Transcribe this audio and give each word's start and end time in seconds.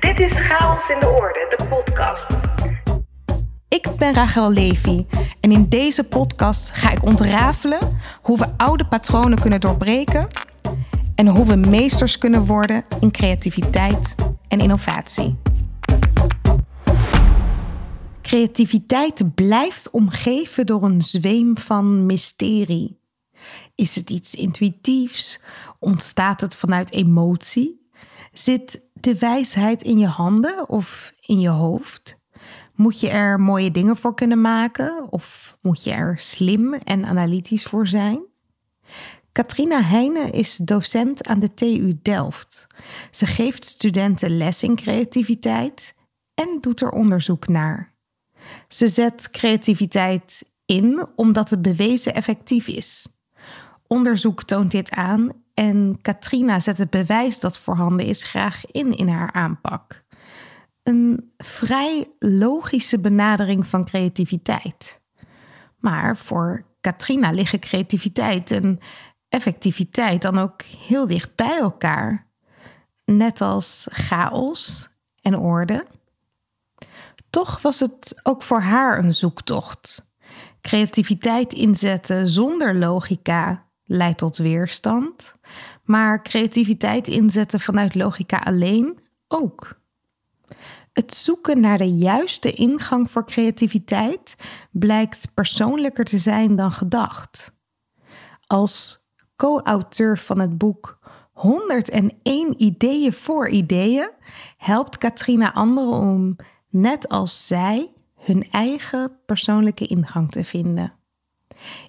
Dit 0.00 0.20
is 0.20 0.32
Chaos 0.32 0.88
in 0.88 1.00
de 1.00 1.08
Orde, 1.08 1.54
de 1.56 1.64
podcast. 1.64 2.26
Ik 3.68 3.88
ben 3.98 4.14
Rachel 4.14 4.52
Levy 4.52 5.06
en 5.40 5.52
in 5.52 5.68
deze 5.68 6.04
podcast 6.04 6.70
ga 6.70 6.90
ik 6.90 7.02
ontrafelen 7.02 7.98
hoe 8.22 8.38
we 8.38 8.46
oude 8.56 8.86
patronen 8.86 9.40
kunnen 9.40 9.60
doorbreken 9.60 10.28
en 11.14 11.26
hoe 11.26 11.46
we 11.46 11.56
meesters 11.56 12.18
kunnen 12.18 12.44
worden 12.44 12.84
in 13.00 13.10
creativiteit 13.10 14.14
en 14.48 14.58
innovatie. 14.58 15.38
Creativiteit 18.22 19.34
blijft 19.34 19.90
omgeven 19.90 20.66
door 20.66 20.82
een 20.82 21.02
zweem 21.02 21.58
van 21.58 22.06
mysterie. 22.06 23.00
Is 23.74 23.94
het 23.94 24.10
iets 24.10 24.34
intuïtiefs? 24.34 25.40
Ontstaat 25.78 26.40
het 26.40 26.56
vanuit 26.56 26.92
emotie? 26.92 27.88
Zit 28.32 28.85
de 29.06 29.18
wijsheid 29.18 29.82
in 29.82 29.98
je 29.98 30.06
handen 30.06 30.68
of 30.68 31.12
in 31.20 31.40
je 31.40 31.48
hoofd? 31.48 32.18
Moet 32.74 33.00
je 33.00 33.08
er 33.08 33.40
mooie 33.40 33.70
dingen 33.70 33.96
voor 33.96 34.14
kunnen 34.14 34.40
maken 34.40 35.12
of 35.12 35.56
moet 35.60 35.84
je 35.84 35.90
er 35.90 36.18
slim 36.18 36.74
en 36.74 37.04
analytisch 37.04 37.64
voor 37.64 37.86
zijn? 37.86 38.20
Katrina 39.32 39.82
Heijnen 39.82 40.32
is 40.32 40.56
docent 40.56 41.26
aan 41.26 41.38
de 41.38 41.54
TU 41.54 41.98
Delft. 42.02 42.66
Ze 43.10 43.26
geeft 43.26 43.64
studenten 43.64 44.36
les 44.36 44.62
in 44.62 44.76
creativiteit 44.76 45.94
en 46.34 46.58
doet 46.60 46.80
er 46.80 46.90
onderzoek 46.90 47.48
naar. 47.48 47.94
Ze 48.68 48.88
zet 48.88 49.30
creativiteit 49.30 50.50
in 50.64 51.06
omdat 51.16 51.50
het 51.50 51.62
bewezen 51.62 52.14
effectief 52.14 52.66
is. 52.66 53.06
Onderzoek 53.86 54.42
toont 54.42 54.70
dit 54.70 54.90
aan 54.90 55.44
en 55.56 55.98
Katrina 56.02 56.60
zet 56.60 56.78
het 56.78 56.90
bewijs 56.90 57.38
dat 57.38 57.58
voorhanden 57.58 58.06
is 58.06 58.24
graag 58.24 58.66
in 58.66 58.96
in 58.96 59.08
haar 59.08 59.32
aanpak. 59.32 60.04
Een 60.82 61.32
vrij 61.36 62.06
logische 62.18 63.00
benadering 63.00 63.66
van 63.66 63.84
creativiteit. 63.84 65.00
Maar 65.78 66.16
voor 66.16 66.64
Katrina 66.80 67.30
liggen 67.30 67.58
creativiteit 67.58 68.50
en 68.50 68.78
effectiviteit 69.28 70.22
dan 70.22 70.38
ook 70.38 70.62
heel 70.62 71.06
dicht 71.06 71.34
bij 71.34 71.58
elkaar. 71.58 72.30
Net 73.04 73.40
als 73.40 73.86
chaos 73.90 74.88
en 75.20 75.38
orde. 75.38 75.86
Toch 77.30 77.62
was 77.62 77.80
het 77.80 78.20
ook 78.22 78.42
voor 78.42 78.60
haar 78.60 78.98
een 78.98 79.14
zoektocht. 79.14 80.14
Creativiteit 80.60 81.52
inzetten 81.52 82.28
zonder 82.28 82.74
logica 82.74 83.66
leidt 83.86 84.18
tot 84.18 84.36
weerstand, 84.36 85.34
maar 85.86 86.22
creativiteit 86.22 87.08
inzetten 87.08 87.60
vanuit 87.60 87.94
logica 87.94 88.38
alleen 88.38 88.98
ook. 89.28 89.80
Het 90.92 91.14
zoeken 91.14 91.60
naar 91.60 91.78
de 91.78 91.96
juiste 91.96 92.52
ingang 92.52 93.10
voor 93.10 93.26
creativiteit 93.26 94.36
blijkt 94.70 95.34
persoonlijker 95.34 96.04
te 96.04 96.18
zijn 96.18 96.56
dan 96.56 96.72
gedacht. 96.72 97.52
Als 98.46 99.06
co-auteur 99.36 100.18
van 100.18 100.40
het 100.40 100.58
boek 100.58 100.98
101 101.32 102.62
ideeën 102.62 103.12
voor 103.12 103.48
ideeën 103.48 104.10
helpt 104.56 104.98
Katrina 104.98 105.52
anderen 105.52 105.92
om, 105.92 106.36
net 106.68 107.08
als 107.08 107.46
zij, 107.46 107.92
hun 108.14 108.50
eigen 108.50 109.18
persoonlijke 109.26 109.86
ingang 109.86 110.30
te 110.30 110.44
vinden. 110.44 110.92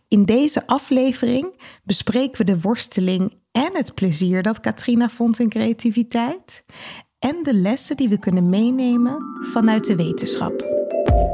In 0.07 0.25
deze 0.25 0.67
aflevering 0.67 1.61
bespreken 1.83 2.37
we 2.37 2.43
de 2.43 2.61
worsteling 2.61 3.33
en 3.57 3.69
het 3.73 3.93
plezier 3.93 4.43
dat 4.43 4.59
Katrina 4.59 5.09
vond 5.09 5.39
in 5.39 5.49
creativiteit 5.49 6.63
en 7.19 7.43
de 7.43 7.53
lessen 7.53 7.97
die 7.97 8.09
we 8.09 8.19
kunnen 8.19 8.49
meenemen 8.49 9.17
vanuit 9.53 9.85
de 9.85 9.95
wetenschap. 9.95 10.65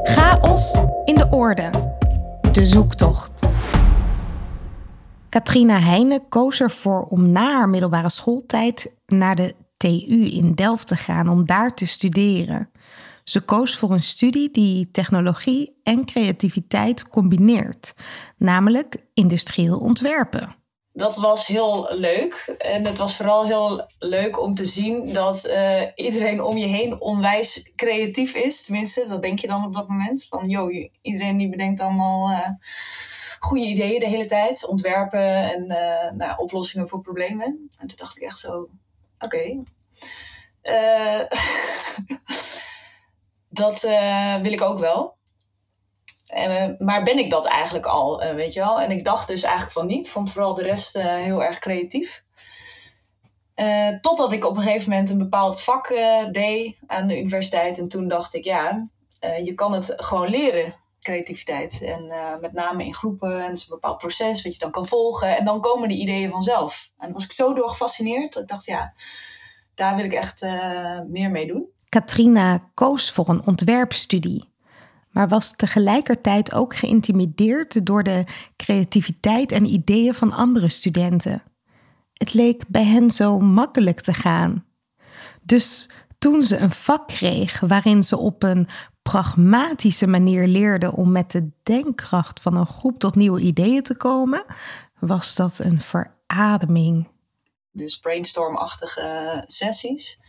Chaos 0.02 0.78
in 1.04 1.14
de 1.14 1.28
orde. 1.30 1.70
De 2.52 2.66
zoektocht. 2.66 3.46
Katrina 5.28 5.78
Heijnen 5.78 6.28
koos 6.28 6.60
ervoor 6.60 7.02
om 7.02 7.30
na 7.30 7.52
haar 7.52 7.68
middelbare 7.68 8.10
schooltijd 8.10 8.92
naar 9.06 9.36
de 9.36 9.54
TU 9.76 10.24
in 10.24 10.52
Delft 10.54 10.86
te 10.86 10.96
gaan 10.96 11.28
om 11.28 11.46
daar 11.46 11.74
te 11.74 11.86
studeren. 11.86 12.70
Ze 13.24 13.40
koos 13.40 13.78
voor 13.78 13.92
een 13.92 14.02
studie 14.02 14.50
die 14.50 14.90
technologie 14.90 15.80
en 15.82 16.04
creativiteit 16.04 17.08
combineert, 17.08 17.94
namelijk 18.36 18.96
industrieel 19.14 19.78
ontwerpen. 19.78 20.63
Dat 20.96 21.16
was 21.16 21.46
heel 21.46 21.88
leuk. 21.90 22.54
En 22.58 22.86
het 22.86 22.98
was 22.98 23.16
vooral 23.16 23.44
heel 23.44 23.86
leuk 23.98 24.40
om 24.40 24.54
te 24.54 24.66
zien 24.66 25.12
dat 25.12 25.46
uh, 25.46 25.82
iedereen 25.94 26.42
om 26.42 26.56
je 26.56 26.66
heen 26.66 27.00
onwijs 27.00 27.72
creatief 27.76 28.34
is. 28.34 28.64
Tenminste, 28.64 29.06
dat 29.06 29.22
denk 29.22 29.38
je 29.38 29.46
dan 29.46 29.64
op 29.64 29.74
dat 29.74 29.88
moment. 29.88 30.26
Van, 30.28 30.48
joh, 30.48 30.90
iedereen 31.02 31.36
die 31.36 31.48
bedenkt 31.48 31.80
allemaal 31.80 32.30
uh, 32.30 32.48
goede 33.38 33.64
ideeën 33.64 34.00
de 34.00 34.08
hele 34.08 34.26
tijd. 34.26 34.66
Ontwerpen 34.66 35.52
en 35.52 35.64
uh, 35.64 36.10
nou, 36.10 36.38
oplossingen 36.38 36.88
voor 36.88 37.00
problemen. 37.00 37.70
En 37.78 37.86
toen 37.86 37.98
dacht 37.98 38.16
ik 38.16 38.22
echt 38.22 38.38
zo, 38.38 38.68
oké. 39.18 39.62
Dat 43.48 43.80
wil 44.42 44.52
ik 44.52 44.62
ook 44.62 44.78
wel. 44.78 45.16
Uh, 46.36 46.66
maar 46.78 47.02
ben 47.02 47.18
ik 47.18 47.30
dat 47.30 47.46
eigenlijk 47.46 47.86
al, 47.86 48.24
uh, 48.24 48.30
weet 48.30 48.52
je 48.52 48.60
wel? 48.60 48.80
En 48.80 48.90
ik 48.90 49.04
dacht 49.04 49.28
dus 49.28 49.42
eigenlijk 49.42 49.72
van 49.72 49.86
niet. 49.86 50.10
Vond 50.10 50.32
vooral 50.32 50.54
de 50.54 50.62
rest 50.62 50.92
heel 50.98 51.44
erg 51.44 51.58
creatief. 51.58 52.24
totdat 54.00 54.32
ik 54.32 54.44
op 54.44 54.56
een 54.56 54.62
gegeven 54.62 54.90
moment 54.90 55.10
een 55.10 55.18
bepaald 55.18 55.60
vak 55.60 55.88
deed 56.32 56.76
aan 56.86 57.06
de 57.06 57.18
universiteit. 57.18 57.78
En 57.78 57.88
toen 57.88 58.08
dacht 58.08 58.34
ik, 58.34 58.44
ja, 58.44 58.88
je 59.44 59.54
kan 59.54 59.72
het 59.72 59.92
gewoon 59.96 60.28
leren, 60.28 60.74
creativiteit. 61.00 61.82
En 61.82 62.06
met 62.40 62.52
name 62.52 62.84
in 62.84 62.94
groepen. 62.94 63.42
En 63.42 63.48
het 63.48 63.56
is 63.56 63.62
een 63.62 63.68
bepaald 63.68 63.98
proces 63.98 64.42
wat 64.42 64.52
je 64.52 64.58
dan 64.58 64.70
kan 64.70 64.88
volgen. 64.88 65.36
En 65.36 65.44
dan 65.44 65.60
komen 65.60 65.88
die 65.88 66.00
ideeën 66.00 66.30
vanzelf. 66.30 66.90
En 66.98 67.12
was 67.12 67.24
ik 67.24 67.32
zo 67.32 67.54
door 67.54 67.68
gefascineerd. 67.68 68.36
Ik 68.36 68.48
dacht, 68.48 68.66
ja, 68.66 68.94
daar 69.74 69.96
wil 69.96 70.04
ik 70.04 70.14
echt 70.14 70.42
meer 71.08 71.30
mee 71.30 71.46
doen. 71.46 71.68
Katrina 71.88 72.70
koos 72.74 73.12
voor 73.12 73.28
een 73.28 73.46
ontwerpstudie, 73.46 74.53
maar 75.14 75.28
was 75.28 75.56
tegelijkertijd 75.56 76.54
ook 76.54 76.76
geïntimideerd 76.76 77.86
door 77.86 78.02
de 78.02 78.24
creativiteit 78.56 79.52
en 79.52 79.64
ideeën 79.64 80.14
van 80.14 80.32
andere 80.32 80.68
studenten. 80.68 81.42
Het 82.12 82.34
leek 82.34 82.68
bij 82.68 82.84
hen 82.84 83.10
zo 83.10 83.38
makkelijk 83.38 84.00
te 84.00 84.14
gaan. 84.14 84.64
Dus 85.42 85.90
toen 86.18 86.42
ze 86.42 86.56
een 86.56 86.70
vak 86.70 87.08
kreeg 87.08 87.60
waarin 87.60 88.04
ze 88.04 88.16
op 88.16 88.42
een 88.42 88.68
pragmatische 89.02 90.06
manier 90.06 90.46
leerde 90.46 90.92
om 90.92 91.12
met 91.12 91.30
de 91.30 91.50
denkkracht 91.62 92.40
van 92.40 92.56
een 92.56 92.66
groep 92.66 92.98
tot 92.98 93.14
nieuwe 93.14 93.40
ideeën 93.40 93.82
te 93.82 93.96
komen, 93.96 94.44
was 95.00 95.34
dat 95.34 95.58
een 95.58 95.80
verademing. 95.80 97.08
Dus 97.70 97.98
brainstormachtige 97.98 99.42
sessies. 99.46 100.20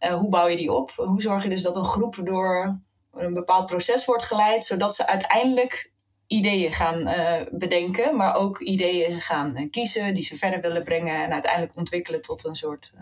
Uh, 0.00 0.14
hoe 0.14 0.28
bouw 0.28 0.46
je 0.46 0.56
die 0.56 0.72
op? 0.72 0.90
Hoe 0.96 1.20
zorg 1.20 1.42
je 1.42 1.48
dus 1.48 1.62
dat 1.62 1.76
een 1.76 1.84
groep 1.84 2.20
door 2.24 2.80
een 3.16 3.34
bepaald 3.34 3.66
proces 3.66 4.04
wordt 4.04 4.24
geleid, 4.24 4.64
zodat 4.64 4.94
ze 4.94 5.06
uiteindelijk 5.06 5.92
ideeën 6.26 6.72
gaan 6.72 7.08
uh, 7.08 7.40
bedenken, 7.50 8.16
maar 8.16 8.34
ook 8.34 8.60
ideeën 8.60 9.20
gaan 9.20 9.56
uh, 9.56 9.70
kiezen 9.70 10.14
die 10.14 10.22
ze 10.22 10.36
verder 10.36 10.60
willen 10.60 10.84
brengen 10.84 11.24
en 11.24 11.32
uiteindelijk 11.32 11.76
ontwikkelen 11.76 12.22
tot 12.22 12.44
een 12.44 12.56
soort 12.56 12.92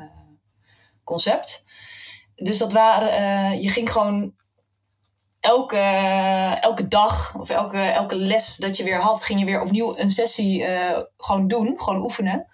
concept. 1.04 1.64
Dus 2.34 2.58
dat 2.58 2.72
waren, 2.72 3.60
je 3.60 3.68
ging 3.68 3.92
gewoon 3.92 4.34
elke, 5.40 5.78
elke 6.60 6.88
dag 6.88 7.34
of 7.34 7.50
elke, 7.50 7.78
elke 7.78 8.16
les 8.16 8.56
dat 8.56 8.76
je 8.76 8.84
weer 8.84 9.00
had, 9.00 9.24
ging 9.24 9.38
je 9.38 9.44
weer 9.44 9.60
opnieuw 9.60 9.98
een 9.98 10.10
sessie 10.10 10.64
gewoon 11.16 11.48
doen, 11.48 11.80
gewoon 11.80 12.02
oefenen. 12.02 12.46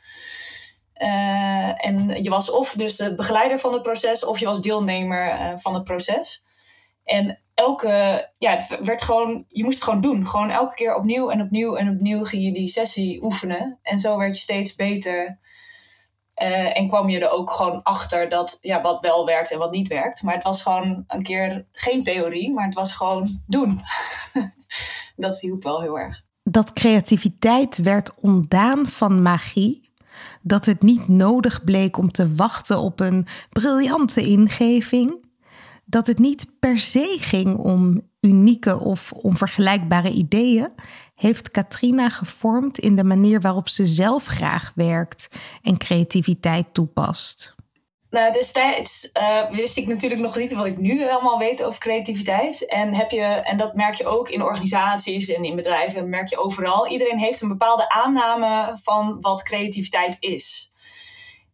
En 0.92 2.22
je 2.22 2.30
was 2.30 2.50
of 2.50 2.72
dus 2.72 2.97
de 2.97 3.15
begeleider 3.15 3.59
van 3.59 3.72
het 3.72 3.83
proces, 3.83 4.24
of 4.24 4.38
je 4.38 4.47
was 4.47 4.60
deelnemer 4.60 5.53
van 5.59 5.74
het 5.74 5.84
proces. 5.84 6.44
En 7.04 7.41
elke, 7.59 8.28
ja, 8.39 8.57
het 8.57 8.84
werd 8.84 9.03
gewoon, 9.03 9.45
je 9.49 9.65
moest 9.65 9.75
het 9.75 9.84
gewoon 9.84 10.01
doen. 10.01 10.27
Gewoon 10.27 10.51
elke 10.51 10.75
keer 10.75 10.95
opnieuw 10.95 11.31
en 11.31 11.41
opnieuw 11.41 11.77
en 11.77 11.89
opnieuw 11.89 12.25
ging 12.25 12.45
je 12.45 12.53
die 12.53 12.69
sessie 12.69 13.22
oefenen. 13.22 13.78
En 13.83 13.99
zo 13.99 14.19
werd 14.19 14.37
je 14.37 14.43
steeds 14.43 14.75
beter. 14.75 15.39
Uh, 16.43 16.78
en 16.78 16.89
kwam 16.89 17.09
je 17.09 17.21
er 17.21 17.31
ook 17.31 17.51
gewoon 17.51 17.83
achter 17.83 18.28
dat, 18.28 18.59
ja, 18.60 18.81
wat 18.81 19.01
wel 19.01 19.27
werkt 19.27 19.51
en 19.51 19.59
wat 19.59 19.72
niet 19.72 19.89
werkt. 19.89 20.22
Maar 20.22 20.34
het 20.34 20.43
was 20.43 20.63
gewoon 20.63 21.05
een 21.07 21.22
keer 21.22 21.66
geen 21.72 22.03
theorie, 22.03 22.53
maar 22.53 22.65
het 22.65 22.75
was 22.75 22.95
gewoon 22.95 23.43
doen. 23.47 23.83
dat 25.16 25.41
hielp 25.41 25.63
wel 25.63 25.81
heel 25.81 25.99
erg. 25.99 26.22
Dat 26.43 26.72
creativiteit 26.72 27.77
werd 27.77 28.15
ontdaan 28.15 28.87
van 28.87 29.22
magie 29.22 29.91
dat 30.43 30.65
het 30.65 30.83
niet 30.83 31.09
nodig 31.09 31.65
bleek 31.65 31.97
om 31.97 32.13
te 32.13 32.34
wachten 32.34 32.78
op 32.78 33.01
een 33.01 33.27
briljante 33.51 34.22
ingeving, 34.22 35.27
dat 35.88 36.06
het 36.06 36.18
niet 36.18 36.46
per 36.58 36.78
se 36.78 37.16
ging 37.20 37.56
om 37.56 38.00
unieke 38.20 38.80
of 38.80 39.12
onvergelijkbare 39.12 40.10
ideeën, 40.10 40.70
heeft 41.14 41.50
Katrina 41.50 42.08
gevormd 42.08 42.78
in 42.78 42.96
de 42.96 43.04
manier 43.04 43.40
waarop 43.40 43.68
ze 43.68 43.86
zelf 43.86 44.24
graag 44.24 44.72
werkt 44.74 45.28
en 45.62 45.78
creativiteit 45.78 46.66
toepast. 46.72 47.54
nou, 48.10 48.32
destijds 48.32 49.10
uh, 49.20 49.50
wist 49.50 49.76
ik 49.76 49.86
natuurlijk 49.86 50.20
nog 50.20 50.36
niet 50.36 50.52
wat 50.52 50.66
ik 50.66 50.78
nu 50.78 51.10
allemaal 51.10 51.38
weet 51.38 51.64
over 51.64 51.80
creativiteit. 51.80 52.66
En, 52.66 52.94
heb 52.94 53.10
je, 53.10 53.22
en 53.22 53.56
dat 53.56 53.74
merk 53.74 53.94
je 53.94 54.06
ook 54.06 54.28
in 54.28 54.42
organisaties 54.42 55.28
en 55.28 55.44
in 55.44 55.56
bedrijven, 55.56 56.08
merk 56.08 56.28
je 56.28 56.38
overal. 56.38 56.88
Iedereen 56.88 57.18
heeft 57.18 57.40
een 57.40 57.48
bepaalde 57.48 57.88
aanname 57.88 58.78
van 58.82 59.18
wat 59.20 59.42
creativiteit 59.42 60.16
is. 60.20 60.72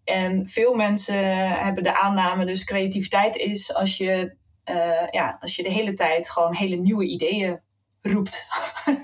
En 0.05 0.49
veel 0.49 0.75
mensen 0.75 1.49
hebben 1.59 1.85
de 1.85 1.97
aanname, 1.97 2.45
dus 2.45 2.65
creativiteit 2.65 3.37
is 3.37 3.75
als 3.75 3.97
je, 3.97 4.37
uh, 4.65 5.09
ja, 5.11 5.37
als 5.41 5.57
je 5.57 5.63
de 5.63 5.71
hele 5.71 5.95
tijd 5.95 6.31
gewoon 6.31 6.55
hele 6.55 6.77
nieuwe 6.77 7.05
ideeën 7.07 7.61
roept. 8.01 8.47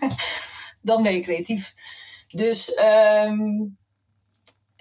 Dan 0.82 1.02
ben 1.02 1.14
je 1.14 1.20
creatief. 1.20 1.74
Dus 2.28 2.78
um, 2.78 3.78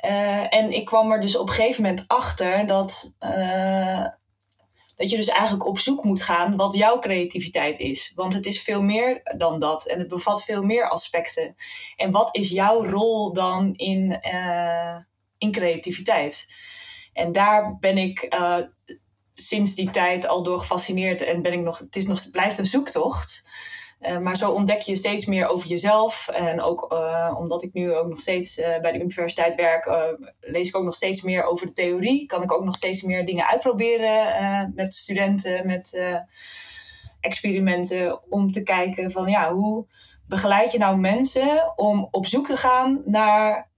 uh, 0.05 0.53
en 0.53 0.71
ik 0.71 0.85
kwam 0.85 1.11
er 1.11 1.19
dus 1.19 1.37
op 1.37 1.47
een 1.47 1.53
gegeven 1.53 1.83
moment 1.83 2.03
achter 2.07 2.67
dat, 2.67 3.15
uh, 3.19 4.05
dat 4.95 5.09
je 5.09 5.15
dus 5.15 5.27
eigenlijk 5.27 5.67
op 5.67 5.79
zoek 5.79 6.03
moet 6.03 6.21
gaan 6.21 6.55
wat 6.55 6.73
jouw 6.73 6.99
creativiteit 6.99 7.79
is. 7.79 8.11
Want 8.15 8.33
het 8.33 8.45
is 8.45 8.61
veel 8.61 8.81
meer 8.81 9.21
dan 9.37 9.59
dat 9.59 9.87
en 9.87 9.99
het 9.99 10.07
bevat 10.07 10.43
veel 10.43 10.61
meer 10.61 10.89
aspecten. 10.89 11.55
En 11.95 12.11
wat 12.11 12.35
is 12.35 12.49
jouw 12.49 12.85
rol 12.85 13.33
dan 13.33 13.73
in, 13.75 14.19
in 15.39 15.51
creativiteit? 15.51 16.47
En 17.13 17.31
daar 17.31 17.77
ben 17.79 17.97
ik 17.97 18.27
sinds 19.33 19.75
die 19.75 19.89
tijd 19.89 20.27
al 20.27 20.43
door 20.43 20.59
gefascineerd 20.59 21.21
en 21.21 21.41
ben 21.41 21.53
ik 21.53 21.59
nog, 21.59 21.77
het, 21.77 21.95
is 21.95 22.07
nog, 22.07 22.23
het 22.23 22.31
blijft 22.31 22.57
een 22.57 22.65
zoektocht. 22.65 23.47
Uh, 24.01 24.17
maar 24.17 24.37
zo 24.37 24.51
ontdek 24.51 24.81
je 24.81 24.95
steeds 24.95 25.25
meer 25.25 25.47
over 25.47 25.69
jezelf. 25.69 26.27
En 26.27 26.61
ook 26.61 26.93
uh, 26.93 27.35
omdat 27.37 27.63
ik 27.63 27.73
nu 27.73 27.93
ook 27.93 28.07
nog 28.07 28.19
steeds 28.19 28.55
bij 28.55 28.91
de 28.91 28.99
universiteit 28.99 29.55
werk, 29.55 30.15
lees 30.39 30.67
ik 30.67 30.75
ook 30.75 30.83
nog 30.83 30.95
steeds 30.95 31.21
meer 31.21 31.43
over 31.43 31.65
de 31.65 31.73
theorie. 31.73 32.25
Kan 32.25 32.43
ik 32.43 32.51
ook 32.51 32.63
nog 32.63 32.75
steeds 32.75 33.01
meer 33.01 33.25
dingen 33.25 33.47
uitproberen 33.47 34.71
met 34.75 34.95
studenten, 34.95 35.67
met 35.67 36.01
experimenten. 37.19 38.31
Om 38.31 38.51
te 38.51 38.63
kijken 38.63 39.11
van 39.11 39.29
ja, 39.29 39.53
hoe 39.53 39.85
begeleid 40.27 40.71
je 40.71 40.77
nou 40.77 40.97
mensen 40.97 41.73
om 41.75 42.07
op 42.11 42.25
zoek 42.25 42.47
te 42.47 42.57
gaan 42.57 43.01
naar 43.05 43.68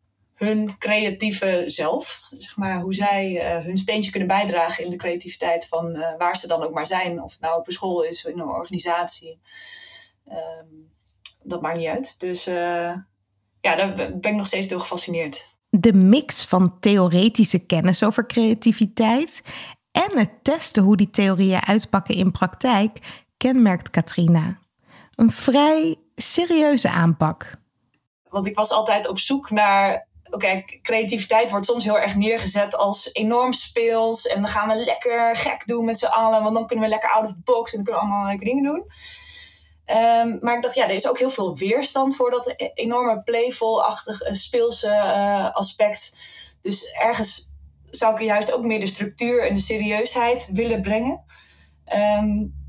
hun 0.45 0.77
creatieve 0.77 1.63
zelf. 1.67 2.27
Zeg 2.37 2.57
maar, 2.57 2.79
hoe 2.79 2.93
zij 2.93 3.53
hun 3.63 3.77
steentje 3.77 4.11
kunnen 4.11 4.27
bijdragen 4.27 4.83
in 4.83 4.89
de 4.89 4.95
creativiteit 4.95 5.67
van 5.67 5.91
waar 6.17 6.37
ze 6.37 6.47
dan 6.47 6.63
ook 6.63 6.73
maar 6.73 6.85
zijn. 6.85 7.21
Of 7.21 7.31
het 7.31 7.41
nou 7.41 7.59
op 7.59 7.67
een 7.67 7.73
school 7.73 8.03
is, 8.03 8.23
in 8.23 8.39
een 8.39 8.47
organisatie. 8.47 9.39
Um, 10.27 10.89
dat 11.43 11.61
maakt 11.61 11.77
niet 11.77 11.87
uit. 11.87 12.19
Dus 12.19 12.47
uh, 12.47 12.95
ja, 13.61 13.75
daar 13.75 13.93
ben 13.93 14.21
ik 14.21 14.35
nog 14.35 14.45
steeds 14.45 14.67
door 14.67 14.79
gefascineerd. 14.79 15.49
De 15.69 15.93
mix 15.93 16.45
van 16.45 16.79
theoretische 16.79 17.65
kennis 17.65 18.03
over 18.03 18.25
creativiteit 18.25 19.41
en 19.91 20.17
het 20.17 20.43
testen 20.43 20.83
hoe 20.83 20.97
die 20.97 21.09
theorieën 21.09 21.65
uitpakken 21.65 22.15
in 22.15 22.31
praktijk 22.31 23.23
kenmerkt 23.37 23.89
Katrina. 23.89 24.59
Een 25.15 25.31
vrij 25.31 25.95
serieuze 26.15 26.89
aanpak. 26.89 27.59
Want 28.29 28.47
ik 28.47 28.55
was 28.55 28.71
altijd 28.71 29.07
op 29.07 29.19
zoek 29.19 29.49
naar 29.49 30.07
oké, 30.31 30.63
creativiteit 30.81 31.51
wordt 31.51 31.65
soms 31.65 31.83
heel 31.83 31.99
erg 31.99 32.15
neergezet 32.15 32.75
als 32.75 33.09
enorm 33.13 33.53
speels. 33.53 34.27
En 34.27 34.41
dan 34.41 34.51
gaan 34.51 34.67
we 34.67 34.75
lekker 34.75 35.35
gek 35.35 35.67
doen 35.67 35.85
met 35.85 35.97
z'n 35.97 36.05
allen, 36.05 36.43
want 36.43 36.55
dan 36.55 36.67
kunnen 36.67 36.85
we 36.85 36.91
lekker 36.91 37.09
out 37.09 37.25
of 37.25 37.33
the 37.33 37.41
box 37.43 37.73
en 37.73 37.83
kunnen 37.83 38.01
we 38.01 38.07
allemaal 38.07 38.27
leuke 38.27 38.45
dingen 38.45 38.63
doen. 38.63 38.85
Um, 39.85 40.37
maar 40.41 40.55
ik 40.55 40.61
dacht, 40.61 40.75
ja, 40.75 40.83
er 40.83 40.95
is 40.95 41.07
ook 41.07 41.19
heel 41.19 41.29
veel 41.29 41.57
weerstand 41.57 42.15
voor 42.15 42.31
dat 42.31 42.53
e-, 42.57 42.71
enorme 42.73 43.23
playful-achtig 43.23 44.27
uh, 44.27 44.33
speelse 44.33 44.87
uh, 44.87 45.55
aspect. 45.55 46.17
Dus 46.61 46.91
ergens 46.91 47.51
zou 47.89 48.13
ik 48.13 48.21
juist 48.21 48.51
ook 48.51 48.63
meer 48.63 48.79
de 48.79 48.87
structuur 48.87 49.47
en 49.47 49.55
de 49.55 49.61
serieusheid 49.61 50.49
willen 50.53 50.81
brengen. 50.81 51.23
Um, 51.93 52.60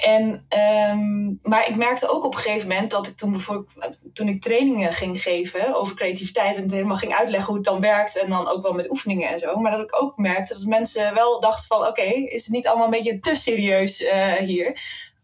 en, 0.00 0.46
um, 0.92 1.38
maar 1.42 1.68
ik 1.68 1.76
merkte 1.76 2.08
ook 2.08 2.24
op 2.24 2.34
een 2.34 2.40
gegeven 2.40 2.68
moment 2.68 2.90
dat 2.90 3.06
ik 3.06 3.16
toen 3.16 3.30
bijvoorbeeld 3.30 4.00
toen 4.12 4.28
ik 4.28 4.42
trainingen 4.42 4.92
ging 4.92 5.22
geven 5.22 5.74
over 5.74 5.96
creativiteit 5.96 6.56
en 6.56 6.70
helemaal 6.70 6.96
ging 6.96 7.14
uitleggen 7.14 7.48
hoe 7.48 7.56
het 7.56 7.64
dan 7.64 7.80
werkt 7.80 8.16
en 8.16 8.30
dan 8.30 8.48
ook 8.48 8.62
wel 8.62 8.72
met 8.72 8.90
oefeningen 8.90 9.28
en 9.28 9.38
zo. 9.38 9.56
Maar 9.56 9.72
dat 9.72 9.80
ik 9.80 10.02
ook 10.02 10.16
merkte 10.16 10.54
dat 10.54 10.64
mensen 10.64 11.14
wel 11.14 11.40
dachten 11.40 11.66
van 11.66 11.86
oké, 11.86 12.02
is 12.02 12.44
het 12.44 12.52
niet 12.52 12.66
allemaal 12.66 12.84
een 12.84 12.90
beetje 12.90 13.20
te 13.20 13.34
serieus 13.34 14.00
uh, 14.00 14.34
hier? 14.34 14.80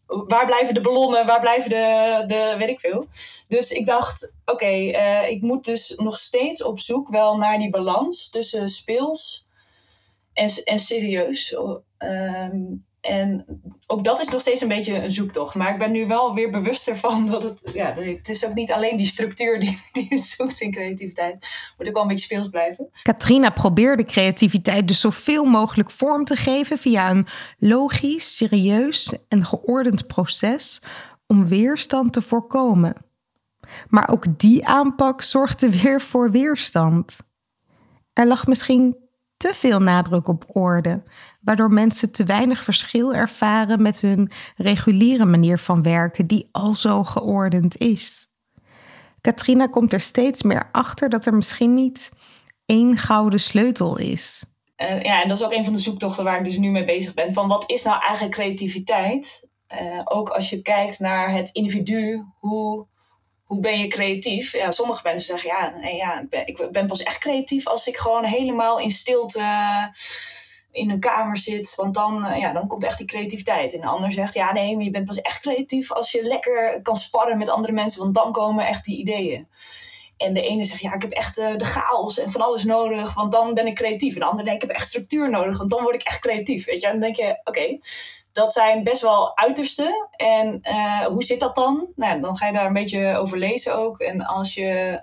waar 0.06 0.46
blijven 0.46 0.74
de 0.74 0.80
ballonnen, 0.80 1.26
waar 1.26 1.40
blijven 1.40 1.70
de, 1.70 2.24
de 2.26 2.54
weet 2.58 2.68
ik 2.68 2.80
veel. 2.80 3.06
Dus 3.48 3.70
ik 3.70 3.86
dacht, 3.86 4.36
oké, 4.44 4.72
uh, 4.72 5.28
ik 5.28 5.42
moet 5.42 5.64
dus 5.64 5.94
nog 5.96 6.18
steeds 6.18 6.62
op 6.62 6.80
zoek 6.80 7.08
wel 7.08 7.36
naar 7.36 7.58
die 7.58 7.70
balans 7.70 8.30
tussen 8.30 8.68
speels 8.68 9.46
en, 10.32 10.50
en 10.64 10.78
serieus. 10.78 11.56
Um, 11.98 12.84
en 13.06 13.44
ook 13.86 14.04
dat 14.04 14.20
is 14.20 14.28
nog 14.28 14.40
steeds 14.40 14.60
een 14.60 14.68
beetje 14.68 15.02
een 15.02 15.12
zoektocht. 15.12 15.54
Maar 15.54 15.72
ik 15.72 15.78
ben 15.78 15.92
nu 15.92 16.06
wel 16.06 16.34
weer 16.34 16.50
bewuster 16.50 16.96
van 16.96 17.26
dat 17.26 17.42
het... 17.42 17.60
Ja, 17.72 17.94
het 17.94 18.28
is 18.28 18.46
ook 18.46 18.54
niet 18.54 18.72
alleen 18.72 18.96
die 18.96 19.06
structuur 19.06 19.60
die, 19.60 19.80
die 19.92 20.06
je 20.08 20.18
zoekt 20.18 20.60
in 20.60 20.72
creativiteit. 20.72 21.46
Moet 21.78 21.88
ook 21.88 21.94
wel 21.94 22.02
een 22.02 22.08
beetje 22.08 22.24
speels 22.24 22.48
blijven. 22.48 22.88
Katrina 23.02 23.50
probeerde 23.50 24.04
creativiteit 24.04 24.88
dus 24.88 25.00
zoveel 25.00 25.44
mogelijk 25.44 25.90
vorm 25.90 26.24
te 26.24 26.36
geven... 26.36 26.78
via 26.78 27.10
een 27.10 27.26
logisch, 27.58 28.36
serieus 28.36 29.14
en 29.28 29.44
geordend 29.44 30.06
proces... 30.06 30.82
om 31.26 31.48
weerstand 31.48 32.12
te 32.12 32.22
voorkomen. 32.22 32.94
Maar 33.88 34.08
ook 34.08 34.38
die 34.38 34.66
aanpak 34.66 35.22
zorgde 35.22 35.70
weer 35.70 36.00
voor 36.00 36.30
weerstand. 36.30 37.16
Er 38.12 38.26
lag 38.26 38.46
misschien 38.46 38.96
te 39.36 39.52
veel 39.54 39.80
nadruk 39.80 40.28
op 40.28 40.44
orde, 40.56 41.02
waardoor 41.46 41.72
mensen 41.72 42.10
te 42.10 42.24
weinig 42.24 42.64
verschil 42.64 43.14
ervaren 43.14 43.82
met 43.82 44.00
hun 44.00 44.30
reguliere 44.56 45.24
manier 45.24 45.58
van 45.58 45.82
werken, 45.82 46.26
die 46.26 46.48
al 46.52 46.76
zo 46.76 47.04
geordend 47.04 47.76
is. 47.76 48.28
Katrina 49.20 49.66
komt 49.66 49.92
er 49.92 50.00
steeds 50.00 50.42
meer 50.42 50.68
achter 50.72 51.08
dat 51.08 51.26
er 51.26 51.34
misschien 51.34 51.74
niet 51.74 52.10
één 52.64 52.96
gouden 52.96 53.40
sleutel 53.40 53.98
is. 53.98 54.44
Uh, 54.76 55.02
ja, 55.02 55.22
en 55.22 55.28
dat 55.28 55.38
is 55.38 55.44
ook 55.44 55.52
een 55.52 55.64
van 55.64 55.72
de 55.72 55.78
zoektochten 55.78 56.24
waar 56.24 56.38
ik 56.38 56.44
dus 56.44 56.58
nu 56.58 56.70
mee 56.70 56.84
bezig 56.84 57.14
ben. 57.14 57.32
Van 57.32 57.48
wat 57.48 57.70
is 57.70 57.82
nou 57.82 58.00
eigenlijk 58.00 58.34
creativiteit? 58.34 59.48
Uh, 59.80 60.00
ook 60.04 60.28
als 60.28 60.50
je 60.50 60.62
kijkt 60.62 60.98
naar 60.98 61.30
het 61.30 61.48
individu, 61.52 62.24
hoe 62.38 62.86
hoe 63.44 63.60
ben 63.60 63.78
je 63.78 63.88
creatief? 63.88 64.52
Ja, 64.52 64.70
sommige 64.70 65.00
mensen 65.02 65.38
zeggen 65.38 65.50
ja, 65.50 65.88
ja 65.88 66.20
ik, 66.20 66.28
ben, 66.28 66.46
ik 66.46 66.70
ben 66.72 66.86
pas 66.86 67.02
echt 67.02 67.18
creatief 67.18 67.66
als 67.66 67.86
ik 67.86 67.96
gewoon 67.96 68.24
helemaal 68.24 68.78
in 68.80 68.90
stilte 68.90 69.40
in 70.76 70.90
een 70.90 71.00
kamer 71.00 71.38
zit. 71.38 71.74
Want 71.74 71.94
dan, 71.94 72.24
eh, 72.24 72.38
ja, 72.38 72.52
dan 72.52 72.66
komt 72.66 72.84
echt 72.84 72.98
die 72.98 73.06
creativiteit. 73.06 73.74
En 73.74 73.80
de 73.80 73.86
ander 73.86 74.12
zegt 74.12 74.34
ja, 74.34 74.52
nee, 74.52 74.74
maar 74.74 74.84
je 74.84 74.90
bent 74.90 75.06
pas 75.06 75.20
echt 75.20 75.40
creatief 75.40 75.92
als 75.92 76.12
je 76.12 76.22
lekker 76.22 76.82
kan 76.82 76.96
sparren 76.96 77.38
met 77.38 77.48
andere 77.48 77.72
mensen. 77.72 78.02
Want 78.02 78.14
dan 78.14 78.32
komen 78.32 78.66
echt 78.66 78.84
die 78.84 78.98
ideeën. 78.98 79.48
En 80.16 80.34
de 80.34 80.42
ene 80.42 80.64
zegt, 80.64 80.80
ja, 80.80 80.94
ik 80.94 81.02
heb 81.02 81.10
echt 81.10 81.38
uh, 81.38 81.56
de 81.56 81.64
chaos 81.64 82.18
en 82.18 82.30
van 82.30 82.40
alles 82.40 82.64
nodig, 82.64 83.14
want 83.14 83.32
dan 83.32 83.54
ben 83.54 83.66
ik 83.66 83.74
creatief. 83.74 84.14
En 84.14 84.20
de 84.20 84.26
ander 84.26 84.44
denkt, 84.44 84.62
ik 84.62 84.68
heb 84.68 84.78
echt 84.78 84.88
structuur 84.88 85.30
nodig, 85.30 85.58
want 85.58 85.70
dan 85.70 85.82
word 85.82 85.94
ik 85.94 86.02
echt 86.02 86.20
creatief. 86.20 86.64
Weet 86.66 86.80
je? 86.80 86.86
Dan 86.88 87.00
denk 87.00 87.16
je, 87.16 87.40
oké, 87.44 87.78
dat 88.32 88.52
zijn 88.52 88.82
best 88.82 89.02
wel 89.02 89.36
uitersten. 89.36 90.08
En 90.10 90.60
uh, 90.62 91.04
hoe 91.04 91.22
zit 91.22 91.40
dat 91.40 91.54
dan? 91.54 91.86
Nou, 91.96 92.20
dan 92.20 92.36
ga 92.36 92.46
je 92.46 92.52
daar 92.52 92.66
een 92.66 92.72
beetje 92.72 93.16
over 93.16 93.38
lezen 93.38 93.76
ook. 93.76 93.98
En 93.98 94.26
als 94.26 94.54
je 94.54 95.00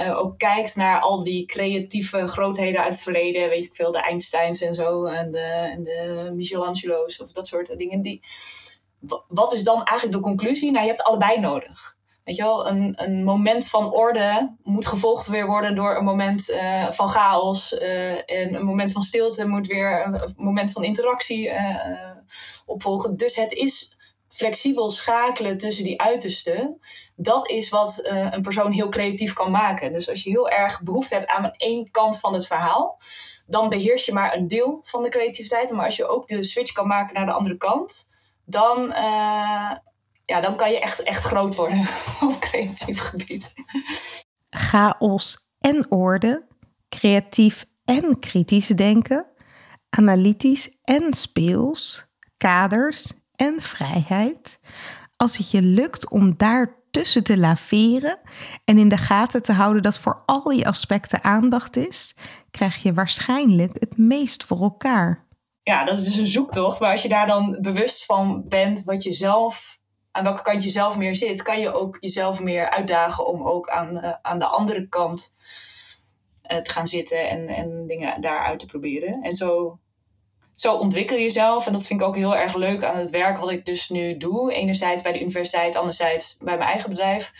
uh, 0.00 0.18
ook 0.18 0.38
kijkt 0.38 0.76
naar 0.76 1.00
al 1.00 1.24
die 1.24 1.46
creatieve 1.46 2.26
grootheden 2.26 2.82
uit 2.82 2.94
het 2.94 3.02
verleden, 3.02 3.48
weet 3.48 3.64
je 3.64 3.70
veel, 3.72 3.92
de 3.92 4.00
Einsteins 4.00 4.60
en 4.60 4.74
zo, 4.74 5.04
en 5.04 5.30
de, 5.32 5.70
en 5.72 5.84
de 5.84 6.30
Michelangelo's 6.34 7.20
of 7.20 7.32
dat 7.32 7.46
soort 7.46 7.78
dingen. 7.78 8.02
Die, 8.02 8.22
wat 9.28 9.52
is 9.52 9.64
dan 9.64 9.84
eigenlijk 9.84 10.18
de 10.18 10.28
conclusie? 10.28 10.70
Nou, 10.70 10.82
je 10.82 10.90
hebt 10.90 11.02
allebei 11.02 11.40
nodig. 11.40 11.98
Weet 12.24 12.36
je 12.36 12.42
wel, 12.42 12.68
een, 12.68 12.92
een 12.96 13.24
moment 13.24 13.68
van 13.68 13.92
orde 13.92 14.56
moet 14.62 14.86
gevolgd 14.86 15.26
weer 15.26 15.46
worden 15.46 15.74
door 15.74 15.96
een 15.96 16.04
moment 16.04 16.50
uh, 16.50 16.90
van 16.90 17.08
chaos. 17.08 17.72
Uh, 17.72 18.12
en 18.12 18.54
een 18.54 18.64
moment 18.64 18.92
van 18.92 19.02
stilte 19.02 19.46
moet 19.46 19.66
weer 19.66 20.06
een, 20.06 20.34
moment 20.36 20.72
van 20.72 20.84
interactie 20.84 21.50
opvolgen. 22.66 23.16
Dus 23.16 23.36
het 23.36 23.52
is 23.52 23.96
flexibel 24.30 24.90
schakelen 24.90 25.58
tussen 25.58 25.84
die 25.84 26.00
uitersten. 26.00 26.80
Dat 27.16 27.48
is 27.48 27.68
wat 27.68 28.00
een 28.02 28.42
persoon 28.42 28.72
heel 28.72 28.88
creatief 28.88 29.32
kan 29.32 29.50
maken. 29.50 29.92
Dus 29.92 30.08
als 30.10 30.22
je 30.22 30.30
heel 30.30 30.48
erg 30.48 30.82
behoefte 30.82 31.14
hebt 31.14 31.26
aan 31.26 31.52
één 31.56 31.90
kant 31.90 32.20
van 32.20 32.34
het 32.34 32.46
verhaal, 32.46 33.00
dan 33.46 33.68
beheers 33.68 34.04
je 34.04 34.12
maar 34.12 34.34
een 34.34 34.48
deel 34.48 34.80
van 34.82 35.02
de 35.02 35.08
creativiteit. 35.08 35.70
Maar 35.70 35.84
als 35.84 35.96
je 35.96 36.08
ook 36.08 36.28
de 36.28 36.44
switch 36.44 36.72
kan 36.72 36.86
maken 36.86 37.14
naar 37.14 37.26
de 37.26 37.32
andere 37.32 37.56
kant, 37.56 38.08
dan 38.44 38.92
ja, 40.30 40.40
dan 40.40 40.56
kan 40.56 40.70
je 40.70 40.80
echt, 40.80 41.02
echt 41.02 41.24
groot 41.24 41.54
worden 41.54 41.86
op 42.28 42.40
creatief 42.40 42.98
gebied. 42.98 43.54
Chaos 44.50 45.52
en 45.60 45.90
orde, 45.90 46.46
creatief 46.88 47.66
en 47.84 48.18
kritisch 48.18 48.66
denken, 48.66 49.26
analytisch 49.90 50.76
en 50.82 51.14
speels, 51.14 52.06
kaders 52.36 53.12
en 53.40 53.60
vrijheid. 53.60 54.58
Als 55.16 55.36
het 55.36 55.50
je 55.50 55.62
lukt 55.62 56.10
om 56.10 56.36
daar 56.36 56.80
ertussen 56.92 57.24
te 57.24 57.38
laveren 57.38 58.18
en 58.64 58.78
in 58.78 58.88
de 58.88 58.96
gaten 58.96 59.42
te 59.42 59.52
houden 59.52 59.82
dat 59.82 59.98
voor 59.98 60.22
al 60.26 60.42
die 60.42 60.66
aspecten 60.66 61.24
aandacht 61.24 61.76
is, 61.76 62.14
krijg 62.50 62.82
je 62.82 62.92
waarschijnlijk 62.92 63.72
het 63.78 63.96
meest 63.96 64.44
voor 64.44 64.60
elkaar. 64.60 65.26
Ja, 65.62 65.84
dat 65.84 65.98
is 65.98 66.04
dus 66.04 66.16
een 66.16 66.26
zoektocht. 66.26 66.80
Maar 66.80 66.90
als 66.90 67.02
je 67.02 67.08
daar 67.08 67.26
dan 67.26 67.58
bewust 67.60 68.04
van 68.04 68.48
bent 68.48 68.84
wat 68.84 69.02
je 69.02 69.12
zelf, 69.12 69.78
aan 70.10 70.24
welke 70.24 70.42
kant 70.42 70.64
je 70.64 70.70
zelf 70.70 70.96
meer 70.96 71.14
zit, 71.14 71.42
kan 71.42 71.60
je 71.60 71.72
ook 71.72 71.96
jezelf 72.00 72.40
meer 72.40 72.70
uitdagen 72.70 73.26
om 73.26 73.42
ook 73.42 73.68
aan, 73.68 73.96
uh, 73.96 74.12
aan 74.22 74.38
de 74.38 74.46
andere 74.46 74.88
kant 74.88 75.34
uh, 76.50 76.58
te 76.58 76.70
gaan 76.70 76.86
zitten 76.86 77.28
en, 77.28 77.48
en 77.48 77.86
dingen 77.86 78.20
daaruit 78.20 78.58
te 78.58 78.66
proberen. 78.66 79.22
En 79.22 79.34
zo 79.34 79.78
zo 80.60 80.74
ontwikkel 80.74 81.16
je 81.16 81.22
jezelf. 81.22 81.66
En 81.66 81.72
dat 81.72 81.86
vind 81.86 82.00
ik 82.00 82.06
ook 82.06 82.16
heel 82.16 82.36
erg 82.36 82.54
leuk 82.54 82.84
aan 82.84 82.96
het 82.96 83.10
werk 83.10 83.38
wat 83.38 83.50
ik 83.50 83.66
dus 83.66 83.88
nu 83.88 84.16
doe. 84.16 84.52
Enerzijds 84.52 85.02
bij 85.02 85.12
de 85.12 85.20
universiteit, 85.20 85.76
anderzijds 85.76 86.36
bij 86.36 86.56
mijn 86.56 86.68
eigen 86.68 86.90
bedrijf. 86.90 87.32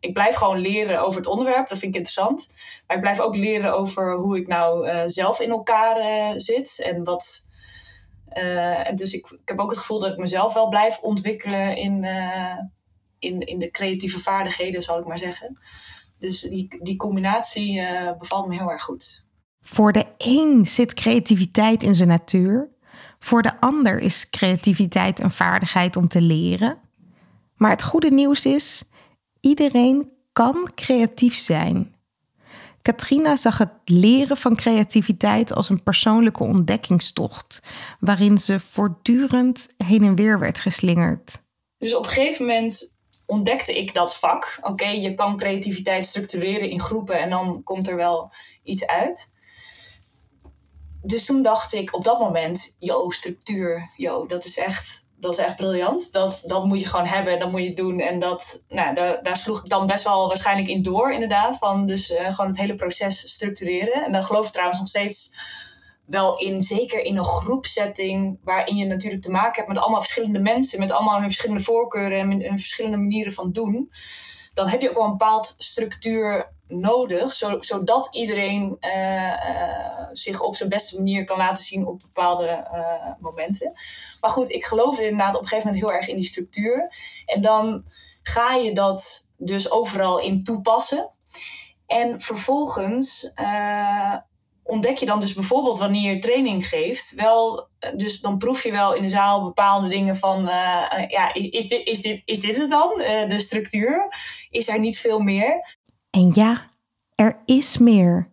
Ik 0.00 0.12
blijf 0.12 0.34
gewoon 0.34 0.58
leren 0.58 1.00
over 1.00 1.16
het 1.16 1.26
onderwerp, 1.26 1.68
dat 1.68 1.78
vind 1.78 1.90
ik 1.90 1.96
interessant. 1.96 2.54
Maar 2.86 2.96
ik 2.96 3.02
blijf 3.02 3.20
ook 3.20 3.36
leren 3.36 3.74
over 3.74 4.16
hoe 4.16 4.36
ik 4.38 4.46
nou 4.46 4.88
uh, 4.88 5.02
zelf 5.06 5.40
in 5.40 5.50
elkaar 5.50 6.00
uh, 6.00 6.40
zit. 6.40 6.82
En 6.84 7.04
wat. 7.04 7.48
Uh, 8.32 8.88
en 8.88 8.96
dus 8.96 9.12
ik, 9.12 9.30
ik 9.30 9.48
heb 9.48 9.60
ook 9.60 9.70
het 9.70 9.78
gevoel 9.78 9.98
dat 9.98 10.10
ik 10.10 10.18
mezelf 10.18 10.54
wel 10.54 10.68
blijf 10.68 11.00
ontwikkelen 11.00 11.76
in, 11.76 12.04
in, 13.18 13.40
in 13.40 13.58
de 13.58 13.70
creatieve 13.70 14.18
vaardigheden, 14.18 14.82
zal 14.82 14.98
ik 14.98 15.06
maar 15.06 15.18
zeggen. 15.18 15.58
Dus 16.18 16.40
die, 16.40 16.78
die 16.82 16.96
combinatie 16.96 17.82
bevalt 18.18 18.46
me 18.46 18.56
heel 18.56 18.70
erg 18.70 18.82
goed. 18.82 19.23
Voor 19.66 19.92
de 19.92 20.06
een 20.18 20.66
zit 20.66 20.94
creativiteit 20.94 21.82
in 21.82 21.94
zijn 21.94 22.08
natuur. 22.08 22.68
Voor 23.18 23.42
de 23.42 23.60
ander 23.60 23.98
is 23.98 24.30
creativiteit 24.30 25.20
een 25.20 25.30
vaardigheid 25.30 25.96
om 25.96 26.08
te 26.08 26.20
leren. 26.20 26.78
Maar 27.56 27.70
het 27.70 27.82
goede 27.82 28.10
nieuws 28.10 28.46
is, 28.46 28.82
iedereen 29.40 30.10
kan 30.32 30.70
creatief 30.74 31.34
zijn. 31.34 31.94
Katrina 32.82 33.36
zag 33.36 33.58
het 33.58 33.72
leren 33.84 34.36
van 34.36 34.56
creativiteit 34.56 35.52
als 35.52 35.68
een 35.68 35.82
persoonlijke 35.82 36.42
ontdekkingstocht, 36.42 37.60
waarin 38.00 38.38
ze 38.38 38.60
voortdurend 38.60 39.68
heen 39.76 40.02
en 40.02 40.14
weer 40.14 40.38
werd 40.38 40.58
geslingerd. 40.58 41.42
Dus 41.78 41.94
op 41.94 42.04
een 42.04 42.10
gegeven 42.10 42.46
moment 42.46 42.96
ontdekte 43.26 43.78
ik 43.78 43.94
dat 43.94 44.18
vak. 44.18 44.58
Oké, 44.60 44.86
je 44.86 45.14
kan 45.14 45.36
creativiteit 45.36 46.06
structureren 46.06 46.70
in 46.70 46.80
groepen 46.80 47.18
en 47.18 47.30
dan 47.30 47.62
komt 47.62 47.88
er 47.88 47.96
wel 47.96 48.32
iets 48.62 48.86
uit 48.86 49.33
dus 51.04 51.24
toen 51.24 51.42
dacht 51.42 51.72
ik 51.72 51.94
op 51.94 52.04
dat 52.04 52.18
moment, 52.18 52.76
yo, 52.78 53.10
structuur, 53.10 53.90
yo, 53.96 54.26
dat 54.26 54.44
is 54.44 54.58
echt, 54.58 55.04
dat 55.16 55.32
is 55.32 55.38
echt 55.38 55.56
briljant. 55.56 56.12
Dat, 56.12 56.42
dat 56.46 56.64
moet 56.64 56.80
je 56.80 56.86
gewoon 56.86 57.06
hebben, 57.06 57.38
dat 57.38 57.50
moet 57.50 57.62
je 57.62 57.72
doen. 57.72 58.00
En 58.00 58.18
dat, 58.18 58.64
nou, 58.68 58.94
daar, 58.94 59.22
daar 59.22 59.36
sloeg 59.36 59.64
ik 59.64 59.70
dan 59.70 59.86
best 59.86 60.04
wel 60.04 60.28
waarschijnlijk 60.28 60.68
in 60.68 60.82
door, 60.82 61.12
inderdaad. 61.12 61.58
Van 61.58 61.86
dus 61.86 62.10
uh, 62.10 62.34
gewoon 62.34 62.46
het 62.46 62.58
hele 62.58 62.74
proces 62.74 63.32
structureren. 63.32 64.04
En 64.04 64.12
dan 64.12 64.24
geloof 64.24 64.46
ik 64.46 64.52
trouwens 64.52 64.78
nog 64.78 64.88
steeds 64.88 65.36
wel 66.06 66.38
in, 66.38 66.62
zeker 66.62 67.00
in 67.00 67.16
een 67.16 67.24
groepsetting, 67.24 68.38
waarin 68.42 68.76
je 68.76 68.84
natuurlijk 68.84 69.22
te 69.22 69.30
maken 69.30 69.54
hebt 69.54 69.68
met 69.68 69.78
allemaal 69.78 70.00
verschillende 70.00 70.40
mensen, 70.40 70.78
met 70.78 70.92
allemaal 70.92 71.14
hun 71.14 71.24
verschillende 71.24 71.62
voorkeuren 71.62 72.18
en 72.18 72.30
hun 72.30 72.58
verschillende 72.58 72.96
manieren 72.96 73.32
van 73.32 73.52
doen. 73.52 73.90
Dan 74.54 74.68
heb 74.68 74.80
je 74.80 74.88
ook 74.88 74.94
wel 74.94 75.04
een 75.04 75.10
bepaald 75.10 75.54
structuur 75.58 76.53
nodig, 76.68 77.32
zodat 77.60 78.08
iedereen 78.12 78.76
uh, 78.80 79.26
uh, 79.26 80.06
zich 80.12 80.40
op 80.40 80.56
zijn 80.56 80.68
beste 80.68 80.96
manier 80.96 81.24
kan 81.24 81.38
laten 81.38 81.64
zien 81.64 81.86
op 81.86 82.00
bepaalde 82.00 82.66
uh, 82.74 83.12
momenten. 83.20 83.72
Maar 84.20 84.30
goed, 84.30 84.50
ik 84.50 84.64
geloof 84.64 84.98
inderdaad 84.98 85.34
op 85.34 85.40
een 85.40 85.46
gegeven 85.46 85.66
moment 85.66 85.84
heel 85.84 85.96
erg 85.96 86.08
in 86.08 86.16
die 86.16 86.24
structuur. 86.24 86.94
En 87.26 87.42
dan 87.42 87.84
ga 88.22 88.54
je 88.54 88.74
dat 88.74 89.30
dus 89.36 89.70
overal 89.70 90.18
in 90.18 90.44
toepassen. 90.44 91.10
En 91.86 92.20
vervolgens 92.20 93.32
ontdek 94.62 94.96
je 94.96 95.06
dan 95.06 95.20
dus 95.20 95.34
bijvoorbeeld 95.34 95.78
wanneer 95.78 96.14
je 96.14 96.18
training 96.18 96.68
geeft, 96.68 97.14
wel, 97.14 97.68
dus 97.96 98.20
dan 98.20 98.38
proef 98.38 98.62
je 98.62 98.72
wel 98.72 98.94
in 98.94 99.02
de 99.02 99.08
zaal 99.08 99.44
bepaalde 99.44 99.88
dingen 99.88 100.16
van, 100.16 100.44
ja, 101.08 101.34
is 101.34 101.68
dit, 101.68 101.86
is, 101.86 102.00
dit, 102.00 102.22
is 102.24 102.40
dit 102.40 102.56
het 102.56 102.70
dan, 102.70 102.98
de 103.28 103.40
structuur? 103.40 104.14
Is 104.50 104.68
er 104.68 104.78
niet 104.78 104.98
veel 104.98 105.20
meer? 105.20 105.76
En 106.14 106.30
ja, 106.34 106.70
er 107.14 107.36
is 107.44 107.78
meer. 107.78 108.30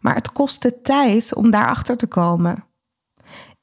Maar 0.00 0.14
het 0.14 0.32
kostte 0.32 0.80
tijd 0.82 1.34
om 1.34 1.50
daarachter 1.50 1.96
te 1.96 2.06
komen. 2.06 2.64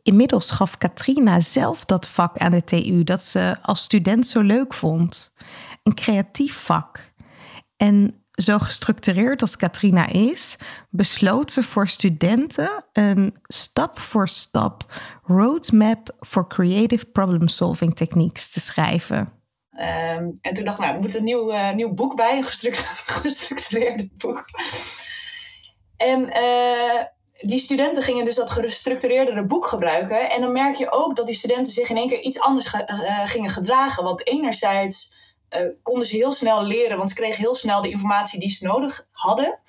Inmiddels 0.01 0.51
gaf 0.51 0.77
Katrina 0.77 1.39
zelf 1.39 1.85
dat 1.85 2.07
vak 2.07 2.37
aan 2.37 2.51
de 2.51 2.63
TU 2.63 3.03
dat 3.03 3.25
ze 3.25 3.57
als 3.61 3.83
student 3.83 4.27
zo 4.27 4.41
leuk 4.41 4.73
vond. 4.73 5.33
Een 5.83 5.93
creatief 5.93 6.55
vak. 6.55 7.11
En 7.77 8.23
zo 8.31 8.59
gestructureerd 8.59 9.41
als 9.41 9.55
Katrina 9.55 10.07
is, 10.07 10.55
besloot 10.89 11.51
ze 11.51 11.63
voor 11.63 11.87
studenten 11.87 12.83
een 12.93 13.35
stap-voor-stap 13.43 15.01
roadmap 15.23 16.15
for 16.19 16.47
creative 16.47 17.05
problem 17.05 17.47
solving 17.47 17.95
techniques 17.95 18.49
te 18.49 18.59
schrijven. 18.59 19.42
Um, 19.75 20.37
en 20.41 20.53
toen 20.53 20.65
dacht 20.65 20.77
ik, 20.77 20.83
nou, 20.83 20.95
er 20.95 21.01
moet 21.01 21.15
een 21.15 21.23
nieuw, 21.23 21.53
uh, 21.53 21.71
nieuw 21.71 21.93
boek 21.93 22.15
bij, 22.15 22.37
een 22.37 22.43
gestructureerde 23.21 24.09
boek. 24.17 24.45
En 25.97 26.37
uh, 26.37 27.03
die 27.39 27.59
studenten 27.59 28.03
gingen 28.03 28.25
dus 28.25 28.35
dat 28.35 28.51
gestructureerdere 28.51 29.45
boek 29.45 29.65
gebruiken. 29.65 30.29
En 30.29 30.41
dan 30.41 30.51
merk 30.51 30.75
je 30.75 30.91
ook 30.91 31.15
dat 31.15 31.25
die 31.25 31.35
studenten 31.35 31.73
zich 31.73 31.89
in 31.89 31.97
één 31.97 32.09
keer 32.09 32.21
iets 32.21 32.39
anders 32.39 32.67
ge 32.67 32.87
uh, 32.87 33.27
gingen 33.29 33.49
gedragen. 33.49 34.03
Want 34.03 34.27
enerzijds 34.27 35.21
konden 35.83 36.07
ze 36.07 36.15
heel 36.15 36.31
snel 36.31 36.63
leren, 36.63 36.97
want 36.97 37.09
ze 37.09 37.15
kregen 37.15 37.41
heel 37.41 37.55
snel 37.55 37.81
de 37.81 37.89
informatie 37.89 38.39
die 38.39 38.49
ze 38.49 38.65
nodig 38.65 39.07
hadden. 39.11 39.59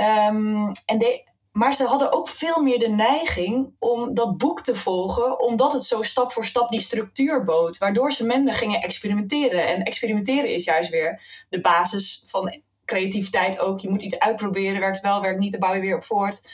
Um, 0.00 0.70
en 0.84 0.98
de, 0.98 1.24
maar 1.52 1.74
ze 1.74 1.84
hadden 1.84 2.12
ook 2.12 2.28
veel 2.28 2.62
meer 2.62 2.78
de 2.78 2.88
neiging 2.88 3.74
om 3.78 4.14
dat 4.14 4.36
boek 4.36 4.60
te 4.60 4.76
volgen, 4.76 5.40
omdat 5.40 5.72
het 5.72 5.84
zo 5.84 6.02
stap 6.02 6.32
voor 6.32 6.44
stap 6.44 6.70
die 6.70 6.80
structuur 6.80 7.44
bood, 7.44 7.78
waardoor 7.78 8.12
ze 8.12 8.26
minder 8.26 8.54
gingen 8.54 8.82
experimenteren. 8.82 9.66
En 9.66 9.82
experimenteren 9.82 10.54
is 10.54 10.64
juist 10.64 10.90
weer 10.90 11.22
de 11.48 11.60
basis 11.60 12.22
van 12.26 12.62
creativiteit 12.84 13.58
ook. 13.58 13.80
Je 13.80 13.90
moet 13.90 14.02
iets 14.02 14.18
uitproberen, 14.18 14.80
werkt 14.80 15.00
wel, 15.00 15.20
werkt 15.20 15.40
niet, 15.40 15.52
dan 15.52 15.60
bouw 15.60 15.74
je 15.74 15.80
weer 15.80 15.96
op 15.96 16.04
voort. 16.04 16.48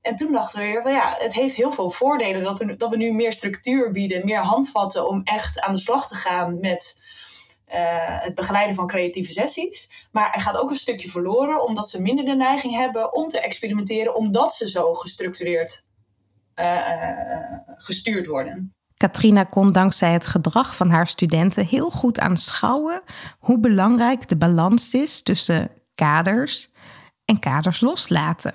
En 0.00 0.16
toen 0.16 0.32
dachten 0.32 0.60
we 0.60 0.66
weer, 0.66 0.82
well 0.82 0.92
ja, 0.92 1.16
het 1.18 1.34
heeft 1.34 1.54
heel 1.54 1.72
veel 1.72 1.90
voordelen 1.90 2.44
dat 2.44 2.58
we, 2.58 2.76
dat 2.76 2.90
we 2.90 2.96
nu 2.96 3.12
meer 3.12 3.32
structuur 3.32 3.92
bieden, 3.92 4.24
meer 4.24 4.42
handvatten 4.42 5.08
om 5.08 5.20
echt 5.24 5.60
aan 5.60 5.72
de 5.72 5.78
slag 5.78 6.06
te 6.06 6.14
gaan 6.14 6.60
met 6.60 7.02
het 8.22 8.34
begeleiden 8.34 8.74
van 8.74 8.86
creatieve 8.86 9.32
sessies. 9.32 10.08
Maar 10.12 10.32
er 10.32 10.40
gaat 10.40 10.56
ook 10.56 10.70
een 10.70 10.76
stukje 10.76 11.08
verloren 11.08 11.66
omdat 11.66 11.88
ze 11.88 12.02
minder 12.02 12.24
de 12.24 12.34
neiging 12.34 12.74
hebben 12.74 13.14
om 13.14 13.26
te 13.26 13.40
experimenteren, 13.40 14.14
omdat 14.14 14.52
ze 14.54 14.68
zo 14.68 14.92
gestructureerd 14.94 15.84
uh, 16.56 16.66
uh, 16.66 17.58
gestuurd 17.76 18.26
worden. 18.26 18.74
Katrina 18.96 19.44
kon 19.44 19.72
dankzij 19.72 20.12
het 20.12 20.26
gedrag 20.26 20.76
van 20.76 20.90
haar 20.90 21.06
studenten 21.06 21.66
heel 21.66 21.90
goed 21.90 22.18
aanschouwen 22.18 23.02
hoe 23.38 23.58
belangrijk 23.58 24.28
de 24.28 24.36
balans 24.36 24.94
is 24.94 25.22
tussen 25.22 25.70
kaders 25.94 26.70
en 27.24 27.38
kaders 27.38 27.80
loslaten. 27.80 28.54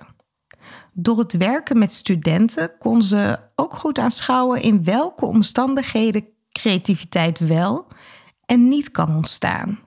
Door 0.93 1.19
het 1.19 1.37
werken 1.37 1.77
met 1.77 1.93
studenten 1.93 2.77
kon 2.79 3.03
ze 3.03 3.39
ook 3.55 3.73
goed 3.73 3.97
aanschouwen 3.97 4.61
in 4.61 4.83
welke 4.83 5.25
omstandigheden 5.25 6.27
creativiteit 6.51 7.39
wel 7.39 7.87
en 8.45 8.67
niet 8.67 8.91
kan 8.91 9.15
ontstaan. 9.15 9.83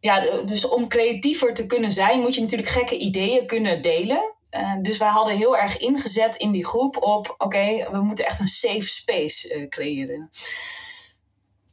Ja, 0.00 0.20
dus 0.44 0.68
om 0.68 0.88
creatiever 0.88 1.54
te 1.54 1.66
kunnen 1.66 1.92
zijn, 1.92 2.20
moet 2.20 2.34
je 2.34 2.40
natuurlijk 2.40 2.68
gekke 2.68 2.98
ideeën 2.98 3.46
kunnen 3.46 3.82
delen. 3.82 4.36
Uh, 4.50 4.74
dus 4.82 4.98
wij 4.98 5.08
hadden 5.08 5.36
heel 5.36 5.56
erg 5.56 5.78
ingezet 5.78 6.36
in 6.36 6.52
die 6.52 6.66
groep 6.66 7.02
op: 7.02 7.34
oké, 7.38 7.90
we 7.90 8.00
moeten 8.02 8.26
echt 8.26 8.40
een 8.40 8.48
safe 8.48 8.88
space 8.88 9.54
uh, 9.54 9.68
creëren. 9.68 10.30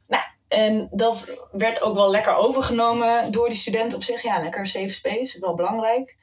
Nou, 0.06 0.24
en 0.48 0.88
dat 0.90 1.46
werd 1.52 1.82
ook 1.82 1.94
wel 1.94 2.10
lekker 2.10 2.34
overgenomen 2.34 3.32
door 3.32 3.48
die 3.48 3.58
studenten 3.58 3.98
op 3.98 4.04
zich. 4.04 4.22
Ja, 4.22 4.42
lekker 4.42 4.66
safe 4.66 4.88
space, 4.88 5.40
wel 5.40 5.54
belangrijk. 5.54 6.16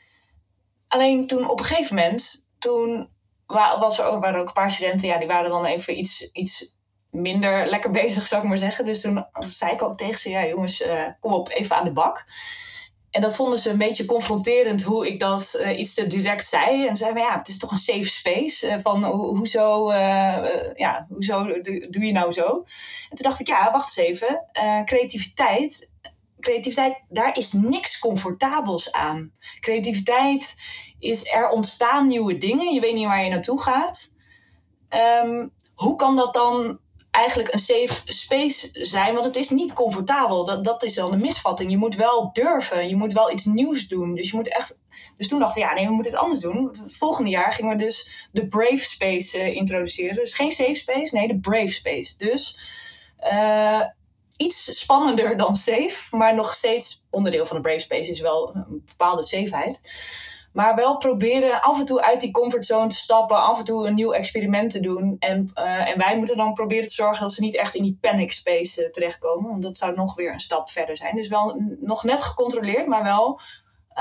Alleen 0.88 1.28
toen 1.28 1.50
op 1.50 1.60
een 1.60 1.66
gegeven 1.66 1.96
moment, 1.96 2.50
toen 2.60 3.10
was 3.48 4.00
er 4.00 4.06
ook, 4.06 4.22
waren 4.22 4.36
er 4.36 4.42
ook 4.42 4.48
een 4.48 4.54
paar 4.54 4.72
studenten, 4.72 5.08
ja, 5.08 5.18
die 5.18 5.28
waren 5.28 5.50
dan 5.50 5.66
even 5.66 5.98
iets, 5.98 6.32
iets 6.32 6.76
minder 7.14 7.70
lekker 7.70 7.92
bezig, 8.02 8.28
zou 8.28 8.42
ik 8.42 8.48
maar 8.48 8.58
zeggen. 8.58 8.86
Dus 8.86 9.02
toen 9.02 9.26
zei 9.40 9.72
ik 9.72 9.82
ook 9.82 9.98
tegen 9.98 10.20
ze, 10.20 10.30
ja 10.30 10.46
jongens, 10.46 10.82
uh, 10.82 11.06
kom 11.20 11.34
op, 11.34 11.50
even 11.50 11.76
aan 11.76 11.86
de 11.86 11.94
bak. 11.94 12.26
En 13.10 13.22
dat 13.22 13.36
vonden 13.36 13.60
ze 13.60 13.70
een 13.70 13.78
beetje 13.78 14.06
confronterend 14.06 14.84
hoe 14.84 15.08
ik 15.08 15.20
dat 15.20 15.58
uh, 15.60 15.80
iets 15.80 15.94
te 15.94 16.08
direct 16.08 16.46
zei. 16.46 16.88
En 16.88 16.96
zeiden, 16.96 17.22
ja, 17.22 17.38
het 17.38 17.48
is 17.48 17.58
toch 17.58 17.72
een 17.72 17.78
safe 17.78 18.04
space. 18.04 18.68
Uh, 18.68 18.76
van 18.82 19.04
ho 19.04 19.36
hoezo, 19.36 19.94
ja, 20.76 21.06
hoezo 21.10 21.46
doe 21.90 22.06
je 22.06 22.12
nou 22.12 22.32
zo? 22.32 22.64
En 23.10 23.16
toen 23.16 23.30
dacht 23.30 23.40
ik, 23.40 23.48
ja, 23.48 23.72
wacht 23.72 23.98
eens 23.98 24.08
even. 24.08 24.46
creativiteit, 24.86 25.92
creativiteit, 26.40 27.04
daar 27.10 27.38
is 27.38 27.52
niks 27.52 28.00
comfortabels 28.00 28.92
aan. 28.92 29.32
Creativiteit 29.60 30.56
is, 31.00 31.34
er 31.34 31.50
ontstaan 31.50 32.08
nieuwe 32.08 32.38
dingen. 32.38 32.74
Je 32.74 32.82
weet 32.82 32.94
niet 32.94 33.08
waar 33.08 33.24
je 33.24 33.30
naartoe 33.30 33.62
gaat. 33.62 34.14
Um, 35.24 35.52
hoe 35.76 35.96
kan 35.96 36.16
dat 36.16 36.34
dan 36.34 36.80
eigenlijk 37.14 37.54
een 37.54 37.60
safe 37.60 38.02
space 38.06 38.70
zijn, 38.72 39.14
want 39.14 39.26
het 39.26 39.36
is 39.36 39.50
niet 39.50 39.74
comfortabel. 39.74 40.46
Dat, 40.46 40.64
dat 40.64 40.84
is 40.84 40.96
wel 40.96 41.10
de 41.10 41.18
misvatting. 41.18 41.72
Je 41.72 41.78
moet 41.78 41.96
wel 41.96 42.30
durven, 42.34 42.90
je 42.90 42.96
moet 42.96 43.14
wel 43.14 43.32
iets 43.32 43.46
nieuws 43.46 43.88
doen. 43.88 44.16
Dus 44.16 44.30
je 44.30 44.36
moet 44.36 44.48
echt. 44.48 44.80
Dus 45.18 45.28
toen 45.28 45.40
dachten 45.40 45.62
we, 45.62 45.68
ja, 45.68 45.74
nee, 45.74 45.86
we 45.86 45.92
moeten 45.92 46.12
het 46.12 46.22
anders 46.22 46.40
doen. 46.40 46.68
Het 46.68 46.98
volgende 46.98 47.30
jaar 47.30 47.52
gingen 47.52 47.78
we 47.78 47.84
dus 47.84 48.28
de 48.32 48.48
Brave 48.48 48.78
Space 48.78 49.38
uh, 49.38 49.56
introduceren. 49.56 50.16
Dus 50.16 50.34
geen 50.34 50.52
safe 50.52 50.76
space, 50.76 51.16
nee, 51.16 51.28
de 51.28 51.40
Brave 51.40 51.72
Space. 51.72 52.18
Dus 52.18 52.60
uh, 53.32 53.82
iets 54.38 54.80
spannender 54.80 55.38
dan 55.38 55.56
safe, 55.56 56.16
maar 56.16 56.36
nog 56.36 56.54
steeds 56.54 57.06
onderdeel 57.10 57.46
van 57.46 57.56
de 57.56 57.62
Brave 57.62 57.80
Space 57.80 58.10
is 58.10 58.20
wel 58.20 58.56
een 58.56 58.84
bepaalde 58.86 59.24
safeheid. 59.24 59.82
Maar 60.54 60.76
wel 60.76 60.98
proberen 60.98 61.62
af 61.62 61.80
en 61.80 61.86
toe 61.86 62.02
uit 62.02 62.22
die 62.22 62.32
comfortzone 62.32 62.88
te 62.88 62.96
stappen, 62.96 63.44
af 63.44 63.60
en 63.60 63.66
toe 63.66 63.88
een 63.88 63.96
nieuw 63.96 64.14
experiment 64.14 64.72
te 64.72 64.80
doen. 64.80 65.16
En, 65.20 65.52
uh, 65.56 65.90
en 65.90 65.98
wij 65.98 66.18
moeten 66.18 66.38
dan 66.38 66.54
proberen 66.54 66.88
te 66.88 66.94
zorgen 66.94 67.22
dat 67.22 67.34
ze 67.34 67.42
niet 67.42 67.56
echt 67.56 67.76
in 67.76 67.84
die 67.84 67.98
panic 68.02 68.32
space 68.32 68.84
uh, 68.84 68.90
terechtkomen, 68.90 69.50
want 69.50 69.64
dat 69.64 69.78
zou 69.78 69.96
nog 69.96 70.16
weer 70.16 70.34
een 70.34 70.40
stap 70.40 70.70
verder 70.70 70.98
zijn. 70.98 71.16
Dus 71.16 71.28
wel 71.28 71.62
nog 71.80 72.04
net 72.04 72.24
gecontroleerd, 72.24 72.88
maar 72.88 73.04
wel 73.04 73.40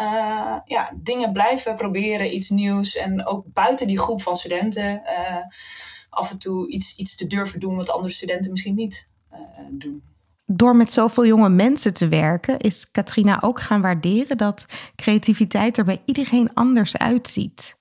uh, 0.00 0.56
ja, 0.64 0.92
dingen 0.94 1.32
blijven 1.32 1.76
proberen, 1.76 2.34
iets 2.34 2.50
nieuws. 2.50 2.96
En 2.96 3.26
ook 3.26 3.44
buiten 3.46 3.86
die 3.86 3.98
groep 3.98 4.22
van 4.22 4.36
studenten 4.36 5.02
af 6.10 6.30
en 6.30 6.38
toe 6.38 6.68
iets, 6.68 6.96
iets 6.96 7.16
te 7.16 7.26
durven 7.26 7.60
doen 7.60 7.76
wat 7.76 7.90
andere 7.90 8.12
studenten 8.12 8.50
misschien 8.50 8.74
niet 8.74 9.10
doen 9.70 10.11
door 10.56 10.76
met 10.76 10.92
zoveel 10.92 11.26
jonge 11.26 11.48
mensen 11.48 11.94
te 11.94 12.08
werken, 12.08 12.58
is 12.58 12.90
Katrina 12.90 13.38
ook 13.40 13.60
gaan 13.60 13.80
waarderen 13.80 14.36
dat 14.36 14.66
creativiteit 14.96 15.78
er 15.78 15.84
bij 15.84 16.02
iedereen 16.04 16.54
anders 16.54 16.96
uitziet. 16.96 17.76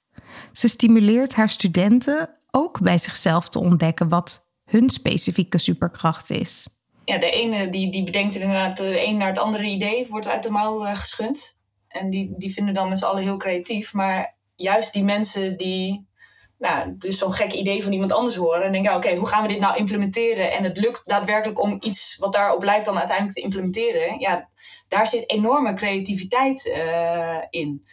Ze 0.51 0.68
stimuleert 0.68 1.34
haar 1.34 1.50
studenten 1.50 2.30
ook 2.51 2.82
bij 2.82 2.98
zichzelf 2.98 3.50
te 3.50 3.60
ontdekken 3.60 4.10
wat 4.10 4.50
hun 4.66 4.90
specifieke 4.90 5.58
superkracht 5.58 6.30
is. 6.30 6.70
Ja, 7.06 7.18
de 7.18 7.32
ene 7.32 7.70
die, 7.70 7.92
die 7.92 8.04
bedenkt 8.04 8.36
inderdaad 8.36 8.78
de 8.78 9.06
een 9.06 9.18
naar 9.18 9.28
het 9.28 9.40
andere 9.40 9.66
idee, 9.66 10.08
wordt 10.10 10.28
uit 10.28 10.44
de 10.44 10.50
mouw 10.50 10.86
uh, 10.86 10.96
geschud. 10.96 11.58
En 11.88 12.10
die, 12.10 12.34
die 12.38 12.54
vinden 12.54 12.74
dan 12.74 12.90
met 12.90 13.00
z'n 13.00 13.06
allen 13.06 13.24
heel 13.24 13.38
creatief. 13.38 13.94
Maar 13.94 14.38
juist 14.56 14.94
die 14.94 15.04
mensen 15.04 15.58
die 15.58 16.08
nou, 16.62 16.96
dus 16.98 17.18
zo'n 17.18 17.34
gek 17.34 17.53
idee 17.53 17.84
van 17.84 17.91
iemand 17.91 18.12
anders 18.12 18.36
horen. 18.36 18.63
En 18.63 18.72
denken, 18.72 18.96
oké, 18.96 19.15
hoe 19.15 19.27
gaan 19.27 19.41
we 19.41 19.48
dit 19.48 19.60
nou 19.60 19.77
implementeren? 19.77 20.51
En 20.51 20.63
het 20.63 20.77
lukt 20.77 21.01
daadwerkelijk 21.06 21.62
om 21.62 21.77
iets 21.80 22.18
wat 22.20 22.34
daarop 22.34 22.63
lijkt 22.63 22.86
dan 22.86 22.98
uiteindelijk 22.98 23.38
te 23.38 23.44
implementeren. 23.44 24.20
Ja, 24.20 24.50
daar 24.88 25.08
zit 25.08 25.30
enorme 25.30 25.74
creativiteit 25.74 26.65
uh, 26.65 27.38
in. 27.50 27.86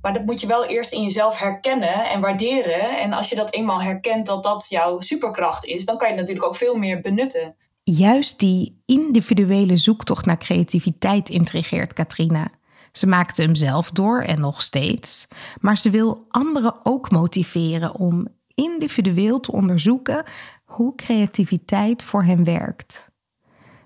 Maar 0.00 0.12
dat 0.12 0.24
moet 0.24 0.40
je 0.40 0.46
wel 0.46 0.66
eerst 0.66 0.92
in 0.92 1.02
jezelf 1.02 1.38
herkennen 1.38 2.10
en 2.10 2.20
waarderen. 2.20 3.00
En 3.00 3.12
als 3.12 3.28
je 3.28 3.36
dat 3.36 3.52
eenmaal 3.52 3.82
herkent 3.82 4.26
dat 4.26 4.42
dat 4.42 4.66
jouw 4.68 5.00
superkracht 5.00 5.64
is, 5.64 5.84
dan 5.84 5.96
kan 5.96 6.08
je 6.08 6.14
het 6.14 6.20
natuurlijk 6.20 6.48
ook 6.48 6.56
veel 6.56 6.76
meer 6.76 7.00
benutten. 7.00 7.56
Juist 7.82 8.38
die 8.38 8.82
individuele 8.86 9.76
zoektocht 9.76 10.26
naar 10.26 10.38
creativiteit 10.38 11.28
intrigeert 11.28 11.92
Katrina. 11.92 12.50
Ze 12.92 13.06
maakte 13.06 13.42
hem 13.42 13.54
zelf 13.54 13.90
door 13.90 14.20
en 14.20 14.40
nog 14.40 14.62
steeds, 14.62 15.26
maar 15.60 15.78
ze 15.78 15.90
wil 15.90 16.24
anderen 16.28 16.74
ook 16.82 17.10
motiveren 17.10 17.94
om 17.94 18.26
individueel 18.54 19.40
te 19.40 19.52
onderzoeken 19.52 20.24
hoe 20.64 20.94
creativiteit 20.94 22.04
voor 22.04 22.24
hen 22.24 22.44
werkt. 22.44 23.10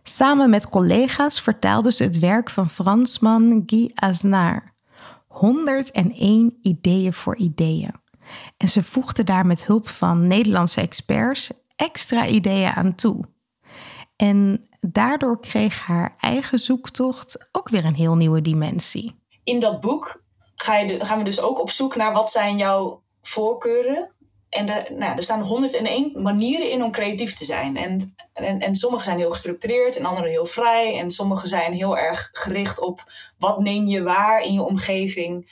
Samen 0.02 0.50
met 0.50 0.68
collega's 0.68 1.40
vertaalde 1.40 1.92
ze 1.92 2.02
het 2.02 2.18
werk 2.18 2.50
van 2.50 2.70
Fransman 2.70 3.62
Guy 3.66 3.90
Asnar. 3.94 4.74
101 5.26 6.58
ideeën 6.62 7.12
voor 7.12 7.36
ideeën. 7.36 7.94
En 8.56 8.68
ze 8.68 8.82
voegde 8.82 9.24
daar 9.24 9.46
met 9.46 9.66
hulp 9.66 9.88
van 9.88 10.26
Nederlandse 10.26 10.80
experts 10.80 11.50
extra 11.76 12.26
ideeën 12.26 12.70
aan 12.70 12.94
toe. 12.94 13.24
En 14.16 14.68
daardoor 14.92 15.40
kreeg 15.40 15.86
haar 15.86 16.16
eigen 16.20 16.58
zoektocht 16.58 17.48
ook 17.52 17.68
weer 17.68 17.84
een 17.84 17.94
heel 17.94 18.16
nieuwe 18.16 18.40
dimensie. 18.40 19.14
In 19.44 19.60
dat 19.60 19.80
boek 19.80 20.24
ga 20.56 20.76
je 20.76 21.04
gaan 21.04 21.18
we 21.18 21.24
dus 21.24 21.40
ook 21.40 21.60
op 21.60 21.70
zoek 21.70 21.96
naar 21.96 22.12
wat 22.12 22.30
zijn 22.30 22.58
jouw 22.58 23.02
voorkeuren. 23.22 24.10
En 24.48 24.66
de, 24.66 24.86
nou, 24.98 25.16
er 25.16 25.22
staan 25.22 25.40
101 25.40 26.22
manieren 26.22 26.70
in 26.70 26.82
om 26.82 26.92
creatief 26.92 27.34
te 27.34 27.44
zijn. 27.44 27.76
En, 27.76 28.14
en, 28.32 28.60
en 28.60 28.74
sommige 28.74 29.04
zijn 29.04 29.18
heel 29.18 29.30
gestructureerd 29.30 29.96
en 29.96 30.04
andere 30.04 30.28
heel 30.28 30.46
vrij. 30.46 30.98
En 30.98 31.10
sommige 31.10 31.46
zijn 31.46 31.72
heel 31.72 31.98
erg 31.98 32.28
gericht 32.32 32.80
op 32.80 33.04
wat 33.38 33.60
neem 33.60 33.86
je 33.86 34.02
waar 34.02 34.42
in 34.42 34.52
je 34.52 34.62
omgeving. 34.62 35.46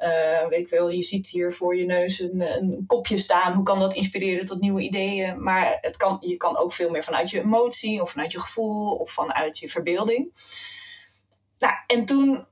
Uh, 0.00 0.48
weet 0.48 0.60
ik 0.60 0.68
wel, 0.68 0.90
je 0.90 1.02
ziet 1.02 1.28
hier 1.28 1.52
voor 1.52 1.76
je 1.76 1.84
neus 1.84 2.20
een, 2.20 2.40
een, 2.40 2.84
kopje 2.86 3.18
staan. 3.18 3.52
Hoe 3.52 3.64
kan 3.64 3.78
dat 3.78 3.94
inspireren 3.94 4.46
tot 4.46 4.60
nieuwe 4.60 4.80
ideeën? 4.80 5.42
Maar 5.42 5.78
het 5.80 5.96
kan, 5.96 6.16
je 6.20 6.36
kan 6.36 6.56
ook 6.56 6.72
veel 6.72 6.90
meer 6.90 7.04
vanuit 7.04 7.30
je 7.30 7.40
emotie 7.40 8.00
of 8.00 8.10
vanuit 8.10 8.32
je 8.32 8.40
gevoel 8.40 8.94
of 8.94 9.10
vanuit 9.10 9.58
je 9.58 9.68
verbeelding. 9.68 10.32
Nou, 11.58 11.74
en 11.86 12.04
toen 12.04 12.46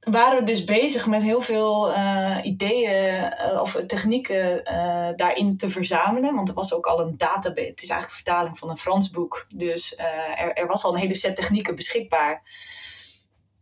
waren 0.00 0.38
we 0.38 0.44
dus 0.44 0.64
bezig 0.64 1.06
met 1.06 1.22
heel 1.22 1.40
veel 1.40 1.90
uh, 1.90 2.38
ideeën 2.42 3.34
uh, 3.52 3.60
of 3.60 3.72
technieken 3.86 4.64
daarin 5.16 5.56
te 5.56 5.70
verzamelen. 5.70 6.34
Want 6.34 6.48
er 6.48 6.54
was 6.54 6.74
ook 6.74 6.86
al 6.86 7.00
een 7.00 7.16
database. 7.16 7.68
Het 7.68 7.82
is 7.82 7.88
eigenlijk 7.88 8.10
een 8.10 8.24
vertaling 8.24 8.58
van 8.58 8.70
een 8.70 8.76
Frans 8.76 9.10
boek. 9.10 9.46
Dus 9.54 9.96
er, 10.36 10.52
er 10.52 10.66
was 10.66 10.84
al 10.84 10.94
een 10.94 11.00
hele 11.00 11.14
set 11.14 11.36
technieken 11.36 11.76
beschikbaar. 11.76 12.42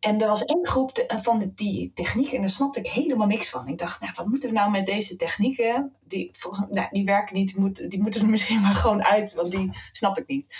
En 0.02 0.20
er 0.20 0.28
was 0.28 0.44
één 0.44 0.66
groep 0.66 1.04
van 1.08 1.52
die 1.54 1.92
technieken 1.94 2.34
en 2.34 2.40
daar 2.40 2.50
snapte 2.50 2.78
ik 2.78 2.86
helemaal 2.86 3.26
niks 3.26 3.48
van. 3.48 3.68
Ik 3.68 3.78
dacht, 3.78 4.00
nou, 4.00 4.12
wat 4.16 4.26
moeten 4.26 4.48
we 4.48 4.54
nou 4.54 4.70
met 4.70 4.86
deze 4.86 5.16
technieken? 5.16 5.96
Die, 6.04 6.30
volgens, 6.32 6.66
nou, 6.70 6.88
die 6.90 7.04
werken 7.04 7.36
niet, 7.36 7.52
die, 7.52 7.60
moet, 7.60 7.90
die 7.90 8.02
moeten 8.02 8.20
er 8.20 8.28
misschien 8.36 8.60
maar 8.60 8.74
gewoon 8.74 9.04
uit, 9.04 9.34
want 9.34 9.50
die 9.50 9.70
snap 9.92 10.18
ik 10.18 10.26
niet. 10.26 10.54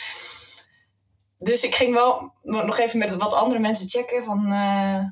Dus 1.39 1.63
ik 1.63 1.75
ging 1.75 1.95
wel 1.95 2.33
nog 2.43 2.79
even 2.79 2.99
met 2.99 3.17
wat 3.17 3.33
andere 3.33 3.61
mensen 3.61 3.89
checken 3.89 4.25
van, 4.25 4.45
uh, 4.45 5.05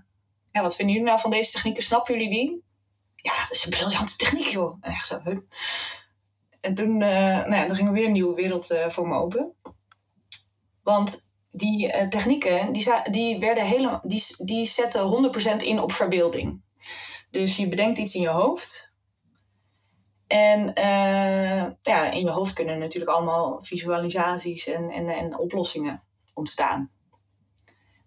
ja, 0.53 0.63
wat 0.63 0.77
vinden 0.77 0.95
jullie 0.95 1.09
nou 1.11 1.21
van 1.21 1.31
deze 1.31 1.53
technieken? 1.53 1.83
Snappen 1.83 2.15
jullie 2.15 2.31
die? 2.31 2.63
Ja, 3.17 3.33
dat 3.41 3.53
is 3.53 3.65
een 3.65 3.71
briljante 3.71 4.17
techniek, 4.17 4.47
joh. 4.47 4.77
En 4.81 4.93
echt 4.93 5.07
zo, 5.07 5.21
En 6.61 6.75
toen, 6.75 6.91
uh, 6.91 7.09
nou 7.19 7.55
ja, 7.55 7.67
dan 7.67 7.77
ging 7.77 7.89
er 7.89 7.95
weer 7.95 8.07
een 8.07 8.13
nieuwe 8.13 8.35
wereld 8.35 8.71
uh, 8.71 8.91
voor 8.91 9.09
me 9.09 9.15
open. 9.15 9.53
Want 10.83 11.30
die 11.51 11.95
uh, 11.95 12.09
technieken, 12.09 12.73
die, 12.73 12.87
die, 13.11 13.39
werden 13.39 13.65
helemaal, 13.65 14.01
die, 14.03 14.25
die 14.39 14.67
zetten 14.67 15.33
100% 15.55 15.57
in 15.57 15.81
op 15.81 15.93
verbeelding. 15.93 16.63
Dus 17.31 17.57
je 17.57 17.69
bedenkt 17.69 17.99
iets 17.99 18.15
in 18.15 18.21
je 18.21 18.29
hoofd. 18.29 18.95
En 20.27 20.69
uh, 20.69 21.67
ja, 21.81 22.11
in 22.11 22.21
je 22.21 22.31
hoofd 22.31 22.53
kunnen 22.53 22.79
natuurlijk 22.79 23.13
allemaal 23.13 23.59
visualisaties 23.63 24.67
en, 24.67 24.91
en, 24.91 25.09
en 25.09 25.39
oplossingen 25.39 26.03
ontstaan. 26.35 26.91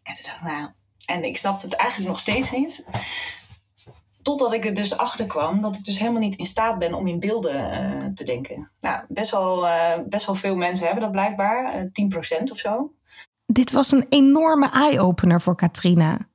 En 0.03 0.13
ik, 0.13 0.39
nou, 0.43 0.69
en 1.05 1.23
ik 1.23 1.37
snapte 1.37 1.65
het 1.65 1.75
eigenlijk 1.75 2.09
nog 2.09 2.19
steeds 2.19 2.51
niet. 2.51 2.85
Totdat 4.21 4.53
ik 4.53 4.65
er 4.65 4.73
dus 4.73 4.97
achter 4.97 5.25
kwam 5.25 5.61
dat 5.61 5.75
ik 5.75 5.85
dus 5.85 5.99
helemaal 5.99 6.21
niet 6.21 6.35
in 6.35 6.45
staat 6.45 6.79
ben 6.79 6.93
om 6.93 7.07
in 7.07 7.19
beelden 7.19 7.55
uh, 7.55 8.13
te 8.13 8.23
denken. 8.23 8.71
Nou, 8.79 9.05
best 9.07 9.31
wel, 9.31 9.67
best 10.07 10.25
wel 10.25 10.35
veel 10.35 10.55
mensen 10.55 10.85
hebben 10.85 11.03
dat 11.03 11.11
blijkbaar, 11.11 11.75
uh, 11.75 12.41
10% 12.41 12.51
of 12.51 12.57
zo. 12.57 12.93
Dit 13.53 13.71
was 13.71 13.91
een 13.91 14.05
enorme 14.09 14.69
eye-opener 14.69 15.41
voor 15.41 15.55
Katrina. 15.55 16.27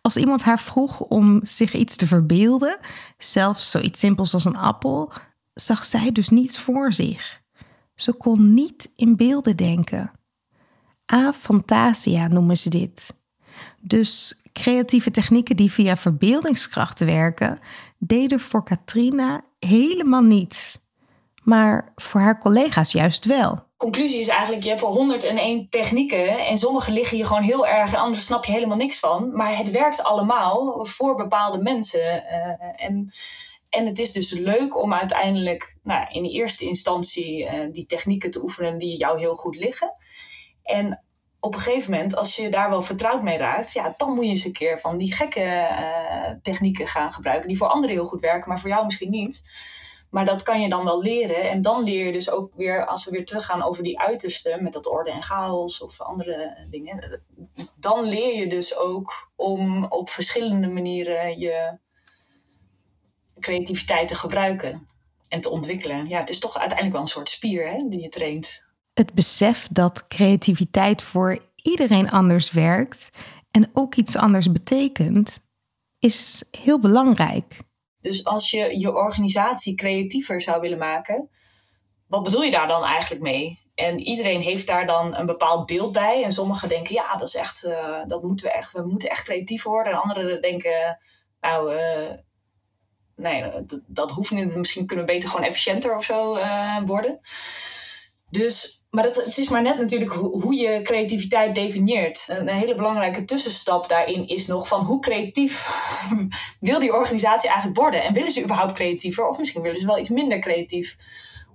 Als 0.00 0.16
iemand 0.16 0.42
haar 0.42 0.58
vroeg 0.58 1.00
om 1.00 1.40
zich 1.42 1.74
iets 1.74 1.96
te 1.96 2.06
verbeelden, 2.06 2.78
zelfs 3.18 3.70
zoiets 3.70 4.00
simpels 4.00 4.34
als 4.34 4.44
een 4.44 4.56
appel, 4.56 5.12
zag 5.54 5.84
zij 5.84 6.12
dus 6.12 6.28
niets 6.28 6.58
voor 6.58 6.92
zich. 6.92 7.42
Ze 7.94 8.12
kon 8.12 8.54
niet 8.54 8.90
in 8.94 9.16
beelden 9.16 9.56
denken. 9.56 10.12
Afantasia 11.06 12.28
noemen 12.28 12.58
ze 12.58 12.68
dit. 12.68 13.14
Dus 13.80 14.42
creatieve 14.52 15.10
technieken 15.10 15.56
die 15.56 15.72
via 15.72 15.96
verbeeldingskrachten 15.96 17.06
werken, 17.06 17.58
deden 17.98 18.40
voor 18.40 18.64
Katrina 18.64 19.44
helemaal 19.58 20.22
niets. 20.22 20.78
Maar 21.42 21.92
voor 21.94 22.20
haar 22.20 22.38
collega's 22.38 22.92
juist 22.92 23.24
wel 23.24 23.70
conclusie 23.82 24.20
is 24.20 24.28
eigenlijk, 24.28 24.62
je 24.62 24.68
hebt 24.68 24.82
al 24.82 24.94
101 24.94 25.68
technieken 25.68 26.46
en 26.46 26.58
sommige 26.58 26.92
liggen 26.92 27.16
je 27.16 27.24
gewoon 27.24 27.42
heel 27.42 27.66
erg 27.66 27.92
en 27.92 27.98
andere 27.98 28.22
snap 28.22 28.44
je 28.44 28.52
helemaal 28.52 28.76
niks 28.76 28.98
van. 28.98 29.36
Maar 29.36 29.56
het 29.56 29.70
werkt 29.70 30.02
allemaal 30.02 30.86
voor 30.86 31.16
bepaalde 31.16 31.62
mensen. 31.62 32.00
Uh, 32.00 32.84
en, 32.86 33.12
en 33.68 33.86
het 33.86 33.98
is 33.98 34.12
dus 34.12 34.30
leuk 34.30 34.82
om 34.82 34.94
uiteindelijk 34.94 35.76
nou, 35.82 36.06
in 36.10 36.24
eerste 36.24 36.64
instantie 36.64 37.44
uh, 37.44 37.72
die 37.72 37.86
technieken 37.86 38.30
te 38.30 38.42
oefenen 38.42 38.78
die 38.78 38.98
jou 38.98 39.18
heel 39.18 39.34
goed 39.34 39.56
liggen. 39.56 39.94
En 40.62 41.04
op 41.40 41.54
een 41.54 41.60
gegeven 41.60 41.90
moment, 41.90 42.16
als 42.16 42.36
je 42.36 42.48
daar 42.48 42.70
wel 42.70 42.82
vertrouwd 42.82 43.22
mee 43.22 43.38
raakt, 43.38 43.72
ja, 43.72 43.94
dan 43.96 44.12
moet 44.14 44.24
je 44.24 44.30
eens 44.30 44.44
een 44.44 44.52
keer 44.52 44.80
van 44.80 44.98
die 44.98 45.14
gekke 45.14 45.40
uh, 45.40 46.30
technieken 46.42 46.86
gaan 46.86 47.12
gebruiken, 47.12 47.48
die 47.48 47.56
voor 47.56 47.68
anderen 47.68 47.96
heel 47.96 48.06
goed 48.06 48.20
werken, 48.20 48.48
maar 48.48 48.60
voor 48.60 48.70
jou 48.70 48.84
misschien 48.84 49.10
niet. 49.10 49.42
Maar 50.12 50.24
dat 50.24 50.42
kan 50.42 50.60
je 50.60 50.68
dan 50.68 50.84
wel 50.84 51.02
leren. 51.02 51.50
En 51.50 51.62
dan 51.62 51.82
leer 51.82 52.06
je 52.06 52.12
dus 52.12 52.30
ook 52.30 52.54
weer, 52.54 52.86
als 52.86 53.04
we 53.04 53.10
weer 53.10 53.26
teruggaan 53.26 53.62
over 53.62 53.82
die 53.82 54.00
uiterste, 54.00 54.58
met 54.60 54.72
dat 54.72 54.86
orde 54.86 55.10
en 55.10 55.22
chaos 55.22 55.80
of 55.80 56.00
andere 56.00 56.66
dingen. 56.70 57.22
Dan 57.74 58.04
leer 58.04 58.34
je 58.34 58.46
dus 58.46 58.76
ook 58.76 59.30
om 59.36 59.84
op 59.84 60.10
verschillende 60.10 60.68
manieren 60.68 61.38
je 61.38 61.78
creativiteit 63.40 64.08
te 64.08 64.14
gebruiken 64.14 64.88
en 65.28 65.40
te 65.40 65.50
ontwikkelen. 65.50 66.08
Ja, 66.08 66.18
het 66.18 66.30
is 66.30 66.38
toch 66.38 66.58
uiteindelijk 66.58 66.92
wel 66.92 67.02
een 67.02 67.12
soort 67.12 67.28
spier 67.28 67.70
hè, 67.70 67.88
die 67.88 68.00
je 68.00 68.08
traint. 68.08 68.66
Het 68.94 69.12
besef 69.14 69.68
dat 69.70 70.06
creativiteit 70.06 71.02
voor 71.02 71.38
iedereen 71.56 72.10
anders 72.10 72.50
werkt 72.50 73.08
en 73.50 73.70
ook 73.72 73.94
iets 73.94 74.16
anders 74.16 74.52
betekent, 74.52 75.40
is 75.98 76.44
heel 76.50 76.78
belangrijk. 76.78 77.70
Dus 78.02 78.24
als 78.24 78.50
je 78.50 78.80
je 78.80 78.94
organisatie 78.94 79.74
creatiever 79.74 80.42
zou 80.42 80.60
willen 80.60 80.78
maken, 80.78 81.28
wat 82.06 82.22
bedoel 82.22 82.42
je 82.42 82.50
daar 82.50 82.68
dan 82.68 82.84
eigenlijk 82.84 83.22
mee? 83.22 83.60
En 83.74 83.98
iedereen 83.98 84.40
heeft 84.40 84.66
daar 84.66 84.86
dan 84.86 85.16
een 85.16 85.26
bepaald 85.26 85.66
beeld 85.66 85.92
bij. 85.92 86.24
En 86.24 86.32
sommigen 86.32 86.68
denken, 86.68 86.94
ja, 86.94 87.16
dat 87.16 87.28
is 87.28 87.34
echt, 87.34 87.64
uh, 87.64 88.02
dat 88.06 88.22
moeten 88.22 88.46
we 88.46 88.52
echt, 88.52 88.72
we 88.72 88.86
moeten 88.86 89.10
echt 89.10 89.24
creatief 89.24 89.62
worden. 89.62 89.92
En 89.92 90.02
anderen 90.02 90.40
denken, 90.40 90.98
nou, 91.40 91.74
uh, 91.74 92.12
nee, 93.16 93.50
dat, 93.50 93.80
dat 93.86 94.10
hoeft 94.10 94.30
niet. 94.30 94.54
Misschien 94.54 94.86
kunnen 94.86 95.06
we 95.06 95.12
beter 95.12 95.28
gewoon 95.28 95.46
efficiënter 95.46 95.96
of 95.96 96.04
zo 96.04 96.36
uh, 96.36 96.78
worden. 96.86 97.20
Dus, 98.30 98.81
maar 98.92 99.04
het, 99.04 99.24
het 99.24 99.38
is 99.38 99.48
maar 99.48 99.62
net 99.62 99.78
natuurlijk 99.78 100.12
hoe, 100.12 100.42
hoe 100.42 100.54
je 100.54 100.82
creativiteit 100.82 101.54
definieert. 101.54 102.24
Een, 102.26 102.40
een 102.40 102.54
hele 102.54 102.74
belangrijke 102.74 103.24
tussenstap 103.24 103.88
daarin 103.88 104.28
is 104.28 104.46
nog 104.46 104.68
van 104.68 104.80
hoe 104.80 105.00
creatief 105.00 105.68
wil 106.60 106.78
die 106.78 106.92
organisatie 106.92 107.48
eigenlijk 107.48 107.78
worden? 107.78 108.02
En 108.02 108.14
willen 108.14 108.30
ze 108.30 108.42
überhaupt 108.42 108.72
creatiever? 108.72 109.28
Of 109.28 109.38
misschien 109.38 109.62
willen 109.62 109.80
ze 109.80 109.86
wel 109.86 109.98
iets 109.98 110.08
minder 110.08 110.38
creatief 110.38 110.96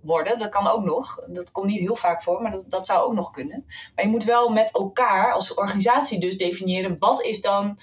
worden. 0.02 0.40
Dat 0.40 0.50
kan 0.50 0.68
ook 0.68 0.84
nog. 0.84 1.28
Dat 1.28 1.52
komt 1.52 1.68
niet 1.68 1.80
heel 1.80 1.96
vaak 1.96 2.24
voor, 2.24 2.42
maar 2.42 2.52
dat, 2.52 2.66
dat 2.68 2.86
zou 2.86 3.06
ook 3.06 3.14
nog 3.14 3.32
kunnen. 3.32 3.66
Maar 3.96 4.06
je 4.06 4.12
moet 4.12 4.24
wel 4.24 4.50
met 4.50 4.72
elkaar 4.72 5.34
als 5.34 5.54
organisatie 5.54 6.20
dus 6.20 6.38
definiëren 6.38 6.96
wat 7.00 7.22
is 7.24 7.42
dan 7.42 7.80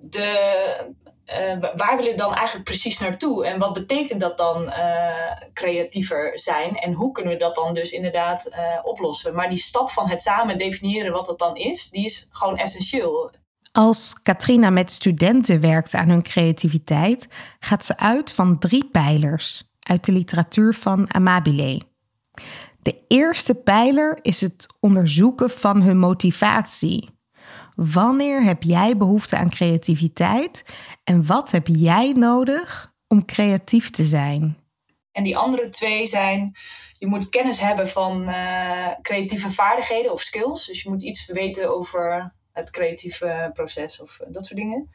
de. 0.00 0.94
Uh, 1.26 1.70
waar 1.76 1.96
willen 1.96 2.10
we 2.10 2.16
dan 2.16 2.34
eigenlijk 2.34 2.64
precies 2.64 2.98
naartoe? 2.98 3.46
En 3.46 3.58
wat 3.58 3.72
betekent 3.72 4.20
dat 4.20 4.38
dan 4.38 4.62
uh, 4.62 5.32
creatiever 5.52 6.38
zijn? 6.38 6.76
En 6.76 6.92
hoe 6.92 7.12
kunnen 7.12 7.32
we 7.32 7.38
dat 7.38 7.54
dan 7.54 7.74
dus 7.74 7.90
inderdaad 7.90 8.48
uh, 8.50 8.56
oplossen? 8.82 9.34
Maar 9.34 9.48
die 9.48 9.58
stap 9.58 9.90
van 9.90 10.08
het 10.08 10.22
samen 10.22 10.58
definiëren 10.58 11.12
wat 11.12 11.26
dat 11.26 11.38
dan 11.38 11.56
is, 11.56 11.90
die 11.90 12.04
is 12.04 12.28
gewoon 12.30 12.56
essentieel. 12.56 13.30
Als 13.72 14.22
Katrina 14.22 14.70
met 14.70 14.92
studenten 14.92 15.60
werkt 15.60 15.94
aan 15.94 16.08
hun 16.08 16.22
creativiteit, 16.22 17.28
gaat 17.60 17.84
ze 17.84 17.98
uit 17.98 18.32
van 18.32 18.58
drie 18.58 18.84
pijlers 18.84 19.70
uit 19.80 20.04
de 20.04 20.12
literatuur 20.12 20.74
van 20.74 21.14
Amabile. 21.14 21.82
De 22.82 23.04
eerste 23.08 23.54
pijler 23.54 24.18
is 24.22 24.40
het 24.40 24.66
onderzoeken 24.80 25.50
van 25.50 25.82
hun 25.82 25.98
motivatie. 25.98 27.15
Wanneer 27.76 28.42
heb 28.42 28.62
jij 28.62 28.96
behoefte 28.96 29.36
aan 29.36 29.50
creativiteit 29.50 30.62
en 31.04 31.26
wat 31.26 31.50
heb 31.50 31.66
jij 31.66 32.12
nodig 32.12 32.92
om 33.08 33.24
creatief 33.24 33.90
te 33.90 34.04
zijn? 34.04 34.58
En 35.12 35.22
die 35.22 35.36
andere 35.36 35.68
twee 35.68 36.06
zijn, 36.06 36.56
je 36.98 37.06
moet 37.06 37.28
kennis 37.28 37.60
hebben 37.60 37.88
van 37.88 38.28
uh, 38.28 38.88
creatieve 39.02 39.50
vaardigheden 39.50 40.12
of 40.12 40.20
skills. 40.20 40.66
Dus 40.66 40.82
je 40.82 40.90
moet 40.90 41.02
iets 41.02 41.26
weten 41.26 41.70
over 41.70 42.34
het 42.52 42.70
creatieve 42.70 43.50
proces 43.54 44.00
of 44.00 44.20
dat 44.28 44.46
soort 44.46 44.58
dingen. 44.58 44.90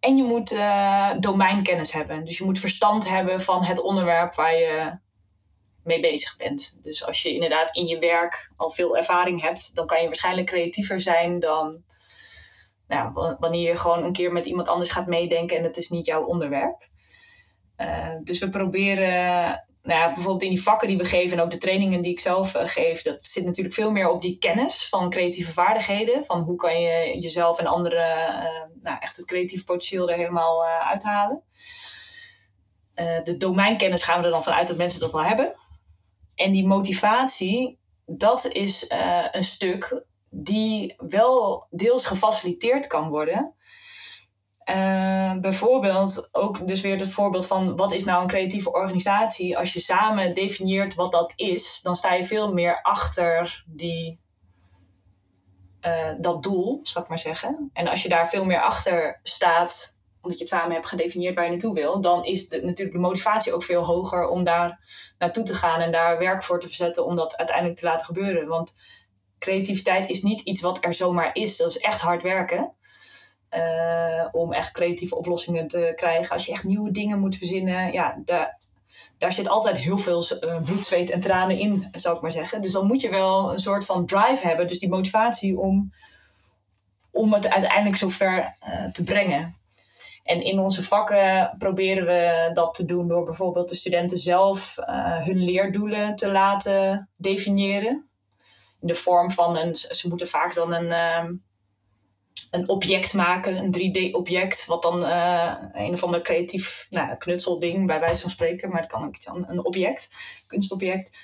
En 0.00 0.16
je 0.16 0.22
moet 0.22 0.52
uh, 0.52 1.10
domeinkennis 1.20 1.92
hebben. 1.92 2.24
Dus 2.24 2.38
je 2.38 2.44
moet 2.44 2.58
verstand 2.58 3.08
hebben 3.08 3.42
van 3.42 3.64
het 3.64 3.80
onderwerp 3.80 4.34
waar 4.34 4.58
je 4.58 4.98
mee 5.84 6.00
bezig 6.00 6.36
bent. 6.36 6.78
Dus 6.82 7.04
als 7.04 7.22
je 7.22 7.32
inderdaad 7.32 7.76
in 7.76 7.86
je 7.86 7.98
werk 7.98 8.52
al 8.56 8.70
veel 8.70 8.96
ervaring 8.96 9.40
hebt, 9.40 9.74
dan 9.74 9.86
kan 9.86 10.00
je 10.00 10.06
waarschijnlijk 10.06 10.46
creatiever 10.46 11.00
zijn 11.00 11.38
dan 11.38 11.84
nou, 12.88 13.36
wanneer 13.38 13.68
je 13.68 13.76
gewoon 13.76 14.04
een 14.04 14.12
keer 14.12 14.32
met 14.32 14.46
iemand 14.46 14.68
anders 14.68 14.90
gaat 14.90 15.06
meedenken 15.06 15.56
en 15.56 15.64
het 15.64 15.76
is 15.76 15.88
niet 15.88 16.06
jouw 16.06 16.24
onderwerp. 16.24 16.88
Uh, 17.76 18.14
dus 18.22 18.38
we 18.38 18.48
proberen 18.48 19.08
nou 19.82 20.00
ja, 20.00 20.06
bijvoorbeeld 20.12 20.42
in 20.42 20.50
die 20.50 20.62
vakken 20.62 20.88
die 20.88 20.96
we 20.96 21.04
geven 21.04 21.38
en 21.38 21.44
ook 21.44 21.50
de 21.50 21.58
trainingen 21.58 22.02
die 22.02 22.12
ik 22.12 22.20
zelf 22.20 22.54
uh, 22.54 22.62
geef, 22.64 23.02
dat 23.02 23.24
zit 23.24 23.44
natuurlijk 23.44 23.74
veel 23.74 23.90
meer 23.90 24.10
op 24.10 24.22
die 24.22 24.38
kennis 24.38 24.88
van 24.88 25.10
creatieve 25.10 25.52
vaardigheden. 25.52 26.24
Van 26.24 26.40
hoe 26.40 26.56
kan 26.56 26.80
je 26.80 27.18
jezelf 27.20 27.58
en 27.58 27.66
anderen 27.66 28.28
uh, 28.28 28.82
nou, 28.82 28.96
echt 29.00 29.16
het 29.16 29.26
creatieve 29.26 29.64
potentieel 29.64 30.10
er 30.10 30.16
helemaal 30.16 30.64
uithalen. 30.66 31.42
de 33.24 33.36
domeinkennis 33.38 34.02
gaan 34.02 34.18
we 34.18 34.24
er 34.24 34.32
dan 34.32 34.44
vanuit 34.44 34.68
dat 34.68 34.76
mensen 34.76 35.00
dat 35.00 35.14
al 35.14 35.24
hebben. 35.24 35.54
En 36.34 36.52
die 36.52 36.66
motivatie, 36.66 37.78
dat 38.06 38.46
is 38.46 38.92
een 39.32 39.44
stuk 39.44 40.04
die 40.38 40.94
wel 40.98 41.66
deels 41.70 42.06
gefaciliteerd 42.06 42.86
kan 42.86 43.08
worden. 43.08 43.54
Uh, 44.70 45.36
bijvoorbeeld 45.36 46.28
ook 46.32 46.66
dus 46.66 46.80
weer 46.80 46.98
het 46.98 47.12
voorbeeld 47.12 47.46
van 47.46 47.76
wat 47.76 47.92
is 47.92 48.04
nou 48.04 48.22
een 48.22 48.28
creatieve 48.28 48.72
organisatie. 48.72 49.58
Als 49.58 49.72
je 49.72 49.80
samen 49.80 50.34
definieert 50.34 50.94
wat 50.94 51.12
dat 51.12 51.32
is, 51.36 51.80
dan 51.82 51.96
sta 51.96 52.14
je 52.14 52.24
veel 52.24 52.52
meer 52.52 52.82
achter 52.82 53.64
die, 53.66 54.20
uh, 55.80 56.12
dat 56.20 56.42
doel, 56.42 56.80
zal 56.82 57.02
ik 57.02 57.08
maar 57.08 57.18
zeggen. 57.18 57.70
En 57.72 57.88
als 57.88 58.02
je 58.02 58.08
daar 58.08 58.28
veel 58.28 58.44
meer 58.44 58.62
achter 58.62 59.20
staat, 59.22 59.98
omdat 60.20 60.38
je 60.38 60.44
het 60.44 60.52
samen 60.52 60.74
hebt 60.74 60.86
gedefinieerd 60.86 61.34
waar 61.34 61.44
je 61.44 61.50
naartoe 61.50 61.74
wil, 61.74 62.00
dan 62.00 62.24
is 62.24 62.48
de, 62.48 62.62
natuurlijk 62.62 62.96
de 62.96 63.02
motivatie 63.02 63.52
ook 63.52 63.62
veel 63.62 63.84
hoger 63.84 64.28
om 64.28 64.44
daar 64.44 64.80
naartoe 65.18 65.44
te 65.44 65.54
gaan 65.54 65.80
en 65.80 65.92
daar 65.92 66.18
werk 66.18 66.44
voor 66.44 66.60
te 66.60 66.66
verzetten 66.66 67.04
om 67.04 67.16
dat 67.16 67.36
uiteindelijk 67.36 67.78
te 67.78 67.84
laten 67.84 68.06
gebeuren. 68.06 68.48
Want 68.48 68.74
creativiteit 69.38 70.08
is 70.08 70.22
niet 70.22 70.40
iets 70.40 70.60
wat 70.60 70.84
er 70.84 70.94
zomaar 70.94 71.30
is, 71.34 71.56
dat 71.56 71.70
is 71.70 71.78
echt 71.78 72.00
hard 72.00 72.22
werken. 72.22 72.72
Uh, 73.50 74.26
om 74.32 74.52
echt 74.52 74.72
creatieve 74.72 75.16
oplossingen 75.16 75.68
te 75.68 75.92
krijgen. 75.96 76.32
Als 76.32 76.46
je 76.46 76.52
echt 76.52 76.64
nieuwe 76.64 76.90
dingen 76.90 77.18
moet 77.18 77.36
verzinnen, 77.36 77.92
ja, 77.92 78.20
daar, 78.24 78.58
daar 79.18 79.32
zit 79.32 79.48
altijd 79.48 79.76
heel 79.76 79.98
veel 79.98 80.24
uh, 80.40 80.60
bloed, 80.60 80.84
zweet 80.84 81.10
en 81.10 81.20
tranen 81.20 81.58
in, 81.58 81.88
zou 81.92 82.16
ik 82.16 82.22
maar 82.22 82.32
zeggen. 82.32 82.62
Dus 82.62 82.72
dan 82.72 82.86
moet 82.86 83.00
je 83.00 83.10
wel 83.10 83.52
een 83.52 83.58
soort 83.58 83.84
van 83.84 84.06
drive 84.06 84.46
hebben, 84.46 84.66
dus 84.66 84.78
die 84.78 84.88
motivatie 84.88 85.58
om, 85.58 85.92
om 87.10 87.32
het 87.32 87.48
uiteindelijk 87.48 87.96
zover 87.96 88.56
uh, 88.68 88.84
te 88.84 89.04
brengen. 89.04 89.56
En 90.24 90.42
in 90.42 90.58
onze 90.58 90.82
vakken 90.82 91.54
proberen 91.58 92.06
we 92.06 92.50
dat 92.54 92.74
te 92.74 92.84
doen 92.84 93.08
door 93.08 93.24
bijvoorbeeld 93.24 93.68
de 93.68 93.74
studenten 93.74 94.18
zelf 94.18 94.76
hun 95.24 95.44
leerdoelen 95.44 96.16
te 96.16 96.32
laten 96.32 97.08
definiëren. 97.16 98.05
In 98.86 98.92
de 98.92 98.98
vorm 98.98 99.30
van 99.30 99.56
een, 99.56 99.76
ze 99.76 100.08
moeten 100.08 100.28
vaak 100.28 100.54
dan 100.54 100.72
een 100.72 100.92
ehm, 100.92 101.34
een 102.50 102.68
object 102.68 103.14
maken, 103.14 103.56
een 103.56 103.74
3D-object, 103.74 104.66
wat 104.66 104.82
dan 104.82 105.02
uh, 105.02 105.54
een 105.72 105.92
of 105.92 106.02
ander 106.02 106.20
creatief 106.20 106.86
nou, 106.90 107.16
knutselding, 107.16 107.86
bij 107.86 108.00
wijze 108.00 108.20
van 108.20 108.30
spreken, 108.30 108.68
maar 108.68 108.80
het 108.80 108.90
kan 108.90 109.04
ook 109.04 109.16
iets 109.16 109.28
anders, 109.28 109.52
een 109.52 109.64
object, 109.64 110.14
kunstobject, 110.46 111.18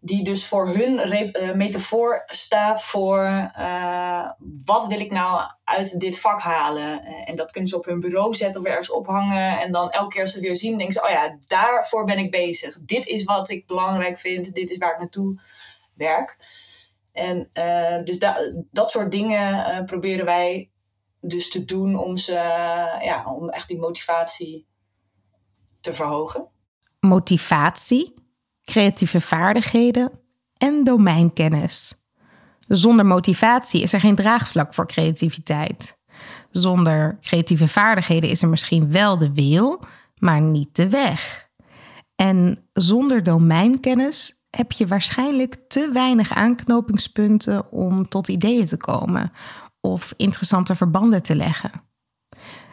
die 0.00 0.24
dus 0.24 0.46
voor 0.46 0.68
hun 0.68 1.08
uh, 1.08 1.54
metafoor 1.54 2.22
staat 2.26 2.84
voor 2.84 3.50
uh, 3.58 4.30
wat 4.64 4.86
wil 4.86 5.00
ik 5.00 5.10
nou 5.10 5.50
uit 5.64 6.00
dit 6.00 6.20
vak 6.20 6.40
halen. 6.40 7.02
en 7.02 7.36
dat 7.36 7.50
kunnen 7.50 7.70
ze 7.70 7.76
op 7.76 7.84
hun 7.84 8.00
bureau 8.00 8.34
zetten 8.34 8.60
of 8.60 8.66
ergens 8.66 8.90
ophangen. 8.90 9.60
En 9.60 9.72
dan 9.72 9.90
elke 9.90 10.08
keer 10.08 10.22
als 10.22 10.32
ze 10.32 10.40
weer 10.40 10.56
zien, 10.56 10.78
denken 10.78 10.94
ze, 10.94 11.02
oh 11.02 11.10
ja, 11.10 11.38
daarvoor 11.46 12.04
ben 12.04 12.18
ik 12.18 12.30
bezig. 12.30 12.78
Dit 12.80 13.06
is 13.06 13.24
wat 13.24 13.50
ik 13.50 13.66
belangrijk 13.66 14.18
vind, 14.18 14.54
dit 14.54 14.70
is 14.70 14.78
waar 14.78 14.92
ik 14.92 14.98
naartoe 14.98 15.40
werk. 15.94 16.36
En 17.18 17.50
uh, 17.54 18.04
dus 18.04 18.18
da 18.18 18.36
dat 18.70 18.90
soort 18.90 19.10
dingen 19.10 19.70
uh, 19.70 19.84
proberen 19.84 20.24
wij 20.24 20.70
dus 21.20 21.50
te 21.50 21.64
doen 21.64 21.96
om, 21.96 22.16
ze, 22.16 22.32
ja, 23.02 23.34
om 23.34 23.48
echt 23.48 23.68
die 23.68 23.78
motivatie 23.78 24.66
te 25.80 25.94
verhogen. 25.94 26.48
Motivatie, 27.00 28.14
creatieve 28.64 29.20
vaardigheden 29.20 30.20
en 30.56 30.84
domeinkennis. 30.84 32.02
Zonder 32.66 33.06
motivatie 33.06 33.82
is 33.82 33.92
er 33.92 34.00
geen 34.00 34.14
draagvlak 34.14 34.74
voor 34.74 34.86
creativiteit. 34.86 35.96
Zonder 36.50 37.18
creatieve 37.20 37.68
vaardigheden 37.68 38.30
is 38.30 38.42
er 38.42 38.48
misschien 38.48 38.90
wel 38.92 39.18
de 39.18 39.32
wil, 39.32 39.82
maar 40.16 40.40
niet 40.40 40.76
de 40.76 40.88
weg. 40.88 41.48
En 42.16 42.68
zonder 42.72 43.22
domeinkennis 43.22 44.37
heb 44.58 44.72
je 44.72 44.86
waarschijnlijk 44.86 45.56
te 45.68 45.90
weinig 45.92 46.32
aanknopingspunten 46.32 47.72
om 47.72 48.08
tot 48.08 48.28
ideeën 48.28 48.66
te 48.66 48.76
komen 48.76 49.32
of 49.80 50.14
interessante 50.16 50.76
verbanden 50.76 51.22
te 51.22 51.34
leggen. 51.34 51.70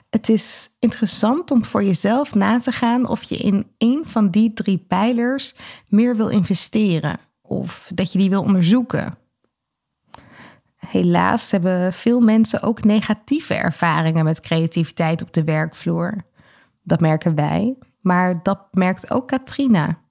Het 0.09 0.29
is 0.29 0.69
interessant 0.79 1.51
om 1.51 1.65
voor 1.65 1.83
jezelf 1.83 2.35
na 2.35 2.59
te 2.59 2.71
gaan 2.71 3.07
of 3.07 3.23
je 3.23 3.37
in 3.37 3.67
een 3.77 4.03
van 4.05 4.29
die 4.29 4.53
drie 4.53 4.77
pijlers 4.77 5.55
meer 5.87 6.15
wil 6.15 6.27
investeren 6.27 7.19
of 7.41 7.91
dat 7.93 8.11
je 8.11 8.17
die 8.17 8.29
wil 8.29 8.41
onderzoeken. 8.41 9.17
Helaas 10.75 11.51
hebben 11.51 11.93
veel 11.93 12.19
mensen 12.19 12.61
ook 12.61 12.83
negatieve 12.83 13.53
ervaringen 13.53 14.23
met 14.23 14.39
creativiteit 14.39 15.21
op 15.21 15.33
de 15.33 15.43
werkvloer. 15.43 16.15
Dat 16.83 16.99
merken 16.99 17.35
wij, 17.35 17.77
maar 18.01 18.43
dat 18.43 18.67
merkt 18.71 19.11
ook 19.11 19.27
Katrina 19.27 20.03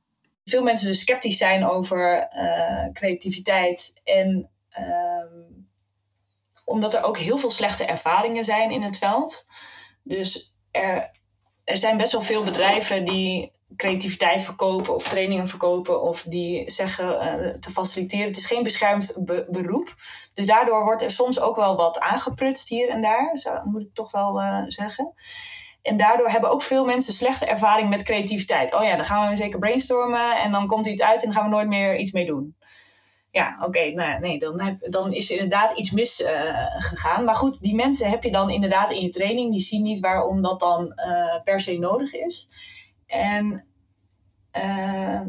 veel 0.45 0.63
mensen 0.63 0.89
dus 0.89 1.01
sceptisch 1.01 1.39
zijn 1.39 1.67
over 1.67 2.29
uh, 2.35 2.93
creativiteit. 2.93 4.01
En 4.05 4.51
um, 4.79 5.69
omdat 6.65 6.95
er 6.95 7.03
ook 7.03 7.19
heel 7.19 7.39
veel 7.39 7.51
slechte 7.51 7.85
ervaringen 7.85 8.45
zijn 8.45 8.71
in 8.71 8.83
het 8.83 8.99
veld. 8.99 9.47
Dus 10.03 10.57
er, 10.71 11.11
er 11.65 11.77
zijn 11.77 11.97
best 11.97 12.13
wel 12.13 12.23
veel 12.23 12.45
bedrijven 12.45 13.05
die 13.05 13.53
creativiteit 13.77 14.43
verkopen 14.43 14.95
of 14.95 15.09
trainingen 15.09 15.49
verkopen 15.49 16.03
of 16.03 16.23
die 16.23 16.71
zeggen 16.71 17.21
eh, 17.21 17.59
te 17.59 17.71
faciliteren. 17.71 18.27
Het 18.27 18.37
is 18.37 18.47
geen 18.47 18.63
beschermd 18.63 19.17
beroep. 19.49 19.95
Dus 20.35 20.47
daardoor 20.47 20.85
wordt 20.85 21.03
er 21.03 21.11
soms 21.11 21.41
ook 21.41 21.57
wel 21.57 21.77
wat 21.77 22.01
aangeprutst 22.01 22.69
hier 22.69 22.89
en 22.89 23.03
daar, 23.03 23.31
zou, 23.39 23.69
moet 23.69 23.83
ik 23.83 23.95
toch 23.95 24.11
wel 24.11 24.41
uh, 24.41 24.65
zeggen. 24.67 25.15
En 25.85 25.97
daardoor 25.97 26.29
hebben 26.29 26.51
ook 26.51 26.63
veel 26.63 26.85
mensen 26.85 27.15
slechte 27.15 27.47
ervaring 27.47 27.89
met 27.89 28.03
creativiteit. 28.03 28.75
Oh 28.75 28.85
ja, 28.85 28.97
dan 28.97 29.05
gaan 29.05 29.29
we 29.29 29.37
zeker 29.37 29.59
brainstormen 29.59 30.43
en 30.43 30.53
dan 30.53 30.67
komt 30.67 30.87
er 30.87 30.93
iets 30.93 31.03
uit 31.03 31.21
en 31.21 31.25
dan 31.25 31.35
gaan 31.35 31.51
we 31.51 31.57
nooit 31.57 31.69
meer 31.69 31.99
iets 31.99 32.13
mee 32.13 32.27
doen. 32.27 32.57
Ja, 33.31 33.59
oké, 33.61 33.91
nou, 33.91 34.21
nee, 34.21 34.39
dan, 34.39 34.79
dan 34.81 35.13
is 35.13 35.31
er 35.31 35.37
inderdaad 35.37 35.79
iets 35.79 35.91
misgegaan. 35.91 37.21
Uh, 37.21 37.27
maar 37.27 37.35
goed, 37.35 37.61
die 37.61 37.75
mensen 37.75 38.11
heb 38.11 38.23
je 38.23 38.31
dan 38.31 38.51
inderdaad 38.51 38.91
in 38.91 39.01
je 39.01 39.11
training. 39.11 39.53
Die 39.53 39.61
zien 39.61 39.83
niet 39.83 40.01
waarom 40.01 40.43
dat 40.43 40.61
dan 40.61 40.93
uh, 40.97 41.43
per 41.45 41.61
se 41.61 41.79
nodig 41.79 42.15
is. 42.15 42.49
En 43.07 43.67
uh, 44.57 45.21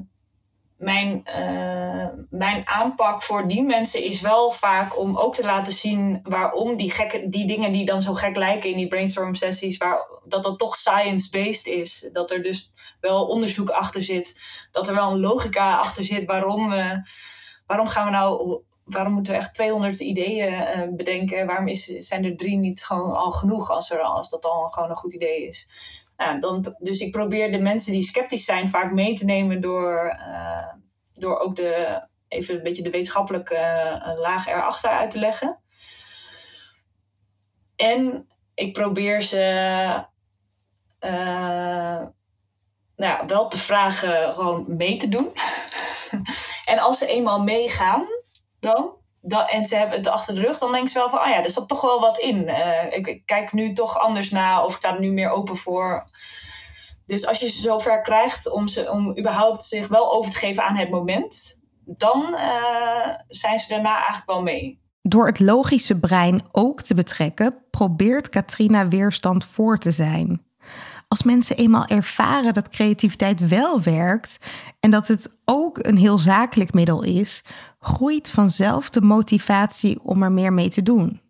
mijn, 0.78 1.24
uh, 1.28 2.08
mijn 2.30 2.68
aanpak 2.68 3.24
voor 3.24 3.48
die 3.48 3.64
mensen 3.64 4.04
is 4.04 4.22
wel 4.22 4.52
vaak 4.52 5.00
om 5.00 5.18
ook 5.18 5.36
te 5.36 5.44
laten 5.44 5.74
zien 5.74 6.20
waarom 6.24 6.76
die, 6.76 6.92
gekke, 6.92 7.30
die 7.30 7.48
dingen 7.48 7.72
die 7.72 7.86
dan 7.86 8.02
zo 8.02 8.14
gek 8.14 8.36
lijken 8.36 8.70
in 8.70 8.78
die 8.78 8.88
brainstorm 8.88 9.36
sessies, 9.36 9.78
waar, 9.78 10.08
dat 10.26 10.44
dat 10.44 10.60
toch 10.60 10.76
science-based 10.76 11.66
is. 11.66 12.10
Dat 12.12 12.32
er 12.32 12.44
dus 12.44 12.74
wel 13.00 13.28
onderzoek 13.28 13.70
achter 13.70 14.02
zit, 14.02 14.42
dat 14.72 14.88
er 14.88 14.96
wel 14.96 15.12
een 15.12 15.20
logica 15.20 15.78
achter 15.78 16.04
zit 16.04 16.26
waarom, 16.26 16.74
waarom 17.66 17.88
gaan 17.88 18.06
we 18.06 18.12
nou 18.12 18.64
waarom 18.86 19.14
moeten 19.14 19.34
we 19.34 19.40
echt 19.40 19.54
200 19.54 20.00
ideeën 20.00 20.54
uh, 20.54 20.96
bedenken? 20.96 21.48
Waarom 21.48 21.68
is, 21.68 21.86
zijn 21.86 22.24
er 22.24 22.38
drie 22.38 22.58
niet 22.58 22.84
gewoon 22.84 23.16
al 23.16 23.32
genoeg 23.32 23.72
als, 23.72 23.92
er, 23.92 24.00
als 24.00 24.30
dat 24.30 24.46
al 24.46 24.68
gewoon 24.68 24.90
een 24.90 24.96
goed 24.96 25.14
idee 25.14 25.48
is? 25.48 25.68
Nou, 26.18 26.40
dan, 26.40 26.76
dus 26.78 27.00
ik 27.00 27.12
probeer 27.12 27.52
de 27.52 27.60
mensen 27.60 27.92
die 27.92 28.02
sceptisch 28.02 28.46
zijn 28.46 28.70
vaak 28.70 28.92
mee 28.92 29.16
te 29.16 29.26
nemen 29.26 29.62
door, 29.62 30.20
uh, 30.28 30.74
door 31.14 31.40
ook 31.40 31.56
de, 31.56 32.02
even 32.28 32.56
een 32.56 32.64
beetje 32.64 32.84
de 32.84 32.90
wetenschappelijke 32.90 33.56
uh, 33.56 34.20
laag 34.20 34.48
erachter 34.48 34.90
uit 34.90 35.12
te 35.12 35.20
leggen. 35.20 35.60
En 37.76 38.28
ik 38.54 38.74
probeer 38.74 39.22
ze 39.22 39.44
uh, 41.00 42.02
nou, 42.96 43.28
wel 43.28 43.48
te 43.48 43.58
vragen 43.58 44.34
gewoon 44.34 44.66
mee 44.68 44.98
te 44.98 45.10
doen. 45.10 45.32
en 46.72 46.80
als 46.80 46.98
ze 46.98 47.08
eenmaal 47.08 47.44
meegaan, 47.44 48.08
dan 48.60 48.96
dat, 49.28 49.50
en 49.50 49.66
ze 49.66 49.76
hebben 49.76 49.98
het 49.98 50.08
achter 50.08 50.36
de 50.36 50.42
rug, 50.42 50.58
dan 50.58 50.72
denk 50.72 50.88
ze 50.88 51.00
wel 51.00 51.10
van, 51.10 51.20
oh 51.20 51.28
ja, 51.28 51.44
er 51.44 51.50
zat 51.50 51.68
toch 51.68 51.82
wel 51.82 52.00
wat 52.00 52.18
in. 52.18 52.48
Uh, 52.48 52.92
ik, 52.92 53.22
kijk 53.26 53.54
nu 53.54 53.74
toch 53.74 54.00
anders 54.00 54.32
na 54.32 54.64
of 54.66 54.72
ik 54.72 54.78
sta 54.78 54.94
er 54.94 55.00
nu 55.00 55.12
meer 55.12 55.30
open 55.30 55.58
voor. 55.58 56.06
Dus 57.06 57.28
als 57.28 57.40
je 57.40 57.50
ze 57.50 57.62
zover 57.62 58.02
krijgt 58.02 58.52
om, 58.52 58.68
ze, 58.68 58.92
om 58.92 59.18
überhaupt 59.18 59.62
zich 59.62 59.88
wel 59.88 60.14
over 60.14 60.32
te 60.32 60.38
geven 60.38 60.64
aan 60.64 60.76
het 60.76 60.90
moment, 60.90 61.62
dan 61.86 62.28
uh, 62.34 63.08
zijn 63.28 63.60
ze 63.60 63.68
daarna 63.68 63.96
eigenlijk 63.96 64.26
wel 64.26 64.42
mee. 64.42 64.84
Door 65.02 65.26
het 65.26 65.40
logische 65.40 66.00
brein 66.00 66.42
ook 66.52 66.82
te 66.82 66.94
betrekken, 66.94 67.56
probeert 67.70 68.30
Katrina 68.30 68.88
weerstand 68.88 69.46
voor 69.46 69.78
te 69.78 69.92
zijn. 69.92 70.46
Als 71.08 71.24
mensen 71.24 71.56
eenmaal 71.56 71.86
ervaren 71.86 72.54
dat 72.54 72.68
creativiteit 72.68 73.48
wel 73.48 73.82
werkt 73.82 74.38
en 74.80 74.92
dat 74.92 75.08
het 75.08 75.38
ook 75.46 75.78
een 75.82 75.98
heel 75.98 76.18
zakelijk 76.18 76.74
middel 76.74 77.04
is, 77.04 77.44
groeit 77.86 78.30
vanzelf 78.30 78.90
de 78.90 79.02
motivatie 79.02 80.00
om 80.04 80.24
er 80.24 80.32
meer 80.32 80.54
mee 80.54 80.70
te 80.70 80.84
doen. 80.84 81.22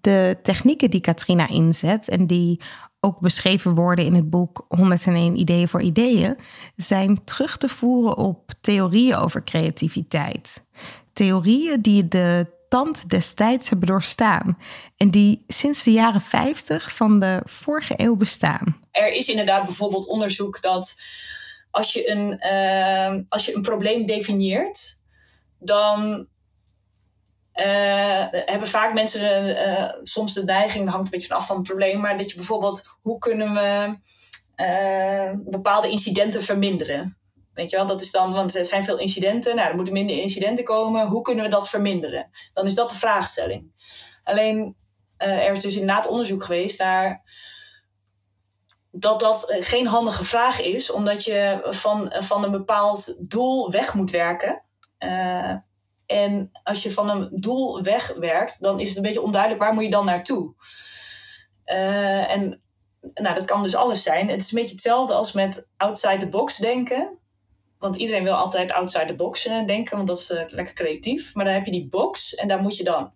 De 0.00 0.38
technieken 0.42 0.90
die 0.90 1.00
Katrina 1.00 1.48
inzet 1.48 2.08
en 2.08 2.26
die 2.26 2.60
ook 3.00 3.20
beschreven 3.20 3.74
worden 3.74 4.04
in 4.04 4.14
het 4.14 4.30
boek 4.30 4.64
101 4.68 5.38
ideeën 5.38 5.68
voor 5.68 5.82
ideeën, 5.82 6.36
zijn 6.76 7.24
terug 7.24 7.56
te 7.56 7.68
voeren 7.68 8.16
op 8.16 8.52
theorieën 8.60 9.16
over 9.16 9.44
creativiteit. 9.44 10.64
Theorieën 11.12 11.80
die 11.80 12.08
de 12.08 12.46
tand 12.68 13.08
destijds 13.08 13.68
hebben 13.68 13.88
doorstaan 13.88 14.58
en 14.96 15.10
die 15.10 15.44
sinds 15.48 15.82
de 15.82 15.92
jaren 15.92 16.20
50 16.20 16.94
van 16.94 17.20
de 17.20 17.40
vorige 17.44 17.94
eeuw 17.96 18.16
bestaan. 18.16 18.80
Er 18.90 19.12
is 19.12 19.28
inderdaad 19.28 19.64
bijvoorbeeld 19.64 20.06
onderzoek 20.06 20.62
dat 20.62 21.02
als 21.70 21.92
je 21.92 22.10
een, 22.10 22.38
uh, 22.52 23.22
als 23.28 23.46
je 23.46 23.54
een 23.54 23.62
probleem 23.62 24.06
definieert, 24.06 25.01
dan 25.64 26.26
uh, 27.54 28.26
hebben 28.30 28.68
vaak 28.68 28.92
mensen 28.92 29.46
uh, 29.48 29.90
soms 30.02 30.32
de 30.32 30.44
neiging, 30.44 30.84
dat 30.84 30.92
hangt 30.92 31.06
een 31.06 31.18
beetje 31.18 31.32
vanaf 31.32 31.46
van 31.46 31.56
het 31.56 31.66
probleem, 31.66 32.00
maar 32.00 32.18
dat 32.18 32.30
je 32.30 32.36
bijvoorbeeld, 32.36 32.88
hoe 33.00 33.18
kunnen 33.18 33.54
we 33.54 33.96
uh, 34.56 35.30
bepaalde 35.50 35.88
incidenten 35.88 36.42
verminderen? 36.42 37.16
Weet 37.54 37.70
je 37.70 37.76
wel, 37.76 37.86
dat 37.86 38.00
is 38.00 38.10
dan, 38.10 38.32
want 38.32 38.56
er 38.56 38.66
zijn 38.66 38.84
veel 38.84 38.98
incidenten, 38.98 39.56
nou, 39.56 39.68
er 39.68 39.76
moeten 39.76 39.94
minder 39.94 40.18
incidenten 40.18 40.64
komen, 40.64 41.06
hoe 41.06 41.22
kunnen 41.22 41.44
we 41.44 41.50
dat 41.50 41.68
verminderen? 41.68 42.30
Dan 42.52 42.66
is 42.66 42.74
dat 42.74 42.90
de 42.90 42.96
vraagstelling. 42.96 43.72
Alleen, 44.24 44.76
er 45.16 45.52
is 45.52 45.60
dus 45.60 45.74
inderdaad 45.74 46.08
onderzoek 46.08 46.44
geweest 46.44 46.78
naar 46.78 47.22
dat 48.90 49.20
dat 49.20 49.54
geen 49.58 49.86
handige 49.86 50.24
vraag 50.24 50.60
is, 50.60 50.90
omdat 50.90 51.24
je 51.24 51.66
van, 51.70 52.14
van 52.18 52.44
een 52.44 52.50
bepaald 52.50 53.16
doel 53.18 53.70
weg 53.70 53.94
moet 53.94 54.10
werken. 54.10 54.62
Uh, 55.04 55.54
en 56.06 56.50
als 56.62 56.82
je 56.82 56.90
van 56.90 57.10
een 57.10 57.28
doel 57.32 57.82
wegwerkt, 57.82 58.62
dan 58.62 58.80
is 58.80 58.88
het 58.88 58.96
een 58.96 59.02
beetje 59.02 59.22
onduidelijk 59.22 59.62
waar 59.62 59.74
moet 59.74 59.84
je 59.84 59.90
dan 59.90 60.04
naartoe. 60.04 60.54
Uh, 61.66 62.30
en 62.30 62.60
nou, 63.14 63.34
dat 63.34 63.44
kan 63.44 63.62
dus 63.62 63.74
alles 63.74 64.02
zijn. 64.02 64.28
Het 64.28 64.42
is 64.42 64.52
een 64.52 64.58
beetje 64.58 64.74
hetzelfde 64.74 65.14
als 65.14 65.32
met 65.32 65.68
outside 65.76 66.16
the 66.16 66.28
box 66.28 66.56
denken. 66.56 67.18
Want 67.78 67.96
iedereen 67.96 68.24
wil 68.24 68.34
altijd 68.34 68.72
outside 68.72 69.06
the 69.06 69.14
box 69.14 69.46
uh, 69.46 69.66
denken, 69.66 69.96
want 69.96 70.08
dat 70.08 70.18
is 70.18 70.28
lekker 70.28 70.74
creatief. 70.74 71.34
Maar 71.34 71.44
dan 71.44 71.54
heb 71.54 71.64
je 71.64 71.70
die 71.70 71.88
box 71.88 72.34
en 72.34 72.48
daar 72.48 72.60
moet 72.60 72.76
je 72.76 72.84
dan 72.84 73.12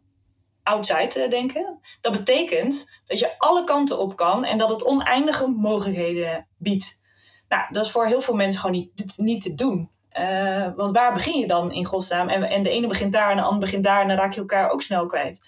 outside 0.62 1.28
denken. 1.28 1.80
Dat 2.00 2.12
betekent 2.12 2.90
dat 3.06 3.18
je 3.18 3.38
alle 3.38 3.64
kanten 3.64 3.98
op 3.98 4.16
kan 4.16 4.44
en 4.44 4.58
dat 4.58 4.70
het 4.70 4.84
oneindige 4.84 5.46
mogelijkheden 5.46 6.46
biedt. 6.56 7.00
Nou, 7.48 7.62
dat 7.70 7.84
is 7.84 7.90
voor 7.90 8.06
heel 8.06 8.20
veel 8.20 8.34
mensen 8.34 8.60
gewoon 8.60 8.76
niet, 8.76 9.14
niet 9.16 9.42
te 9.42 9.54
doen. 9.54 9.90
Uh, 10.20 10.68
want 10.76 10.92
waar 10.92 11.12
begin 11.12 11.38
je 11.38 11.46
dan 11.46 11.72
in 11.72 11.84
godsnaam? 11.84 12.28
En, 12.28 12.42
en 12.42 12.62
de 12.62 12.70
ene 12.70 12.86
begint 12.86 13.12
daar 13.12 13.30
en 13.30 13.36
de 13.36 13.42
ander 13.42 13.60
begint 13.60 13.84
daar 13.84 14.00
en 14.00 14.08
dan 14.08 14.16
raak 14.16 14.32
je 14.32 14.40
elkaar 14.40 14.70
ook 14.70 14.82
snel 14.82 15.06
kwijt. 15.06 15.40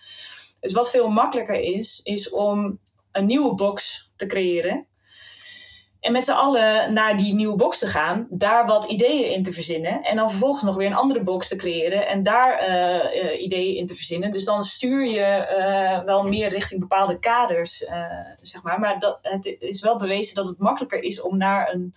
Dus 0.60 0.72
wat 0.72 0.90
veel 0.90 1.08
makkelijker 1.08 1.60
is, 1.60 2.00
is 2.04 2.30
om 2.30 2.78
een 3.12 3.26
nieuwe 3.26 3.54
box 3.54 4.10
te 4.16 4.26
creëren. 4.26 4.86
En 6.00 6.12
met 6.12 6.24
z'n 6.24 6.32
allen 6.32 6.92
naar 6.92 7.16
die 7.16 7.34
nieuwe 7.34 7.56
box 7.56 7.78
te 7.78 7.86
gaan, 7.86 8.26
daar 8.30 8.66
wat 8.66 8.84
ideeën 8.84 9.32
in 9.32 9.42
te 9.42 9.52
verzinnen. 9.52 10.02
En 10.02 10.16
dan 10.16 10.30
vervolgens 10.30 10.62
nog 10.62 10.76
weer 10.76 10.86
een 10.86 10.94
andere 10.94 11.22
box 11.22 11.48
te 11.48 11.56
creëren 11.56 12.06
en 12.06 12.22
daar 12.22 12.68
uh, 12.68 13.24
uh, 13.24 13.42
ideeën 13.42 13.76
in 13.76 13.86
te 13.86 13.94
verzinnen. 13.94 14.32
Dus 14.32 14.44
dan 14.44 14.64
stuur 14.64 15.06
je 15.06 16.02
wel 16.04 16.22
meer 16.28 16.48
richting 16.48 16.80
bepaalde 16.80 17.18
kaders, 17.18 17.76
zeg 18.42 18.62
maar. 18.62 18.80
Maar 18.80 18.98
dat, 18.98 19.18
het 19.22 19.56
is 19.58 19.80
wel 19.80 19.98
bewezen 19.98 20.34
dat 20.34 20.48
het 20.48 20.58
makkelijker 20.58 21.02
is 21.02 21.20
om 21.20 21.36
naar 21.36 21.72
een 21.72 21.94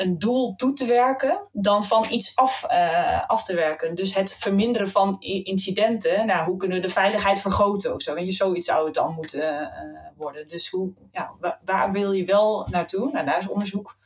een 0.00 0.18
doel 0.18 0.54
toe 0.56 0.72
te 0.72 0.86
werken 0.86 1.40
dan 1.52 1.84
van 1.84 2.06
iets 2.10 2.36
af, 2.36 2.66
uh, 2.70 3.28
af 3.28 3.44
te 3.44 3.54
werken. 3.54 3.94
Dus 3.94 4.14
het 4.14 4.34
verminderen 4.34 4.88
van 4.88 5.16
incidenten. 5.20 6.26
Nou, 6.26 6.46
hoe 6.46 6.56
kunnen 6.56 6.76
we 6.76 6.86
de 6.86 6.92
veiligheid 6.92 7.40
vergroten 7.40 7.94
of 7.94 8.02
zo? 8.02 8.18
Je, 8.18 8.32
zoiets 8.32 8.66
zou 8.66 8.84
het 8.84 8.94
dan 8.94 9.14
moeten 9.14 9.60
uh, 9.60 10.08
worden. 10.16 10.48
Dus 10.48 10.68
hoe, 10.68 10.92
ja, 11.12 11.34
waar, 11.64 11.92
wil 11.92 12.12
je 12.12 12.24
wel 12.24 12.66
naartoe? 12.70 13.10
Nou, 13.10 13.26
daar 13.26 13.38
is 13.38 13.48
onderzoek 13.48 13.96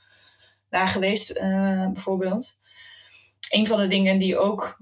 naar 0.70 0.88
geweest, 0.88 1.36
uh, 1.36 1.86
bijvoorbeeld. 1.92 2.58
Een 3.48 3.66
van 3.66 3.80
de 3.80 3.86
dingen 3.86 4.18
die 4.18 4.38
ook 4.38 4.78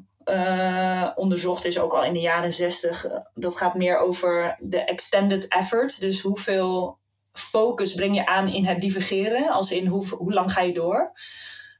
onderzocht 1.14 1.64
is, 1.64 1.78
ook 1.78 1.92
al 1.92 2.04
in 2.04 2.12
de 2.12 2.20
jaren 2.20 2.52
zestig, 2.52 3.06
dat 3.34 3.56
gaat 3.56 3.74
meer 3.74 3.98
over 3.98 4.56
de 4.60 4.80
extended 4.80 5.48
effort. 5.48 6.00
Dus 6.00 6.20
hoeveel 6.20 6.98
focus 7.32 7.94
breng 7.94 8.16
je 8.16 8.26
aan 8.26 8.48
in 8.48 8.66
het 8.66 8.80
divergeren? 8.80 9.50
Als 9.50 9.72
in 9.72 9.86
hoe, 9.86 10.08
hoe 10.08 10.32
lang 10.32 10.52
ga 10.52 10.60
je 10.60 10.72
door? 10.72 11.12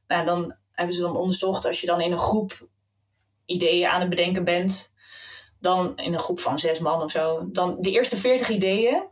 Nou, 0.07 0.25
dan 0.25 0.57
hebben 0.73 0.95
ze 0.95 1.01
dan 1.01 1.17
onderzocht, 1.17 1.67
als 1.67 1.81
je 1.81 1.87
dan 1.87 2.01
in 2.01 2.12
een 2.12 2.19
groep 2.19 2.69
ideeën 3.47 3.88
aan 3.88 4.01
het 4.01 4.09
bedenken 4.09 4.45
bent, 4.45 4.95
dan 5.61 5.97
in 5.97 6.12
een 6.12 6.19
groep 6.19 6.41
van 6.41 6.59
zes 6.59 6.79
man 6.79 7.03
of 7.03 7.11
zo, 7.11 7.51
dan 7.51 7.77
de 7.81 7.91
eerste 7.91 8.17
veertig 8.17 8.49
ideeën, 8.49 9.03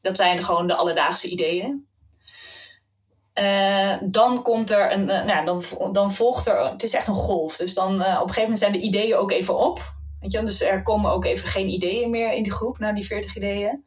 dat 0.00 0.16
zijn 0.16 0.42
gewoon 0.42 0.66
de 0.66 0.74
alledaagse 0.74 1.28
ideeën. 1.28 1.86
Uh, 3.34 3.96
dan 4.02 4.42
komt 4.42 4.70
er 4.70 4.92
een, 4.92 5.08
uh, 5.08 5.24
nou, 5.24 5.44
dan, 5.44 5.92
dan 5.92 6.12
volgt 6.12 6.46
er, 6.46 6.64
het 6.64 6.82
is 6.82 6.94
echt 6.94 7.08
een 7.08 7.14
golf. 7.14 7.56
Dus 7.56 7.74
dan 7.74 7.94
uh, 7.94 8.00
op 8.00 8.06
een 8.06 8.18
gegeven 8.18 8.42
moment 8.42 8.58
zijn 8.58 8.72
de 8.72 8.78
ideeën 8.78 9.16
ook 9.16 9.30
even 9.30 9.58
op. 9.58 9.94
Weet 10.20 10.32
je, 10.32 10.42
dus 10.42 10.60
er 10.60 10.82
komen 10.82 11.10
ook 11.10 11.24
even 11.24 11.48
geen 11.48 11.68
ideeën 11.68 12.10
meer 12.10 12.32
in 12.32 12.42
die 12.42 12.52
groep 12.52 12.78
na 12.78 12.92
die 12.92 13.06
40 13.06 13.36
ideeën. 13.36 13.84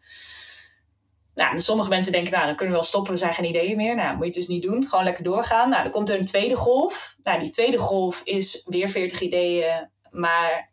Nou, 1.35 1.59
sommige 1.59 1.89
mensen 1.89 2.11
denken, 2.11 2.31
nou, 2.31 2.45
dan 2.45 2.55
kunnen 2.55 2.73
we 2.73 2.79
wel 2.79 2.89
stoppen, 2.89 3.13
we 3.13 3.19
zijn 3.19 3.33
geen 3.33 3.49
ideeën 3.49 3.77
meer. 3.77 3.95
Nou, 3.95 4.15
moet 4.15 4.19
je 4.19 4.25
het 4.25 4.33
dus 4.33 4.47
niet 4.47 4.63
doen, 4.63 4.87
gewoon 4.87 5.03
lekker 5.03 5.23
doorgaan. 5.23 5.69
Nou, 5.69 5.83
dan 5.83 5.91
komt 5.91 6.09
er 6.09 6.19
een 6.19 6.25
tweede 6.25 6.55
golf. 6.55 7.15
Nou, 7.21 7.39
die 7.39 7.49
tweede 7.49 7.77
golf 7.77 8.21
is 8.23 8.63
weer 8.65 8.89
40 8.89 9.21
ideeën, 9.21 9.89
maar 10.11 10.69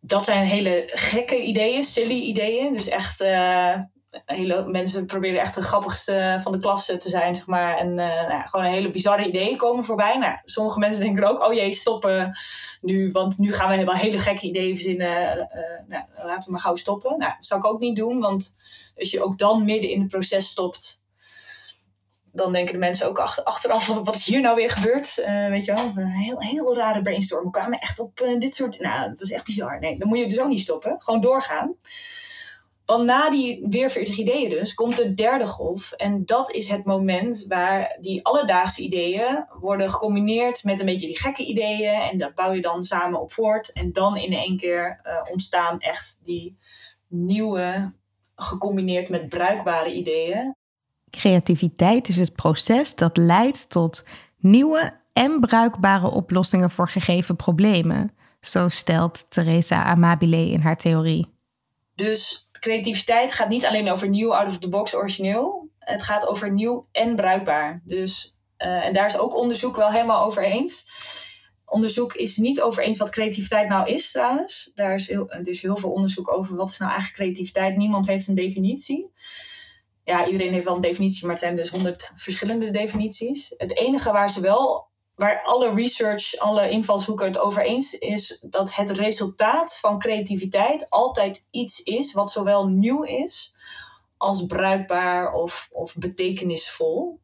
dat 0.00 0.24
zijn 0.24 0.46
hele 0.46 0.82
gekke 0.86 1.42
ideeën, 1.42 1.84
silly 1.84 2.20
ideeën. 2.20 2.72
Dus 2.72 2.88
echt 2.88 3.20
uh, 3.20 3.74
hele 4.26 4.66
mensen 4.66 5.06
proberen 5.06 5.40
echt 5.40 5.54
de 5.54 5.62
grappigste 5.62 6.38
van 6.42 6.52
de 6.52 6.58
klas 6.58 6.86
te 6.86 7.08
zijn, 7.08 7.34
zeg 7.34 7.46
maar. 7.46 7.76
En 7.76 7.88
uh, 7.88 8.28
nou, 8.28 8.42
gewoon 8.44 8.66
hele 8.66 8.90
bizarre 8.90 9.26
ideeën 9.26 9.56
komen 9.56 9.84
voorbij. 9.84 10.16
Nou, 10.18 10.38
sommige 10.44 10.78
mensen 10.78 11.02
denken 11.02 11.28
ook, 11.28 11.46
oh 11.46 11.52
jee, 11.52 11.72
stoppen 11.72 12.38
nu, 12.80 13.10
want 13.12 13.38
nu 13.38 13.52
gaan 13.52 13.68
we 13.68 13.74
helemaal 13.74 13.94
hele 13.94 14.18
gekke 14.18 14.46
ideeën 14.46 14.74
verzinnen. 14.74 15.38
Uh, 15.38 15.88
nou, 15.88 16.04
laten 16.16 16.44
we 16.44 16.50
maar 16.50 16.60
gauw 16.60 16.76
stoppen. 16.76 17.18
Nou, 17.18 17.32
dat 17.36 17.46
zou 17.46 17.60
ik 17.60 17.66
ook 17.66 17.80
niet 17.80 17.96
doen, 17.96 18.20
want 18.20 18.56
als 18.96 19.10
je 19.10 19.22
ook 19.22 19.38
dan 19.38 19.64
midden 19.64 19.90
in 19.90 20.00
het 20.00 20.08
proces 20.08 20.48
stopt, 20.48 21.04
dan 22.32 22.52
denken 22.52 22.72
de 22.72 22.78
mensen 22.78 23.08
ook 23.08 23.18
achter, 23.18 23.44
achteraf, 23.44 23.86
wat, 23.86 24.14
is 24.14 24.26
hier 24.26 24.40
nou 24.40 24.56
weer 24.56 24.70
gebeurd? 24.70 25.18
Uh, 25.18 25.48
weet 25.48 25.64
je 25.64 25.72
wel, 25.72 25.84
een 25.96 26.10
heel, 26.10 26.40
heel 26.40 26.76
rare 26.76 27.02
brainstorm. 27.02 27.44
We 27.44 27.50
kwamen 27.50 27.78
echt 27.78 27.98
op 27.98 28.20
uh, 28.20 28.38
dit 28.38 28.54
soort, 28.54 28.80
nou, 28.80 29.08
dat 29.08 29.20
is 29.20 29.30
echt 29.30 29.44
bizar. 29.44 29.80
Nee, 29.80 29.98
dan 29.98 30.08
moet 30.08 30.18
je 30.18 30.26
dus 30.26 30.40
ook 30.40 30.48
niet 30.48 30.60
stoppen. 30.60 31.02
Gewoon 31.02 31.20
doorgaan. 31.20 31.76
Want 32.84 33.04
na 33.04 33.30
die 33.30 33.66
weer 33.68 33.90
40 33.90 34.16
ideeën 34.16 34.50
dus, 34.50 34.74
komt 34.74 34.96
de 34.96 35.14
derde 35.14 35.46
golf. 35.46 35.92
En 35.92 36.24
dat 36.24 36.50
is 36.50 36.68
het 36.68 36.84
moment 36.84 37.44
waar 37.48 37.96
die 38.00 38.24
alledaagse 38.24 38.82
ideeën 38.82 39.46
worden 39.60 39.90
gecombineerd 39.90 40.64
met 40.64 40.80
een 40.80 40.86
beetje 40.86 41.06
die 41.06 41.20
gekke 41.20 41.44
ideeën. 41.44 41.94
En 41.94 42.18
dat 42.18 42.34
bouw 42.34 42.52
je 42.52 42.60
dan 42.60 42.84
samen 42.84 43.20
op 43.20 43.32
voort. 43.32 43.72
En 43.72 43.92
dan 43.92 44.16
in 44.16 44.32
één 44.32 44.56
keer 44.56 45.00
uh, 45.06 45.20
ontstaan 45.32 45.80
echt 45.80 46.20
die 46.24 46.56
nieuwe, 47.08 47.92
gecombineerd 48.36 49.08
met 49.08 49.28
bruikbare 49.28 49.92
ideeën. 49.92 50.54
Creativiteit 51.10 52.08
is 52.08 52.16
het 52.16 52.34
proces 52.34 52.94
dat 52.94 53.16
leidt 53.16 53.70
tot 53.70 54.04
nieuwe 54.38 55.00
en 55.12 55.40
bruikbare 55.40 56.10
oplossingen 56.10 56.70
voor 56.70 56.88
gegeven 56.88 57.36
problemen. 57.36 58.12
Zo 58.40 58.68
stelt 58.68 59.26
Teresa 59.28 59.84
Amabile 59.84 60.50
in 60.50 60.60
haar 60.60 60.76
theorie. 60.76 61.32
Dus 61.94 62.48
creativiteit 62.60 63.32
gaat 63.32 63.48
niet 63.48 63.66
alleen 63.66 63.90
over 63.90 64.08
nieuw, 64.08 64.34
out 64.34 64.48
of 64.48 64.58
the 64.58 64.68
box, 64.68 64.94
origineel. 64.94 65.68
Het 65.78 66.02
gaat 66.02 66.26
over 66.26 66.52
nieuw 66.52 66.88
en 66.92 67.16
bruikbaar. 67.16 67.82
Dus, 67.84 68.36
uh, 68.58 68.84
en 68.84 68.92
daar 68.92 69.06
is 69.06 69.18
ook 69.18 69.36
onderzoek 69.36 69.76
wel 69.76 69.90
helemaal 69.90 70.24
over 70.24 70.44
eens. 70.44 70.86
Onderzoek 71.74 72.14
is 72.14 72.36
niet 72.36 72.60
over 72.60 72.82
eens 72.82 72.98
wat 72.98 73.10
creativiteit 73.10 73.68
nou 73.68 73.88
is 73.88 74.10
trouwens. 74.10 74.70
Daar 74.74 74.94
is 74.94 75.08
heel, 75.08 75.28
is 75.42 75.62
heel 75.62 75.76
veel 75.76 75.92
onderzoek 75.92 76.32
over 76.32 76.56
wat 76.56 76.70
is 76.70 76.78
nou 76.78 76.90
eigenlijk 76.92 77.22
creativiteit. 77.22 77.76
Niemand 77.76 78.06
heeft 78.06 78.28
een 78.28 78.34
definitie 78.34 79.10
ja, 80.04 80.26
iedereen 80.26 80.52
heeft 80.52 80.64
wel 80.64 80.74
een 80.74 80.80
definitie, 80.80 81.22
maar 81.22 81.30
het 81.30 81.40
zijn 81.40 81.56
dus 81.56 81.70
honderd 81.70 82.12
verschillende 82.16 82.70
definities. 82.70 83.54
Het 83.56 83.76
enige 83.76 84.12
waar 84.12 84.30
ze 84.30 84.40
wel, 84.40 84.88
waar 85.14 85.42
alle 85.42 85.74
research, 85.74 86.36
alle 86.36 86.70
invalshoeken 86.70 87.26
het 87.26 87.38
over 87.38 87.64
eens 87.64 87.98
is, 87.98 88.38
dat 88.42 88.74
het 88.74 88.90
resultaat 88.90 89.78
van 89.78 89.98
creativiteit 89.98 90.90
altijd 90.90 91.48
iets 91.50 91.82
is 91.82 92.12
wat 92.12 92.30
zowel 92.30 92.68
nieuw 92.68 93.02
is 93.02 93.54
als 94.16 94.46
bruikbaar 94.46 95.32
of, 95.32 95.68
of 95.72 95.96
betekenisvol. 95.96 97.20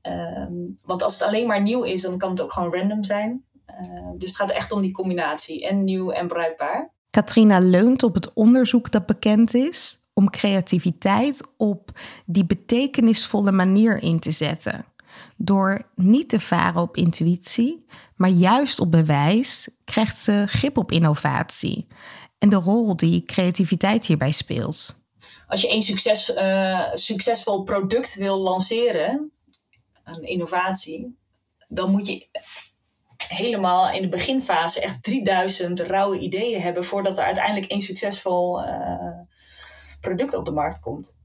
Ehm, 0.00 0.54
want 0.82 1.02
als 1.02 1.12
het 1.12 1.22
alleen 1.22 1.46
maar 1.46 1.62
nieuw 1.62 1.82
is, 1.82 2.02
dan 2.02 2.18
kan 2.18 2.30
het 2.30 2.40
ook 2.40 2.52
gewoon 2.52 2.74
random 2.74 3.04
zijn. 3.04 3.44
Ehm, 3.78 4.18
dus 4.18 4.28
het 4.28 4.38
gaat 4.38 4.50
echt 4.50 4.72
om 4.72 4.80
die 4.80 4.92
combinatie 4.92 5.66
en 5.68 5.84
nieuw 5.84 6.10
en 6.10 6.28
bruikbaar. 6.28 6.92
Katrina 7.10 7.58
leunt 7.58 8.02
op 8.02 8.14
het 8.14 8.32
onderzoek 8.32 8.90
dat 8.90 9.06
bekend 9.06 9.54
is 9.54 10.00
om 10.14 10.30
creativiteit 10.30 11.52
op 11.56 12.00
die 12.26 12.44
betekenisvolle 12.44 13.52
manier 13.52 14.02
in 14.02 14.20
te 14.20 14.30
zetten. 14.30 14.84
Door 15.36 15.82
niet 15.94 16.28
te 16.28 16.40
varen 16.40 16.82
op 16.82 16.96
intuïtie, 16.96 17.84
maar 18.16 18.28
juist 18.28 18.80
op 18.80 18.90
bewijs, 18.90 19.68
krijgt 19.84 20.18
ze 20.18 20.44
grip 20.46 20.76
op 20.76 20.92
innovatie 20.92 21.86
en 22.38 22.48
de 22.48 22.56
rol 22.56 22.96
die 22.96 23.24
creativiteit 23.24 24.06
hierbij 24.06 24.32
speelt. 24.32 25.00
Als 25.46 25.62
je 25.62 25.72
een 25.72 25.82
succes, 25.82 26.30
uh, 26.30 26.94
succesvol 26.94 27.62
product 27.62 28.14
wil 28.14 28.38
lanceren, 28.38 29.32
een 30.04 30.22
innovatie, 30.22 31.16
dan 31.68 31.90
moet 31.90 32.06
je 32.06 32.28
helemaal 33.28 33.90
in 33.90 34.02
de 34.02 34.08
beginfase 34.08 34.80
echt 34.80 35.02
3000 35.02 35.80
rauwe 35.80 36.18
ideeën 36.18 36.60
hebben 36.60 36.84
voordat 36.84 37.18
er 37.18 37.24
uiteindelijk 37.24 37.70
één 37.70 37.80
succesvol 37.80 38.64
uh, 38.64 39.20
product 40.00 40.34
op 40.34 40.44
de 40.44 40.50
markt 40.50 40.80
komt. 40.80 41.20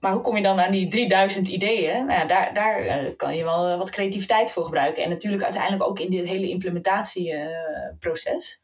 Maar 0.00 0.12
hoe 0.12 0.22
kom 0.22 0.36
je 0.36 0.42
dan 0.42 0.60
aan 0.60 0.70
die 0.70 0.88
3000 0.88 1.48
ideeën? 1.48 2.06
Nou 2.06 2.26
daar, 2.26 2.54
daar 2.54 2.84
uh, 2.84 2.96
kan 3.16 3.36
je 3.36 3.44
wel 3.44 3.78
wat 3.78 3.90
creativiteit 3.90 4.52
voor 4.52 4.64
gebruiken. 4.64 5.02
En 5.02 5.08
natuurlijk 5.08 5.42
uiteindelijk 5.42 5.88
ook 5.88 5.98
in 5.98 6.10
dit 6.10 6.28
hele 6.28 6.48
implementatieproces. 6.48 8.63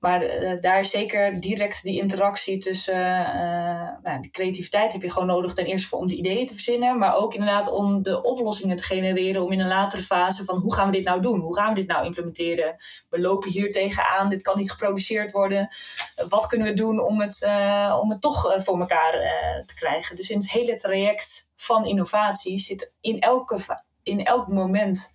Maar 0.00 0.42
uh, 0.42 0.60
daar 0.60 0.80
is 0.80 0.90
zeker 0.90 1.40
direct 1.40 1.82
die 1.82 2.00
interactie 2.00 2.58
tussen. 2.58 2.94
Uh, 2.94 3.88
nou, 4.02 4.20
die 4.20 4.30
creativiteit 4.30 4.92
heb 4.92 5.02
je 5.02 5.10
gewoon 5.10 5.28
nodig, 5.28 5.54
ten 5.54 5.66
eerste 5.66 5.96
om 5.96 6.06
de 6.06 6.16
ideeën 6.16 6.46
te 6.46 6.54
verzinnen. 6.54 6.98
Maar 6.98 7.16
ook 7.16 7.34
inderdaad 7.34 7.70
om 7.70 8.02
de 8.02 8.22
oplossingen 8.22 8.76
te 8.76 8.82
genereren. 8.82 9.42
Om 9.42 9.52
in 9.52 9.60
een 9.60 9.68
latere 9.68 10.02
fase 10.02 10.44
van 10.44 10.58
hoe 10.58 10.74
gaan 10.74 10.86
we 10.86 10.96
dit 10.96 11.04
nou 11.04 11.20
doen? 11.20 11.40
Hoe 11.40 11.56
gaan 11.56 11.68
we 11.68 11.74
dit 11.74 11.88
nou 11.88 12.06
implementeren? 12.06 12.76
We 13.08 13.20
lopen 13.20 13.50
hier 13.50 13.72
tegenaan, 13.72 14.28
dit 14.28 14.42
kan 14.42 14.58
niet 14.58 14.70
geproduceerd 14.70 15.32
worden. 15.32 15.68
wat 16.28 16.46
kunnen 16.46 16.66
we 16.66 16.74
doen 16.74 17.00
om 17.00 17.20
het, 17.20 17.42
uh, 17.42 17.98
om 18.02 18.10
het 18.10 18.20
toch 18.20 18.62
voor 18.64 18.80
elkaar 18.80 19.12
te 19.66 19.74
krijgen? 19.74 20.16
Dus 20.16 20.30
in 20.30 20.38
het 20.38 20.50
hele 20.50 20.76
traject 20.76 21.52
van 21.56 21.86
innovatie 21.86 22.58
zit 22.58 22.94
in, 23.00 23.20
elke, 23.20 23.58
in 24.02 24.24
elk 24.24 24.48
moment 24.48 25.14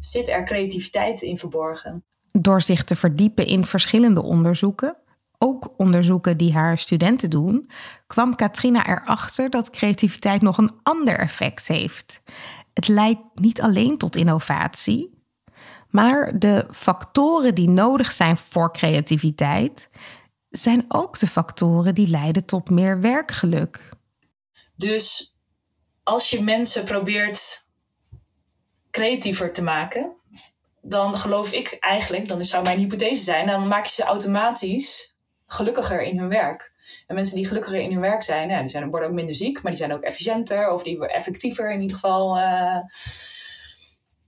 zit 0.00 0.28
er 0.28 0.44
creativiteit 0.44 1.22
in 1.22 1.38
verborgen. 1.38 2.04
Door 2.32 2.62
zich 2.62 2.84
te 2.84 2.96
verdiepen 2.96 3.46
in 3.46 3.64
verschillende 3.64 4.22
onderzoeken, 4.22 4.96
ook 5.38 5.74
onderzoeken 5.76 6.36
die 6.36 6.52
haar 6.52 6.78
studenten 6.78 7.30
doen, 7.30 7.70
kwam 8.06 8.34
Katrina 8.34 8.86
erachter 8.86 9.50
dat 9.50 9.70
creativiteit 9.70 10.42
nog 10.42 10.58
een 10.58 10.80
ander 10.82 11.18
effect 11.18 11.66
heeft. 11.66 12.20
Het 12.74 12.88
leidt 12.88 13.20
niet 13.34 13.60
alleen 13.60 13.98
tot 13.98 14.16
innovatie, 14.16 15.22
maar 15.88 16.38
de 16.38 16.66
factoren 16.70 17.54
die 17.54 17.68
nodig 17.68 18.12
zijn 18.12 18.36
voor 18.36 18.72
creativiteit 18.72 19.88
zijn 20.48 20.84
ook 20.88 21.18
de 21.18 21.26
factoren 21.26 21.94
die 21.94 22.08
leiden 22.08 22.44
tot 22.44 22.70
meer 22.70 23.00
werkgeluk. 23.00 23.88
Dus 24.76 25.36
als 26.02 26.30
je 26.30 26.42
mensen 26.42 26.84
probeert 26.84 27.66
creatiever 28.90 29.52
te 29.52 29.62
maken, 29.62 30.16
dan 30.82 31.14
geloof 31.14 31.52
ik 31.52 31.76
eigenlijk, 31.80 32.28
dan 32.28 32.44
zou 32.44 32.62
mijn 32.62 32.78
hypothese 32.78 33.22
zijn, 33.22 33.46
dan 33.46 33.68
maak 33.68 33.84
je 33.86 33.92
ze 33.92 34.02
automatisch 34.02 35.16
gelukkiger 35.46 36.02
in 36.02 36.18
hun 36.18 36.28
werk. 36.28 36.72
En 37.06 37.14
mensen 37.14 37.36
die 37.36 37.46
gelukkiger 37.46 37.80
in 37.80 37.92
hun 37.92 38.00
werk 38.00 38.22
zijn, 38.22 38.48
ja, 38.48 38.60
die 38.60 38.68
zijn, 38.68 38.90
worden 38.90 39.08
ook 39.08 39.14
minder 39.14 39.34
ziek, 39.34 39.62
maar 39.62 39.72
die 39.72 39.80
zijn 39.80 39.92
ook 39.92 40.02
efficiënter 40.02 40.70
of 40.70 40.82
die 40.82 40.96
worden 40.98 41.16
effectiever 41.16 41.72
in 41.72 41.80
ieder 41.80 41.96
geval. 41.96 42.38
Uh, 42.38 42.78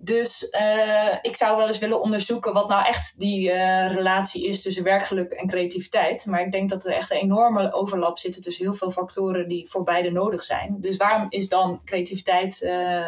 dus 0.05 0.49
uh, 0.51 1.15
ik 1.23 1.37
zou 1.37 1.57
wel 1.57 1.67
eens 1.67 1.79
willen 1.79 2.03
onderzoeken 2.03 2.53
wat 2.53 2.69
nou 2.69 2.87
echt 2.87 3.21
die 3.21 3.49
uh, 3.49 3.95
relatie 3.95 4.47
is 4.47 4.63
tussen 4.63 4.85
werkgeluk 4.85 5.33
en 5.33 5.49
creativiteit. 5.49 6.27
Maar 6.27 6.41
ik 6.41 6.53
denk 6.53 6.71
dat 6.71 6.87
er 6.87 6.93
echt 6.93 7.11
een 7.11 7.17
enorme 7.17 7.73
overlap 7.73 8.19
zit 8.19 8.43
tussen 8.43 8.65
heel 8.65 8.75
veel 8.75 8.91
factoren 8.91 9.49
die 9.49 9.69
voor 9.69 9.83
beide 9.83 10.11
nodig 10.11 10.43
zijn. 10.43 10.77
Dus 10.81 10.97
waarom 10.97 11.27
is 11.29 11.49
dan 11.49 11.81
creativiteit 11.85 12.63
uh, 12.63 13.07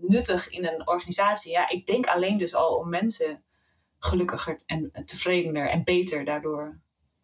nuttig 0.00 0.48
in 0.48 0.66
een 0.66 0.88
organisatie? 0.88 1.52
Ja, 1.52 1.68
ik 1.68 1.86
denk 1.86 2.06
alleen 2.06 2.38
dus 2.38 2.54
al 2.54 2.74
om 2.74 2.88
mensen 2.88 3.42
gelukkiger 3.98 4.60
en 4.66 4.92
tevredener 5.04 5.68
en 5.68 5.84
beter 5.84 6.24
daardoor 6.24 6.78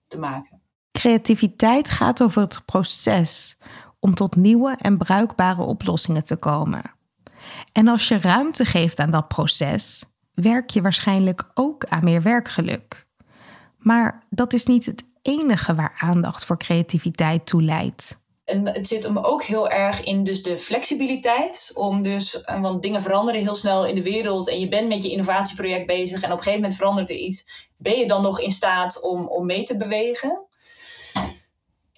te 0.06 0.18
maken. 0.18 0.62
Creativiteit 0.92 1.88
gaat 1.88 2.22
over 2.22 2.42
het 2.42 2.64
proces 2.64 3.58
om 3.98 4.14
tot 4.14 4.36
nieuwe 4.36 4.76
en 4.78 4.98
bruikbare 4.98 5.62
oplossingen 5.62 6.24
te 6.24 6.36
komen. 6.36 6.98
En 7.72 7.88
als 7.88 8.08
je 8.08 8.18
ruimte 8.18 8.64
geeft 8.64 8.98
aan 8.98 9.10
dat 9.10 9.28
proces, 9.28 10.04
werk 10.34 10.70
je 10.70 10.82
waarschijnlijk 10.82 11.50
ook 11.54 11.84
aan 11.84 12.04
meer 12.04 12.22
werkgeluk. 12.22 13.06
Maar 13.78 14.26
dat 14.30 14.52
is 14.52 14.64
niet 14.64 14.86
het 14.86 15.04
enige 15.22 15.74
waar 15.74 15.96
aandacht 15.98 16.44
voor 16.44 16.58
creativiteit 16.58 17.46
toe 17.46 17.62
leidt. 17.62 18.18
En 18.44 18.68
het 18.68 18.88
zit 18.88 19.04
hem 19.04 19.18
ook 19.18 19.42
heel 19.42 19.68
erg 19.68 20.04
in 20.04 20.24
dus 20.24 20.42
de 20.42 20.58
flexibiliteit. 20.58 21.70
Om 21.74 22.02
dus, 22.02 22.40
eh, 22.40 22.60
want 22.60 22.82
dingen 22.82 23.02
veranderen 23.02 23.40
heel 23.40 23.54
snel 23.54 23.86
in 23.86 23.94
de 23.94 24.02
wereld. 24.02 24.48
En 24.48 24.60
je 24.60 24.68
bent 24.68 24.88
met 24.88 25.02
je 25.02 25.10
innovatieproject 25.10 25.86
bezig. 25.86 26.22
En 26.22 26.30
op 26.30 26.36
een 26.36 26.42
gegeven 26.42 26.60
moment 26.60 26.76
verandert 26.76 27.10
er 27.10 27.16
iets. 27.16 27.68
Ben 27.76 27.98
je 27.98 28.06
dan 28.06 28.22
nog 28.22 28.40
in 28.40 28.50
staat 28.50 29.02
om, 29.02 29.28
om 29.28 29.46
mee 29.46 29.64
te 29.64 29.76
bewegen? 29.76 30.44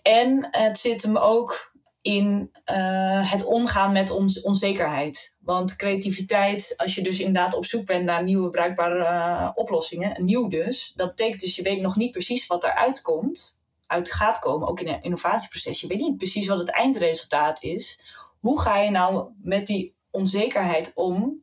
En 0.03 0.48
het 0.50 0.78
zit 0.78 1.03
hem 1.03 1.16
ook 1.16 1.71
in 2.03 2.50
uh, 2.70 3.30
het 3.30 3.44
omgaan 3.44 3.92
met 3.92 4.11
ons 4.11 4.40
onzekerheid. 4.40 5.36
Want 5.38 5.76
creativiteit, 5.76 6.74
als 6.76 6.94
je 6.94 7.03
dus 7.03 7.18
inderdaad 7.18 7.55
op 7.55 7.64
zoek 7.64 7.86
bent 7.86 8.05
naar 8.05 8.22
nieuwe 8.22 8.48
bruikbare 8.48 8.98
uh, 8.98 9.50
oplossingen, 9.55 10.24
nieuw 10.24 10.48
dus, 10.48 10.92
dat 10.96 11.09
betekent 11.09 11.40
dus 11.40 11.57
je 11.57 11.62
weet 11.62 11.80
nog 11.80 11.96
niet 11.96 12.11
precies 12.11 12.46
wat 12.46 12.64
eruit 12.64 13.03
komt, 13.03 13.59
uit 13.86 14.12
gaat 14.12 14.38
komen, 14.38 14.68
ook 14.68 14.80
in 14.80 14.88
een 14.88 15.03
innovatieproces. 15.03 15.80
Je 15.80 15.86
weet 15.86 16.00
niet 16.00 16.16
precies 16.16 16.46
wat 16.46 16.59
het 16.59 16.70
eindresultaat 16.70 17.62
is. 17.62 18.05
Hoe 18.40 18.61
ga 18.61 18.78
je 18.78 18.90
nou 18.90 19.32
met 19.42 19.66
die 19.66 19.94
onzekerheid 20.11 20.92
om? 20.94 21.42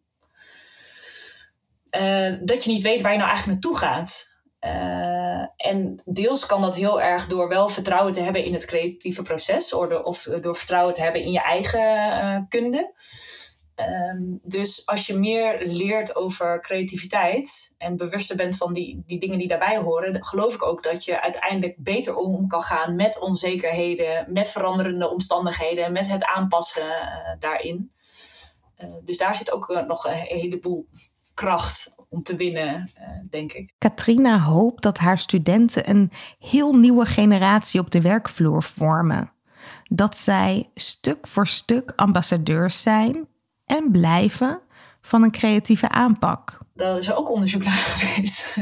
Uh, 1.99 2.38
dat 2.41 2.64
je 2.64 2.72
niet 2.72 2.82
weet 2.82 3.01
waar 3.01 3.12
je 3.12 3.18
nou 3.18 3.30
eigenlijk 3.30 3.62
naartoe 3.62 3.78
gaat. 3.78 4.28
Uh, 4.62 5.45
en 5.55 6.01
deels 6.05 6.45
kan 6.45 6.62
dat 6.62 6.76
heel 6.76 7.01
erg 7.01 7.28
door 7.28 7.49
wel 7.49 7.70
vertrouwen 7.70 8.14
te 8.14 8.22
hebben 8.22 8.43
in 8.43 8.53
het 8.53 8.66
creatieve 8.66 9.22
proces 9.22 9.74
of, 9.74 9.88
door, 9.88 10.03
of 10.03 10.24
door 10.24 10.55
vertrouwen 10.55 10.93
te 10.93 11.01
hebben 11.01 11.22
in 11.22 11.32
je 11.32 11.41
eigen 11.41 11.82
uh, 12.24 12.41
kunde. 12.49 12.93
Um, 13.76 14.39
dus 14.43 14.86
als 14.86 15.07
je 15.07 15.18
meer 15.18 15.66
leert 15.66 16.16
over 16.16 16.62
creativiteit 16.62 17.76
en 17.78 17.97
bewuster 17.97 18.36
bent 18.36 18.57
van 18.57 18.74
die, 18.74 19.03
die 19.05 19.20
dingen 19.20 19.38
die 19.38 19.47
daarbij 19.47 19.78
horen, 19.78 20.26
geloof 20.26 20.53
ik 20.53 20.64
ook 20.64 20.84
dat 20.84 21.05
je 21.05 21.22
uiteindelijk 21.22 21.76
beter 21.78 22.16
om 22.16 22.47
kan 22.47 22.62
gaan 22.62 22.95
met 22.95 23.22
onzekerheden, 23.22 24.34
met 24.34 24.49
veranderende 24.49 25.10
omstandigheden, 25.10 25.91
met 25.91 26.07
het 26.07 26.24
aanpassen 26.24 26.88
uh, 26.88 27.39
daarin. 27.39 27.91
dus 29.03 29.18
daar 29.18 29.36
zit 29.36 29.51
ook 29.51 29.84
nog 29.88 30.05
een 30.05 30.14
heleboel 30.14 30.88
kracht 31.34 31.95
om 32.10 32.24
te 32.24 32.36
winnen, 32.36 32.89
uh, 32.99 33.07
denk 33.30 33.53
ik. 33.53 33.74
Katrina 33.78 34.39
hoopt 34.39 34.84
dat 34.84 34.97
haar 34.97 35.18
studenten 35.18 35.89
een 35.89 36.12
heel 36.39 36.74
nieuwe 36.74 37.05
generatie 37.05 37.80
op 37.80 37.91
de 37.91 38.01
werkvloer 38.01 38.64
vormen. 38.64 39.32
Dat 39.84 40.18
zij 40.18 40.70
stuk 40.74 41.28
voor 41.28 41.47
stuk 41.47 41.93
ambassadeurs 41.95 42.82
zijn 42.82 43.28
en 43.66 43.91
blijven 43.91 44.62
van 45.01 45.24
een 45.24 45.32
creatieve 45.32 45.89
aanpak. 45.89 46.57
Daar 46.74 46.97
is 46.97 47.14
ook 47.14 47.30
onderzoek 47.32 47.64
naar 47.64 47.74
geweest. 47.97 48.57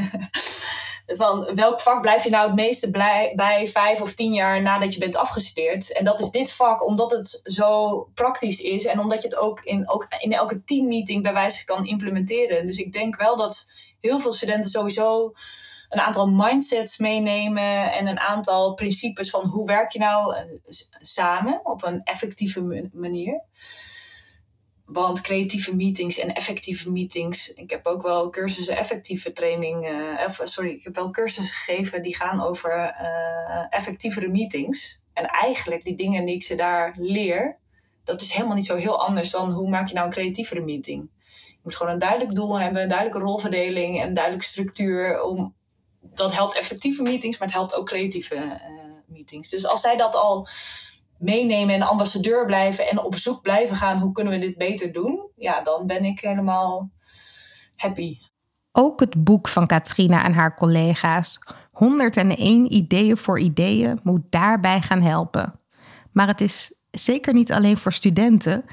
Van 1.16 1.54
welk 1.54 1.80
vak 1.80 2.00
blijf 2.00 2.24
je 2.24 2.30
nou 2.30 2.46
het 2.46 2.54
meeste 2.54 2.90
blij, 2.90 3.32
bij 3.36 3.68
vijf 3.68 4.00
of 4.00 4.14
tien 4.14 4.32
jaar 4.32 4.62
nadat 4.62 4.92
je 4.92 5.00
bent 5.00 5.16
afgestudeerd? 5.16 5.92
En 5.92 6.04
dat 6.04 6.20
is 6.20 6.30
dit 6.30 6.52
vak, 6.52 6.86
omdat 6.86 7.10
het 7.10 7.40
zo 7.44 8.00
praktisch 8.14 8.60
is 8.60 8.86
en 8.86 8.98
omdat 8.98 9.22
je 9.22 9.28
het 9.28 9.36
ook 9.36 9.60
in, 9.60 9.90
ook 9.90 10.06
in 10.18 10.32
elke 10.32 10.64
teammeeting 10.64 11.22
bij 11.22 11.32
wijze 11.32 11.64
kan 11.64 11.86
implementeren. 11.86 12.66
Dus 12.66 12.78
ik 12.78 12.92
denk 12.92 13.16
wel 13.16 13.36
dat 13.36 13.72
heel 14.00 14.20
veel 14.20 14.32
studenten 14.32 14.70
sowieso 14.70 15.32
een 15.88 16.00
aantal 16.00 16.28
mindsets 16.28 16.98
meenemen 16.98 17.92
en 17.92 18.06
een 18.06 18.20
aantal 18.20 18.74
principes 18.74 19.30
van 19.30 19.46
hoe 19.46 19.66
werk 19.66 19.92
je 19.92 19.98
nou 19.98 20.36
eh, 20.36 20.44
samen 21.00 21.60
op 21.62 21.84
een 21.84 22.00
effectieve 22.04 22.88
manier. 22.92 23.40
Want 24.88 25.20
creatieve 25.20 25.76
meetings 25.76 26.18
en 26.18 26.34
effectieve 26.34 26.90
meetings. 26.90 27.54
Ik 27.54 27.70
heb 27.70 27.86
ook 27.86 28.02
wel 28.02 28.30
cursussen 28.30 28.76
effectieve 28.76 29.32
training. 29.32 29.88
Uh, 29.88 30.28
sorry, 30.42 30.70
ik 30.70 30.84
heb 30.84 30.94
wel 30.94 31.10
cursussen 31.10 31.54
gegeven 31.54 32.02
die 32.02 32.16
gaan 32.16 32.42
over 32.42 32.96
uh, 33.00 33.66
effectievere 33.70 34.28
meetings. 34.28 35.00
En 35.12 35.26
eigenlijk 35.26 35.84
die 35.84 35.96
dingen 35.96 36.24
die 36.24 36.34
ik 36.34 36.42
ze 36.42 36.54
daar 36.54 36.94
leer, 36.98 37.58
dat 38.04 38.20
is 38.20 38.32
helemaal 38.32 38.56
niet 38.56 38.66
zo 38.66 38.76
heel 38.76 39.06
anders 39.06 39.30
dan 39.30 39.50
hoe 39.50 39.68
maak 39.68 39.88
je 39.88 39.94
nou 39.94 40.06
een 40.06 40.12
creatievere 40.12 40.60
meeting. 40.60 41.08
Je 41.46 41.58
moet 41.62 41.74
gewoon 41.74 41.92
een 41.92 41.98
duidelijk 41.98 42.34
doel 42.34 42.60
hebben, 42.60 42.82
een 42.82 42.88
duidelijke 42.88 43.22
rolverdeling 43.22 44.00
en 44.00 44.08
een 44.08 44.14
duidelijke 44.14 44.48
structuur. 44.48 45.22
Om, 45.22 45.54
dat 46.00 46.34
helpt 46.34 46.56
effectieve 46.56 47.02
meetings, 47.02 47.38
maar 47.38 47.48
het 47.48 47.56
helpt 47.56 47.74
ook 47.74 47.86
creatieve 47.86 48.60
meetings. 49.06 49.50
Dus 49.50 49.66
als 49.66 49.80
zij 49.80 49.96
dat 49.96 50.14
al 50.14 50.48
meenemen 51.18 51.74
en 51.74 51.82
ambassadeur 51.82 52.46
blijven 52.46 52.88
en 52.88 53.02
op 53.02 53.16
zoek 53.16 53.42
blijven 53.42 53.76
gaan 53.76 53.98
hoe 53.98 54.12
kunnen 54.12 54.32
we 54.32 54.38
dit 54.38 54.56
beter 54.56 54.92
doen, 54.92 55.30
ja, 55.36 55.60
dan 55.60 55.86
ben 55.86 56.04
ik 56.04 56.20
helemaal 56.20 56.90
happy. 57.76 58.18
Ook 58.72 59.00
het 59.00 59.24
boek 59.24 59.48
van 59.48 59.66
Katrina 59.66 60.24
en 60.24 60.32
haar 60.32 60.54
collega's, 60.54 61.38
101 61.70 62.72
ideeën 62.72 63.16
voor 63.16 63.38
ideeën, 63.38 64.00
moet 64.02 64.22
daarbij 64.30 64.80
gaan 64.80 65.02
helpen. 65.02 65.60
Maar 66.12 66.26
het 66.26 66.40
is 66.40 66.74
zeker 66.90 67.34
niet 67.34 67.52
alleen 67.52 67.78
voor 67.78 67.92
studenten, 67.92 68.64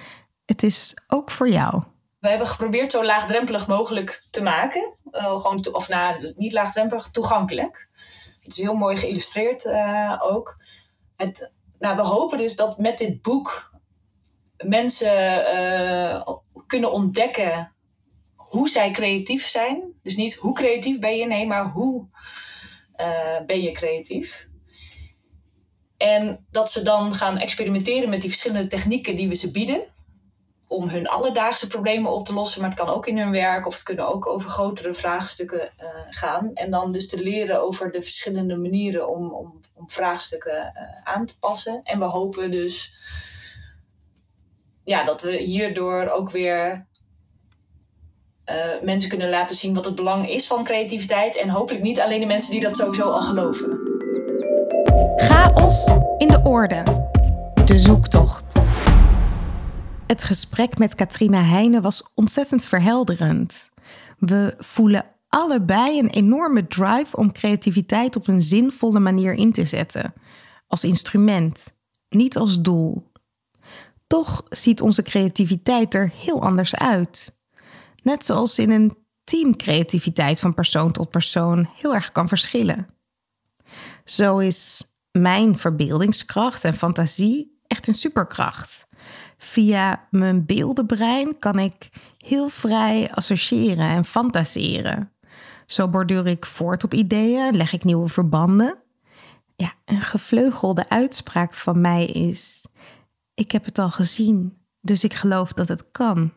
het 0.45 0.63
is 0.63 0.97
ook 1.07 1.31
voor 1.31 1.49
jou. 1.49 1.83
We 2.19 2.29
hebben 2.31 2.47
geprobeerd 2.47 2.91
zo 2.91 3.05
laagdrempelig 3.05 3.67
mogelijk 3.67 4.27
te 4.31 4.43
maken. 4.43 4.93
Uh, 5.11 5.39
gewoon 5.39 5.65
of 5.71 5.89
nou, 5.89 6.33
niet 6.37 6.53
laagdrempelig, 6.53 7.11
toegankelijk. 7.11 7.89
Het 8.37 8.47
is 8.47 8.57
heel 8.57 8.75
mooi 8.75 8.97
geïllustreerd 8.97 9.65
uh, 9.65 10.19
ook. 10.23 10.57
Het, 11.15 11.53
nou, 11.79 11.95
we 11.95 12.01
hopen 12.01 12.37
dus 12.37 12.55
dat 12.55 12.77
met 12.77 12.97
dit 12.97 13.21
boek 13.21 13.73
mensen 14.57 15.45
uh, 15.55 16.27
kunnen 16.67 16.91
ontdekken 16.91 17.73
hoe 18.35 18.69
zij 18.69 18.91
creatief 18.91 19.45
zijn. 19.47 19.93
Dus 20.03 20.15
niet 20.15 20.35
hoe 20.35 20.53
creatief 20.53 20.99
ben 20.99 21.15
je, 21.15 21.25
nee, 21.25 21.47
maar 21.47 21.65
hoe 21.65 22.07
uh, 22.97 23.45
ben 23.45 23.61
je 23.61 23.71
creatief. 23.71 24.47
En 25.97 26.45
dat 26.51 26.71
ze 26.71 26.81
dan 26.81 27.13
gaan 27.13 27.37
experimenteren 27.37 28.09
met 28.09 28.21
die 28.21 28.29
verschillende 28.29 28.67
technieken 28.67 29.15
die 29.15 29.27
we 29.27 29.35
ze 29.35 29.51
bieden. 29.51 29.94
Om 30.67 30.89
hun 30.89 31.07
alledaagse 31.07 31.67
problemen 31.67 32.11
op 32.11 32.25
te 32.25 32.33
lossen. 32.33 32.61
Maar 32.61 32.69
het 32.69 32.79
kan 32.79 32.89
ook 32.89 33.07
in 33.07 33.17
hun 33.17 33.31
werk 33.31 33.65
of 33.67 33.73
het 33.73 33.83
kunnen 33.83 34.07
ook 34.07 34.27
over 34.27 34.49
grotere 34.49 34.93
vraagstukken 34.93 35.69
uh, 35.81 35.87
gaan. 36.09 36.51
En 36.53 36.71
dan 36.71 36.91
dus 36.91 37.07
te 37.07 37.23
leren 37.23 37.63
over 37.63 37.91
de 37.91 38.01
verschillende 38.01 38.55
manieren 38.55 39.09
om, 39.09 39.33
om 39.33 39.61
om 39.75 39.91
vraagstukken 39.91 40.73
uh, 40.75 41.13
aan 41.13 41.25
te 41.25 41.39
passen. 41.39 41.81
En 41.83 41.99
we 41.99 42.05
hopen 42.05 42.51
dus 42.51 42.93
ja, 44.83 45.03
dat 45.03 45.21
we 45.21 45.37
hierdoor 45.37 46.09
ook 46.09 46.31
weer 46.31 46.85
uh, 48.45 48.81
mensen 48.81 49.09
kunnen 49.09 49.29
laten 49.29 49.55
zien 49.55 49.73
wat 49.73 49.85
het 49.85 49.95
belang 49.95 50.29
is 50.29 50.47
van 50.47 50.63
creativiteit. 50.63 51.37
En 51.37 51.49
hopelijk 51.49 51.83
niet 51.83 51.99
alleen 51.99 52.19
de 52.19 52.25
mensen 52.25 52.51
die 52.51 52.61
dat 52.61 52.77
sowieso 52.77 53.09
al 53.09 53.21
geloven. 53.21 53.77
Chaos 55.17 55.87
in 56.17 56.27
de 56.27 56.41
orde. 56.43 56.83
De 57.65 57.79
zoektocht. 57.79 58.64
Het 60.07 60.23
gesprek 60.23 60.77
met 60.77 60.95
Katrina 60.95 61.43
Heijnen 61.43 61.81
was 61.81 62.11
ontzettend 62.13 62.65
verhelderend. 62.65 63.69
We 64.19 64.53
voelen 64.57 65.05
allebei 65.27 65.99
een 65.99 66.09
enorme 66.09 66.67
drive 66.67 67.17
om 67.17 67.31
creativiteit 67.31 68.15
op 68.15 68.27
een 68.27 68.41
zinvolle 68.41 68.99
manier 68.99 69.33
in 69.33 69.51
te 69.51 69.65
zetten. 69.65 70.13
Als 70.67 70.83
instrument, 70.83 71.73
niet 72.09 72.37
als 72.37 72.61
doel. 72.61 73.11
Toch 74.07 74.43
ziet 74.49 74.81
onze 74.81 75.01
creativiteit 75.01 75.93
er 75.93 76.11
heel 76.15 76.41
anders 76.41 76.75
uit. 76.75 77.37
Net 78.03 78.25
zoals 78.25 78.59
in 78.59 78.71
een 78.71 78.97
teamcreativiteit 79.23 80.39
van 80.39 80.53
persoon 80.53 80.91
tot 80.91 81.09
persoon 81.09 81.69
heel 81.75 81.93
erg 81.93 82.11
kan 82.11 82.27
verschillen. 82.27 82.87
Zo 84.03 84.37
is 84.37 84.91
mijn 85.11 85.57
verbeeldingskracht 85.57 86.63
en 86.63 86.73
fantasie 86.73 87.59
echt 87.67 87.87
een 87.87 87.93
superkracht. 87.93 88.85
Via 89.37 90.07
mijn 90.09 90.45
beeldenbrein 90.45 91.39
kan 91.39 91.59
ik 91.59 91.89
heel 92.17 92.49
vrij 92.49 93.11
associëren 93.11 93.89
en 93.89 94.05
fantaseren. 94.05 95.11
Zo 95.65 95.87
borduur 95.87 96.27
ik 96.27 96.45
voort 96.45 96.83
op 96.83 96.93
ideeën, 96.93 97.55
leg 97.55 97.73
ik 97.73 97.83
nieuwe 97.83 98.07
verbanden. 98.07 98.77
Ja, 99.55 99.73
een 99.85 100.01
gevleugelde 100.01 100.89
uitspraak 100.89 101.53
van 101.53 101.81
mij 101.81 102.05
is: 102.05 102.65
Ik 103.33 103.51
heb 103.51 103.65
het 103.65 103.79
al 103.79 103.89
gezien, 103.91 104.57
dus 104.81 105.03
ik 105.03 105.13
geloof 105.13 105.53
dat 105.53 105.67
het 105.67 105.91
kan. 105.91 106.31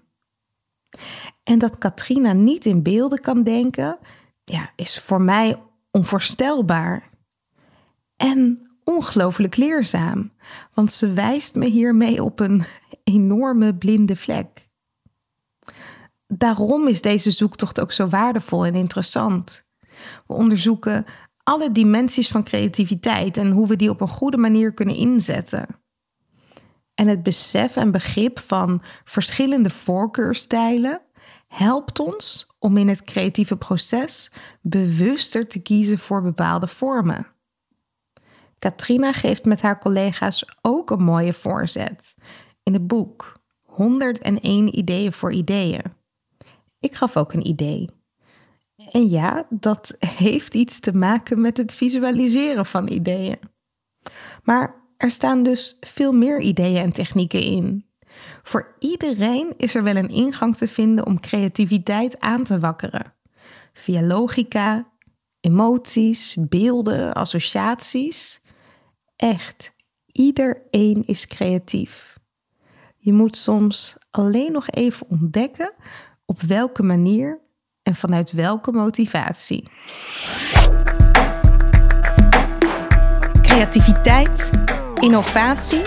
En 1.43 1.59
dat 1.59 1.79
Katrina 1.79 2.33
niet 2.33 2.67
in 2.67 2.83
beelden 2.83 3.21
kan 3.21 3.43
denken, 3.43 3.99
ja, 4.45 4.71
is 4.77 5.01
voor 5.01 5.23
mij 5.23 5.63
onvoorstelbaar. 5.91 7.11
En 8.17 8.68
ongelooflijk 8.89 9.57
leerzaam, 9.57 10.33
want 10.75 10.93
ze 10.93 11.13
wijst 11.13 11.55
me 11.55 11.67
hiermee 11.67 12.23
op 12.23 12.41
een 12.41 12.65
enorme 13.05 13.75
blinde 13.75 14.17
vlek 14.17 14.69
daarom 16.29 16.89
is 16.89 17.03
deze 17.03 17.31
zoektocht 17.31 17.81
ook 17.81 17.93
zo 17.93 18.07
waardevol 18.07 18.65
en 18.65 18.75
interessant. 18.75 19.67
We 20.27 20.35
onderzoeken 20.35 21.05
alle 21.43 21.73
dimensies 21.73 22.29
van 22.29 22.45
creativiteit 22.45 23.37
en 23.37 23.51
hoe 23.51 23.67
we 23.67 23.77
die 23.77 23.91
op 23.91 24.01
een 24.01 24.09
goede 24.09 24.37
manier 24.37 24.75
kunnen 24.75 24.95
inzetten. 24.95 25.67
En 26.95 27.09
het 27.09 27.23
besef 27.23 27.77
en 27.77 27.91
begrip 27.91 28.39
van 28.39 28.83
verschillende 29.05 29.71
voorkeurstijlen 29.71 31.01
helpt 31.47 31.99
ons 31.99 32.55
om 32.59 32.77
in 32.77 32.89
het 32.89 33.03
creatieve 33.03 33.57
proces 33.57 34.31
bewuster 34.61 35.47
te 35.47 35.59
kiezen 35.59 35.99
voor 35.99 36.23
bepaalde 36.23 36.67
vormen. 36.67 37.27
Katrina 38.59 39.13
geeft 39.13 39.45
met 39.45 39.61
haar 39.61 39.79
collega's 39.79 40.45
ook 40.63 40.91
een 40.91 41.03
mooie 41.03 41.33
voorzet 41.33 42.15
in 42.63 42.73
het 42.73 42.87
boek 42.87 43.41
101 43.63 44.79
ideeën 44.79 45.13
voor 45.13 45.33
ideeën. 45.33 45.83
Ik 46.81 46.95
gaf 46.95 47.17
ook 47.17 47.33
een 47.33 47.47
idee. 47.47 47.91
En 48.93 49.09
ja, 49.09 49.47
dat 49.51 49.97
heeft 49.99 50.55
iets 50.55 50.81
te 50.81 50.93
maken 50.93 51.41
met 51.41 51.57
het 51.57 51.75
visualiseren 51.75 52.67
van 52.67 52.89
ideeën. 52.89 53.39
Maar 54.43 54.75
er 54.97 55.11
staan 55.11 55.43
dus 55.43 55.77
veel 55.81 56.13
meer 56.13 56.41
ideeën 56.41 56.83
en 56.83 56.93
technieken 56.93 57.43
in. 57.43 57.87
Voor 58.43 58.77
iedereen 58.79 59.55
is 59.57 59.75
er 59.75 59.83
wel 59.83 59.97
een 59.97 60.09
ingang 60.09 60.57
te 60.57 60.69
vinden 60.69 61.07
om 61.07 61.21
creativiteit 61.21 62.21
aan 62.21 62.45
te 62.45 62.59
wakkeren. 62.59 63.15
Via 63.73 64.03
logica, 64.03 64.93
emoties, 65.41 66.37
beelden, 66.41 67.13
associaties. 67.15 68.38
Echt, 69.19 69.73
iedereen 70.13 71.03
is 71.07 71.27
creatief. 71.27 72.19
Je 72.97 73.13
moet 73.13 73.37
soms 73.37 73.97
alleen 74.11 74.53
nog 74.53 74.71
even 74.71 75.07
ontdekken 75.09 75.73
op 76.25 76.41
welke 76.41 76.83
manier 76.83 77.41
en 77.83 77.95
vanuit 77.95 78.33
welke 78.33 78.73
motivatie. 78.73 79.69
Creativiteit, 83.43 84.51
innovatie. 85.01 85.83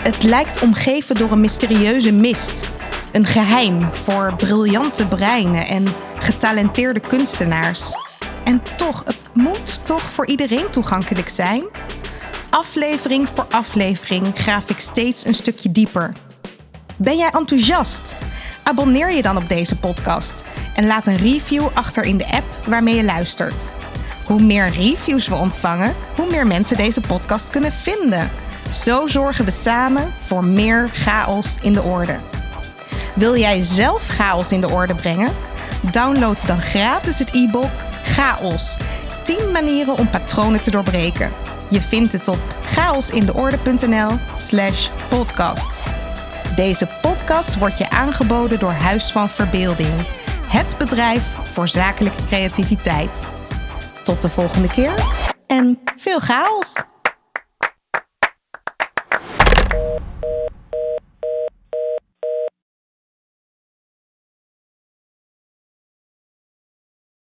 Het 0.00 0.22
lijkt 0.22 0.62
omgeven 0.62 1.16
door 1.16 1.32
een 1.32 1.40
mysterieuze 1.40 2.12
mist. 2.12 2.70
Een 3.12 3.26
geheim 3.26 3.80
voor 3.80 4.34
briljante 4.36 5.08
breinen 5.08 5.66
en 5.66 5.84
getalenteerde 6.18 7.00
kunstenaars. 7.00 7.94
En 8.44 8.62
toch, 8.76 9.04
het 9.04 9.20
moet 9.34 9.86
toch 9.86 10.02
voor 10.02 10.26
iedereen 10.26 10.70
toegankelijk 10.70 11.28
zijn? 11.28 11.64
Aflevering 12.52 13.28
voor 13.28 13.46
aflevering 13.50 14.26
graaf 14.34 14.70
ik 14.70 14.78
steeds 14.78 15.24
een 15.26 15.34
stukje 15.34 15.72
dieper. 15.72 16.12
Ben 16.96 17.16
jij 17.16 17.30
enthousiast? 17.30 18.16
Abonneer 18.62 19.12
je 19.12 19.22
dan 19.22 19.36
op 19.36 19.48
deze 19.48 19.78
podcast 19.78 20.44
en 20.74 20.86
laat 20.86 21.06
een 21.06 21.16
review 21.16 21.68
achter 21.74 22.04
in 22.04 22.16
de 22.16 22.26
app 22.26 22.66
waarmee 22.66 22.94
je 22.94 23.04
luistert. 23.04 23.70
Hoe 24.26 24.42
meer 24.42 24.68
reviews 24.68 25.28
we 25.28 25.34
ontvangen, 25.34 25.94
hoe 26.16 26.30
meer 26.30 26.46
mensen 26.46 26.76
deze 26.76 27.00
podcast 27.00 27.50
kunnen 27.50 27.72
vinden. 27.72 28.30
Zo 28.70 29.06
zorgen 29.06 29.44
we 29.44 29.50
samen 29.50 30.12
voor 30.18 30.44
meer 30.44 30.88
chaos 30.92 31.56
in 31.60 31.72
de 31.72 31.82
orde. 31.82 32.16
Wil 33.14 33.36
jij 33.36 33.62
zelf 33.62 34.08
chaos 34.08 34.52
in 34.52 34.60
de 34.60 34.70
orde 34.70 34.94
brengen? 34.94 35.32
Download 35.92 36.46
dan 36.46 36.62
gratis 36.62 37.18
het 37.18 37.34
e-book 37.34 37.70
Chaos. 38.04 38.76
10 39.24 39.50
manieren 39.52 39.98
om 39.98 40.10
patronen 40.10 40.60
te 40.60 40.70
doorbreken. 40.70 41.51
Je 41.72 41.80
vindt 41.80 42.12
het 42.12 42.28
op 42.28 42.56
chaosindeorde.nl/slash 42.60 44.90
podcast. 45.08 45.82
Deze 46.54 46.88
podcast 47.00 47.58
wordt 47.58 47.78
je 47.78 47.90
aangeboden 47.90 48.58
door 48.58 48.72
Huis 48.72 49.12
van 49.12 49.28
Verbeelding, 49.28 50.06
het 50.46 50.74
bedrijf 50.78 51.36
voor 51.42 51.68
zakelijke 51.68 52.24
creativiteit. 52.24 53.28
Tot 54.04 54.22
de 54.22 54.28
volgende 54.28 54.68
keer 54.68 54.94
en 55.46 55.80
veel 55.96 56.20
chaos! 56.20 56.91